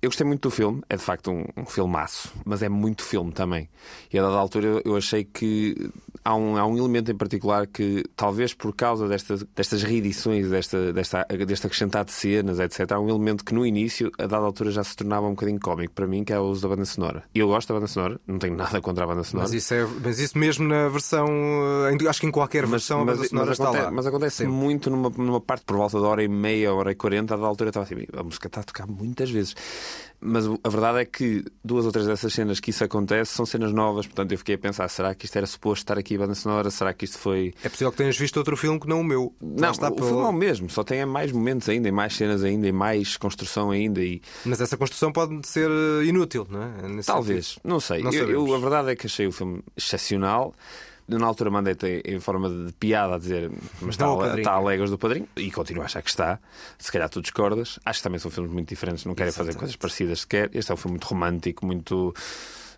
Eu 0.00 0.08
gostei 0.10 0.26
muito 0.26 0.42
do 0.48 0.50
filme, 0.50 0.80
é 0.88 0.96
de 0.96 1.02
facto 1.02 1.30
um, 1.30 1.44
um 1.56 1.66
filmaço, 1.66 2.32
mas 2.44 2.62
é 2.62 2.68
muito 2.68 3.02
filme 3.02 3.32
também. 3.32 3.68
E 4.12 4.18
a 4.18 4.22
dada 4.22 4.36
altura 4.36 4.80
eu- 4.84 4.96
achei 4.96 5.24
que 5.24 5.90
há 6.24 6.34
um, 6.34 6.56
há 6.56 6.66
um 6.66 6.76
elemento 6.76 7.10
em 7.10 7.16
particular 7.16 7.66
que, 7.66 8.04
talvez 8.16 8.52
por 8.54 8.74
causa 8.74 9.06
destas, 9.08 9.44
destas 9.54 9.82
reedições, 9.82 10.48
desta, 10.48 10.92
desta, 10.92 11.24
deste 11.46 11.66
acrescentado 11.66 12.06
de 12.06 12.12
cenas, 12.12 12.58
etc., 12.58 12.92
há 12.92 13.00
um 13.00 13.08
elemento 13.08 13.44
que 13.44 13.54
no 13.54 13.64
início, 13.66 14.10
a 14.18 14.26
dada 14.26 14.44
altura, 14.44 14.70
já 14.70 14.82
se 14.84 14.94
tornava 14.96 15.26
um 15.26 15.30
bocadinho 15.30 15.60
cómico 15.60 15.94
para 15.94 16.06
mim, 16.06 16.24
que 16.24 16.32
é 16.32 16.38
o 16.38 16.44
uso 16.44 16.62
da 16.62 16.68
banda 16.68 16.84
sonora. 16.84 17.22
E 17.34 17.38
eu 17.40 17.48
gosto 17.48 17.68
da 17.68 17.74
banda 17.74 17.86
sonora, 17.86 18.20
não 18.26 18.38
tenho 18.38 18.56
nada 18.56 18.80
contra 18.80 19.04
a 19.04 19.06
banda 19.06 19.24
sonora. 19.24 19.48
Mas 19.48 19.54
isso, 19.54 19.74
é, 19.74 19.86
mas 20.02 20.18
isso 20.18 20.36
mesmo 20.38 20.66
na 20.66 20.88
versão. 20.88 21.26
Eh, 21.92 22.08
Acho 22.08 22.20
que 22.20 22.26
em 22.26 22.30
qualquer 22.30 22.66
versão 22.66 23.02
a 23.02 23.04
banda 23.04 23.24
sonora 23.24 23.52
está 23.52 23.64
acontece, 23.64 23.84
lá. 23.84 23.90
mas 23.90 24.06
acontece 24.06 24.36
Sempre. 24.36 24.52
muito 24.52 24.90
numa, 24.90 25.10
numa 25.10 25.40
parte 25.40 25.64
por 25.64 25.76
volta 25.76 26.00
da 26.00 26.06
hora 26.08 26.22
e 26.22 26.28
meia, 26.28 26.72
hora 26.72 26.92
e 26.92 26.94
quarenta, 26.94 27.34
a 27.34 27.36
da 27.36 27.46
altura 27.46 27.70
estava 27.70 27.84
assim, 27.84 28.06
a 28.16 28.22
música 28.22 28.46
está 28.48 28.60
a 28.60 28.64
tocar 28.64 28.86
muitas 28.86 29.30
vezes. 29.30 29.54
Mas 30.20 30.46
a 30.46 30.68
verdade 30.68 30.98
é 30.98 31.04
que 31.04 31.44
duas 31.64 31.86
ou 31.86 31.92
três 31.92 32.04
dessas 32.08 32.32
cenas 32.32 32.58
que 32.58 32.70
isso 32.70 32.82
acontece 32.82 33.32
são 33.32 33.46
cenas 33.46 33.72
novas, 33.72 34.04
portanto 34.04 34.32
eu 34.32 34.38
fiquei 34.38 34.56
a 34.56 34.58
pensar, 34.58 34.88
será 34.88 35.14
que 35.14 35.26
isto 35.26 35.36
era 35.36 35.46
suposto 35.46 35.84
estar 35.84 35.96
aqui 35.96 36.16
a 36.16 36.18
banda 36.18 36.34
sonora? 36.34 36.70
Será 36.72 36.92
que 36.92 37.04
isto 37.04 37.18
foi. 37.18 37.54
É 37.62 37.68
possível 37.68 37.92
que 37.92 37.98
tenhas 37.98 38.18
visto 38.18 38.36
outro 38.36 38.56
filme 38.56 38.80
que 38.80 38.88
não 38.88 39.00
o 39.00 39.04
meu. 39.04 39.32
Não, 39.40 39.70
está 39.70 39.88
o 39.88 39.92
pelo- 39.94 40.08
filme 40.08 40.22
é 40.24 40.26
o 40.26 40.32
mesmo, 40.32 40.68
só 40.68 40.82
tem 40.82 41.06
mais 41.06 41.30
momentos 41.30 41.68
ainda, 41.68 41.86
e 41.88 41.92
mais 41.92 42.16
cenas 42.16 42.42
ainda, 42.42 42.66
e 42.66 42.72
mais 42.72 43.16
construção 43.16 43.70
ainda. 43.70 44.00
E... 44.02 44.20
Mas 44.44 44.60
essa 44.60 44.76
construção 44.76 45.12
pode 45.12 45.46
ser 45.46 45.70
eh, 45.70 46.04
inútil, 46.06 46.44
não 46.50 46.62
é? 46.64 46.88
Nesse 46.88 47.06
Talvez, 47.06 47.46
sentido. 47.46 47.62
não 47.64 47.78
sei. 47.78 48.02
Não 48.02 48.12
Eu- 48.12 48.28
eu, 48.28 48.54
a 48.54 48.58
verdade 48.58 48.90
é 48.90 48.96
que 48.96 49.06
achei 49.06 49.26
o 49.28 49.30
filme 49.32 49.62
excepcional. 49.76 50.52
Na 51.08 51.26
altura 51.26 51.50
mandei-te 51.50 52.02
em 52.04 52.20
forma 52.20 52.50
de 52.50 52.72
piada 52.74 53.14
a 53.14 53.18
dizer 53.18 53.50
mas 53.80 53.94
está, 53.94 54.36
está 54.36 54.52
a 54.52 54.60
léguas 54.60 54.90
do 54.90 54.98
padrinho 54.98 55.26
e 55.36 55.50
continuo 55.50 55.82
a 55.82 55.86
achar 55.86 56.02
que 56.02 56.10
está. 56.10 56.38
Se 56.78 56.92
calhar 56.92 57.08
tu 57.08 57.22
discordas. 57.22 57.80
Acho 57.84 58.00
que 58.00 58.02
também 58.02 58.18
são 58.18 58.30
filmes 58.30 58.52
muito 58.52 58.68
diferentes, 58.68 59.06
não 59.06 59.14
querem 59.14 59.32
fazer 59.32 59.54
coisas 59.54 59.74
parecidas 59.74 60.20
sequer. 60.20 60.50
Este 60.52 60.70
é 60.70 60.74
um 60.74 60.76
filme 60.76 60.92
muito 60.92 61.06
romântico, 61.06 61.64
muito 61.64 62.14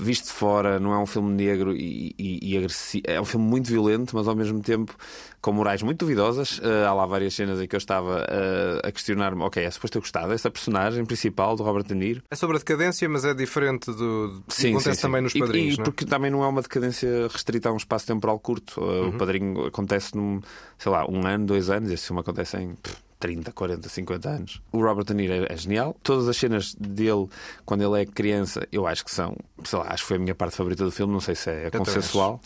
visto 0.02 0.26
de 0.26 0.32
fora, 0.32 0.78
não 0.80 0.92
é 0.92 0.98
um 0.98 1.06
filme 1.06 1.30
negro 1.32 1.74
e, 1.74 2.14
e- 2.18 2.52
e 2.52 2.56
agressivo. 2.58 3.04
É 3.06 3.20
um 3.20 3.24
filme 3.24 3.46
muito 3.46 3.68
violento, 3.68 4.14
mas 4.16 4.26
ao 4.28 4.34
mesmo 4.34 4.60
tempo 4.60 4.94
com 5.40 5.52
morais 5.52 5.82
muito 5.82 5.98
duvidosas. 6.00 6.60
Eh, 6.62 6.84
há 6.86 6.92
lá 6.92 7.06
várias 7.06 7.34
cenas 7.34 7.60
em 7.60 7.66
que 7.66 7.74
eu 7.74 7.78
estava 7.78 8.26
eh, 8.28 8.80
a 8.88 8.92
questionar-me: 8.92 9.42
ok, 9.42 9.62
é 9.64 9.70
suposto 9.70 9.98
eu 9.98 10.02
gostar 10.02 10.26
desta 10.26 10.50
personagem 10.50 11.04
principal 11.04 11.56
do 11.56 11.62
Robert 11.62 11.84
De 11.84 11.94
Niro. 11.94 12.22
É 12.30 12.34
sobre 12.36 12.56
a 12.56 12.58
decadência, 12.58 13.08
mas 13.08 13.24
é 13.24 13.32
diferente 13.34 13.86
do. 13.92 14.42
que 14.48 14.68
acontece 14.68 14.96
sim, 14.96 15.02
também 15.02 15.20
sim. 15.20 15.24
nos 15.24 15.34
E- 15.34 15.38
padrinhos. 15.38 15.74
E, 15.74 15.76
não 15.78 15.82
é? 15.82 15.84
porque 15.84 16.04
também 16.04 16.30
não 16.30 16.42
é 16.44 16.46
uma 16.48 16.62
decadência 16.62 17.28
restrita 17.28 17.68
a 17.68 17.72
um 17.72 17.76
espaço 17.76 18.06
temporal 18.06 18.38
curto. 18.38 18.80
Uh, 18.80 19.00
Uhum. 19.00 19.08
O 19.08 19.18
padrinho 19.18 19.66
acontece 19.66 20.14
num, 20.16 20.40
sei 20.78 20.92
lá, 20.92 21.06
um 21.08 21.26
ano, 21.26 21.46
dois 21.46 21.70
anos. 21.70 21.90
Este 21.90 22.06
filme 22.08 22.20
acontece 22.20 22.56
em 22.58 22.76
30, 23.20 23.52
40, 23.52 23.88
50 23.88 24.28
anos. 24.28 24.62
O 24.72 24.82
Robert 24.82 25.04
De 25.04 25.14
Niro 25.14 25.34
é, 25.34 25.46
é 25.50 25.56
genial. 25.56 25.94
Todas 26.02 26.26
as 26.26 26.36
cenas 26.36 26.74
dele, 26.74 27.28
quando 27.64 27.82
ele 27.82 28.02
é 28.02 28.06
criança, 28.06 28.66
eu 28.72 28.86
acho 28.86 29.04
que 29.04 29.10
são, 29.10 29.36
sei 29.62 29.78
lá, 29.78 29.86
acho 29.90 30.02
que 30.02 30.08
foi 30.08 30.16
a 30.16 30.20
minha 30.20 30.34
parte 30.34 30.56
favorita 30.56 30.84
do 30.84 30.90
filme. 30.90 31.12
Não 31.12 31.20
sei 31.20 31.34
se 31.34 31.50
é 31.50 31.70
também 31.70 31.86
consensual. 31.86 32.40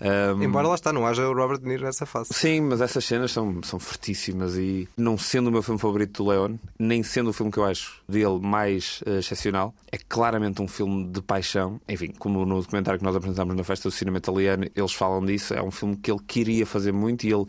Um, 0.00 0.42
Embora 0.44 0.68
lá 0.68 0.76
está, 0.76 0.92
não 0.92 1.04
haja 1.04 1.28
o 1.28 1.34
Robert 1.34 1.58
De 1.58 1.66
Niro 1.66 1.84
nessa 1.84 2.06
fase. 2.06 2.28
Sim, 2.32 2.60
mas 2.60 2.80
essas 2.80 3.04
cenas 3.04 3.32
são, 3.32 3.60
são 3.62 3.80
fortíssimas 3.80 4.56
e 4.56 4.88
não 4.96 5.18
sendo 5.18 5.48
o 5.48 5.50
meu 5.50 5.62
filme 5.62 5.80
favorito 5.80 6.22
do 6.22 6.30
Leone, 6.30 6.60
nem 6.78 7.02
sendo 7.02 7.30
o 7.30 7.32
filme 7.32 7.50
que 7.50 7.58
eu 7.58 7.64
acho 7.64 8.00
dele 8.08 8.38
mais 8.40 9.02
eh, 9.06 9.18
excepcional, 9.18 9.74
é 9.90 9.98
claramente 9.98 10.62
um 10.62 10.68
filme 10.68 11.04
de 11.08 11.20
paixão. 11.20 11.80
Enfim, 11.88 12.12
como 12.16 12.46
no 12.46 12.60
documentário 12.60 12.98
que 13.00 13.04
nós 13.04 13.16
apresentámos 13.16 13.56
na 13.56 13.64
Festa 13.64 13.88
do 13.88 13.92
Cinema 13.92 14.18
Italiano, 14.18 14.66
eles 14.74 14.92
falam 14.92 15.24
disso. 15.24 15.52
É 15.52 15.62
um 15.62 15.70
filme 15.70 15.96
que 15.96 16.12
ele 16.12 16.20
queria 16.26 16.64
fazer 16.64 16.92
muito 16.92 17.24
e 17.24 17.32
ele. 17.32 17.46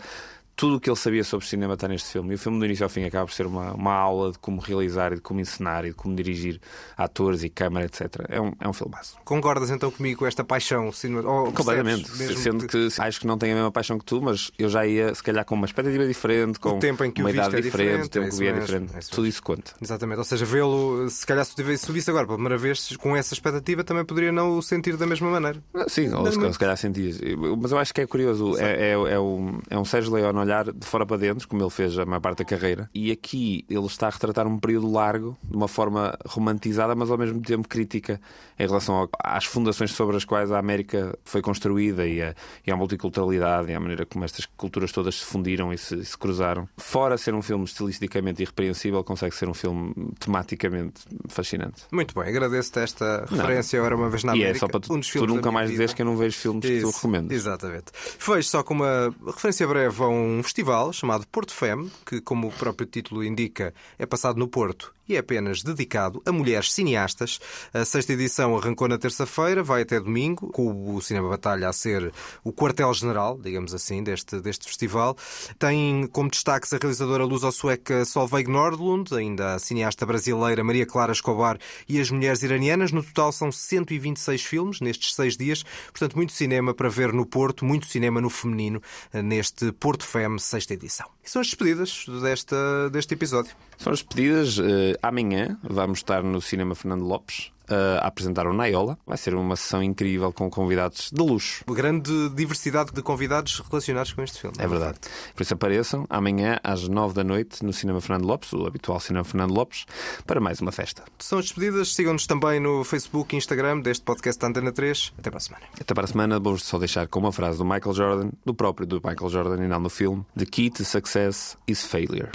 Tudo 0.59 0.75
o 0.75 0.79
que 0.79 0.89
ele 0.89 0.97
sabia 0.97 1.23
sobre 1.23 1.45
cinema 1.45 1.75
está 1.75 1.87
neste 1.87 2.09
filme. 2.11 2.31
E 2.33 2.35
o 2.35 2.37
filme, 2.37 2.59
do 2.59 2.65
início 2.65 2.83
ao 2.83 2.89
fim, 2.89 3.05
acaba 3.05 3.25
por 3.25 3.31
ser 3.33 3.45
uma, 3.45 3.71
uma 3.73 3.93
aula 3.93 4.31
de 4.33 4.39
como 4.39 4.59
realizar 4.59 5.13
e 5.13 5.15
de 5.15 5.21
como 5.21 5.39
encenar 5.39 5.85
e 5.85 5.89
de 5.89 5.93
como 5.95 6.13
dirigir 6.15 6.59
atores 6.97 7.43
e 7.43 7.49
câmara, 7.49 7.85
etc. 7.85 8.25
É 8.27 8.41
um, 8.41 8.51
é 8.59 8.67
um 8.67 8.73
filmaço. 8.73 9.17
Concordas 9.23 9.69
então 9.69 9.89
comigo 9.89 10.19
com 10.19 10.25
esta 10.25 10.43
paixão? 10.43 10.91
cinema- 10.91 11.29
ou 11.29 11.51
Completamente. 11.53 12.09
Sendo 12.35 12.67
que... 12.67 12.89
acho 12.97 13.19
que 13.21 13.25
não 13.27 13.37
tenho 13.37 13.53
a 13.53 13.55
mesma 13.55 13.71
paixão 13.71 13.97
que 13.97 14.03
tu, 14.03 14.21
mas 14.21 14.51
eu 14.59 14.67
já 14.67 14.85
ia, 14.85 15.15
se 15.15 15.23
calhar, 15.23 15.45
com 15.45 15.55
uma 15.55 15.65
expectativa 15.65 16.05
diferente, 16.05 16.59
com 16.59 16.71
O 16.77 16.79
tempo 16.79 17.03
em 17.05 17.11
que 17.11 17.21
o 17.21 17.25
uma 17.25 17.31
idade 17.31 17.55
é 17.55 17.61
diferente, 17.61 18.05
o 18.05 18.09
tempo 18.09 18.27
é 18.27 18.29
que 18.29 18.35
vi 18.35 18.47
é 18.47 18.53
diferente. 18.59 18.95
é 18.95 18.99
isso 18.99 19.11
Tudo 19.11 19.27
isso 19.27 19.41
conta. 19.41 19.71
Exatamente, 19.81 20.17
ou 20.17 20.25
seja, 20.25 20.45
vê-lo, 20.45 21.09
se 21.09 21.25
calhar 21.25 21.45
se 21.45 21.55
tivesse 21.55 21.85
subisse 21.85 22.09
agora 22.09 22.25
pela 22.25 22.37
primeira 22.37 22.57
vez 22.57 22.97
com 22.97 23.15
essa 23.15 23.33
expectativa, 23.33 23.81
também 23.83 24.03
poderia 24.03 24.31
não 24.33 24.57
o 24.57 24.61
sentir 24.61 24.97
da 24.97 25.07
mesma 25.07 25.29
maneira. 25.29 25.63
Sim, 25.87 26.13
ou 26.13 26.29
se, 26.29 26.51
se 26.53 26.59
calhar 26.59 26.75
sentias. 26.75 27.17
Mas 27.61 27.71
eu 27.71 27.77
acho 27.77 27.93
que 27.93 28.01
é 28.01 28.07
curioso. 28.07 28.57
É, 28.59 28.89
é, 28.89 28.91
é, 28.91 29.19
um, 29.19 29.59
é 29.69 29.77
um 29.77 29.85
Sérgio 29.85 30.11
Leone 30.13 30.48
olhar 30.49 30.71
de 30.71 30.85
fora 30.85 31.05
para 31.05 31.17
dentro, 31.17 31.47
como 31.47 31.61
ele 31.61 31.69
fez 31.69 31.97
a 31.97 32.05
maior 32.05 32.19
parte 32.19 32.39
da 32.39 32.45
carreira. 32.45 32.89
E 32.93 33.11
aqui 33.11 33.65
ele 33.69 33.85
está 33.85 34.07
a 34.07 34.09
retratar 34.09 34.47
um 34.47 34.57
período 34.57 34.91
largo, 34.91 35.37
de 35.43 35.55
uma 35.55 35.67
forma 35.67 36.17
romantizada, 36.25 36.95
mas 36.95 37.09
ao 37.11 37.17
mesmo 37.17 37.39
tempo 37.41 37.67
crítica 37.67 38.19
em 38.57 38.65
relação 38.67 39.07
às 39.23 39.45
fundações 39.45 39.91
sobre 39.91 40.17
as 40.17 40.25
quais 40.25 40.51
a 40.51 40.59
América 40.59 41.17
foi 41.23 41.41
construída 41.41 42.07
e 42.07 42.21
a, 42.21 42.33
e 42.65 42.71
à 42.71 42.75
multiculturalidade 42.75 43.71
e 43.71 43.73
à 43.75 43.79
maneira 43.79 44.05
como 44.05 44.25
estas 44.25 44.45
culturas 44.45 44.91
todas 44.91 45.19
se 45.19 45.25
fundiram 45.25 45.71
e 45.71 45.77
se, 45.77 46.03
se 46.03 46.17
cruzaram. 46.17 46.67
Fora 46.77 47.17
ser 47.17 47.33
um 47.33 47.41
filme 47.41 47.63
estilisticamente 47.65 48.41
irrepreensível, 48.41 49.03
consegue 49.03 49.35
ser 49.35 49.47
um 49.47 49.53
filme 49.53 49.93
tematicamente 50.19 51.01
fascinante. 51.27 51.83
Muito 51.91 52.13
bem, 52.15 52.27
agradeço-te 52.29 52.79
esta 52.79 53.25
Não. 53.29 53.37
referência 53.37 53.77
era 53.77 53.95
uma 53.95 54.09
vez 54.09 54.23
na 54.23 54.35
E 54.35 54.39
é 54.41 54.43
América. 54.45 54.59
só 54.59 54.67
para 54.67 54.79
tu, 54.79 54.93
um 54.93 54.99
tu 54.99 55.27
nunca 55.27 55.51
mais 55.51 55.69
dizes 55.69 55.93
que 55.93 56.01
eu 56.01 56.05
não 56.05 56.17
vejo 56.17 56.37
filmes 56.37 56.65
que 56.65 56.81
tu 56.81 56.87
Isso, 56.87 56.95
recomendas. 56.95 57.35
Exatamente. 57.37 57.85
Foi 57.93 58.41
só 58.43 58.63
com 58.63 58.73
uma 58.73 59.13
referência 59.25 59.67
breve 59.67 60.03
a 60.03 60.07
um 60.07 60.38
festival 60.43 60.93
chamado 60.93 61.27
Porto 61.27 61.53
Fem, 61.53 61.91
que, 62.05 62.21
como 62.21 62.47
o 62.47 62.51
próprio 62.51 62.87
título 62.87 63.23
indica, 63.23 63.73
é 63.97 64.05
passado 64.05 64.37
no 64.37 64.47
Porto 64.47 64.93
e 65.09 65.15
é 65.15 65.19
apenas 65.19 65.63
dedicado 65.63 66.21
a 66.23 66.31
mulheres 66.31 66.71
cineastas. 66.71 67.39
A 67.73 67.83
sexta 67.83 68.13
edição 68.13 68.55
arrancou 68.55 68.87
na 68.87 68.97
terça-feira, 68.97 69.63
vai 69.63 69.81
até 69.81 69.99
domingo, 69.99 70.51
com 70.51 70.95
o 70.95 71.01
Cinema 71.01 71.27
Batalha 71.27 71.67
a 71.67 71.73
ser 71.73 72.13
o 72.43 72.53
quartel-general, 72.53 73.39
digamos 73.41 73.73
assim, 73.73 74.03
deste, 74.03 74.39
deste 74.39 74.67
festival. 74.67 75.17
Tem 75.57 76.07
como 76.07 76.29
destaques 76.29 76.71
a 76.71 76.77
realizadora 76.77 77.25
luso-sueca 77.25 78.05
Solveig 78.05 78.49
Nordlund, 78.49 79.13
ainda 79.15 79.55
a 79.55 79.59
cineasta 79.59 80.05
brasileira 80.05 80.63
Maria 80.63 80.85
Clara 80.85 81.11
Escobar 81.11 81.57
e 81.87 81.99
as 81.99 82.11
mulheres 82.11 82.43
iranianas. 82.43 82.91
No 82.91 83.01
total 83.01 83.31
são 83.31 83.51
126 83.51 84.43
filmes 84.43 84.79
nestes 84.79 85.15
seis 85.15 85.35
dias, 85.35 85.63
portanto, 85.91 86.15
muito 86.15 86.33
cinema 86.33 86.73
para 86.73 86.89
ver 86.89 87.11
no 87.11 87.25
Porto, 87.25 87.65
muito 87.65 87.87
cinema 87.87 88.21
no 88.21 88.29
feminino 88.29 88.79
eh, 89.11 89.23
neste 89.23 89.71
Porto 89.71 90.05
Fem, 90.05 90.37
sexta 90.37 90.75
edição. 90.75 91.07
E 91.23 91.29
são 91.29 91.41
as 91.41 91.47
despedidas 91.47 92.05
desta, 92.21 92.89
deste 92.91 93.13
episódio. 93.13 93.51
São 93.77 93.93
as 93.93 93.99
despedidas. 93.99 94.59
Eh, 95.01 95.07
amanhã 95.07 95.57
vamos 95.63 95.99
estar 95.99 96.23
no 96.23 96.41
Cinema 96.41 96.75
Fernando 96.75 97.03
Lopes. 97.03 97.51
a 97.71 98.07
apresentar 98.07 98.47
o 98.47 98.51
Naiola. 98.53 98.97
Vai 99.05 99.15
ser 99.15 99.35
uma 99.35 99.55
sessão 99.55 99.83
incrível 99.83 100.33
com 100.33 100.49
convidados 100.49 101.11
de 101.13 101.21
luxo. 101.21 101.63
Grande 101.67 102.29
diversidade 102.29 102.91
de 102.91 103.03
convidados 103.03 103.59
relacionados 103.69 104.11
com 104.11 104.23
este 104.23 104.39
filme. 104.41 104.55
É 104.57 104.67
verdade. 104.67 104.97
Por 105.35 105.43
isso 105.43 105.53
apareçam 105.53 106.03
amanhã 106.09 106.59
às 106.63 106.87
nove 106.87 107.13
da 107.13 107.23
noite 107.23 107.63
no 107.63 107.71
Cinema 107.71 108.01
Fernando 108.01 108.25
Lopes, 108.25 108.51
o 108.53 108.65
habitual 108.65 108.99
Cinema 108.99 109.23
Fernando 109.23 109.53
Lopes, 109.53 109.85
para 110.25 110.39
mais 110.39 110.59
uma 110.61 110.71
festa. 110.71 111.03
São 111.19 111.37
as 111.37 111.45
despedidas. 111.45 111.93
Sigam-nos 111.93 112.25
também 112.25 112.59
no 112.59 112.83
Facebook 112.83 113.35
e 113.35 113.37
Instagram 113.37 113.81
deste 113.81 114.03
podcast 114.03 114.41
da 114.41 114.47
Antena 114.47 114.71
3. 114.71 115.13
Até 115.19 115.29
para 115.29 115.37
a 115.37 115.41
semana. 115.41 115.65
Até 115.79 115.93
para 115.93 116.05
a 116.05 116.07
semana, 116.07 116.39
vou 116.39 116.57
só 116.57 116.79
deixar 116.79 117.07
com 117.07 117.19
uma 117.19 117.31
frase 117.31 117.59
do 117.59 117.65
Michael 117.65 117.93
Jordan, 117.93 118.29
do 118.43 118.53
próprio 118.55 118.87
do 118.87 118.95
Michael 118.95 119.29
Jordan 119.29 119.63
e 119.63 119.67
não 119.67 119.79
no 119.79 119.91
filme: 119.91 120.25
The 120.35 120.45
key 120.45 120.71
to 120.71 120.83
success 120.83 121.55
is 121.67 121.85
failure. 121.85 122.31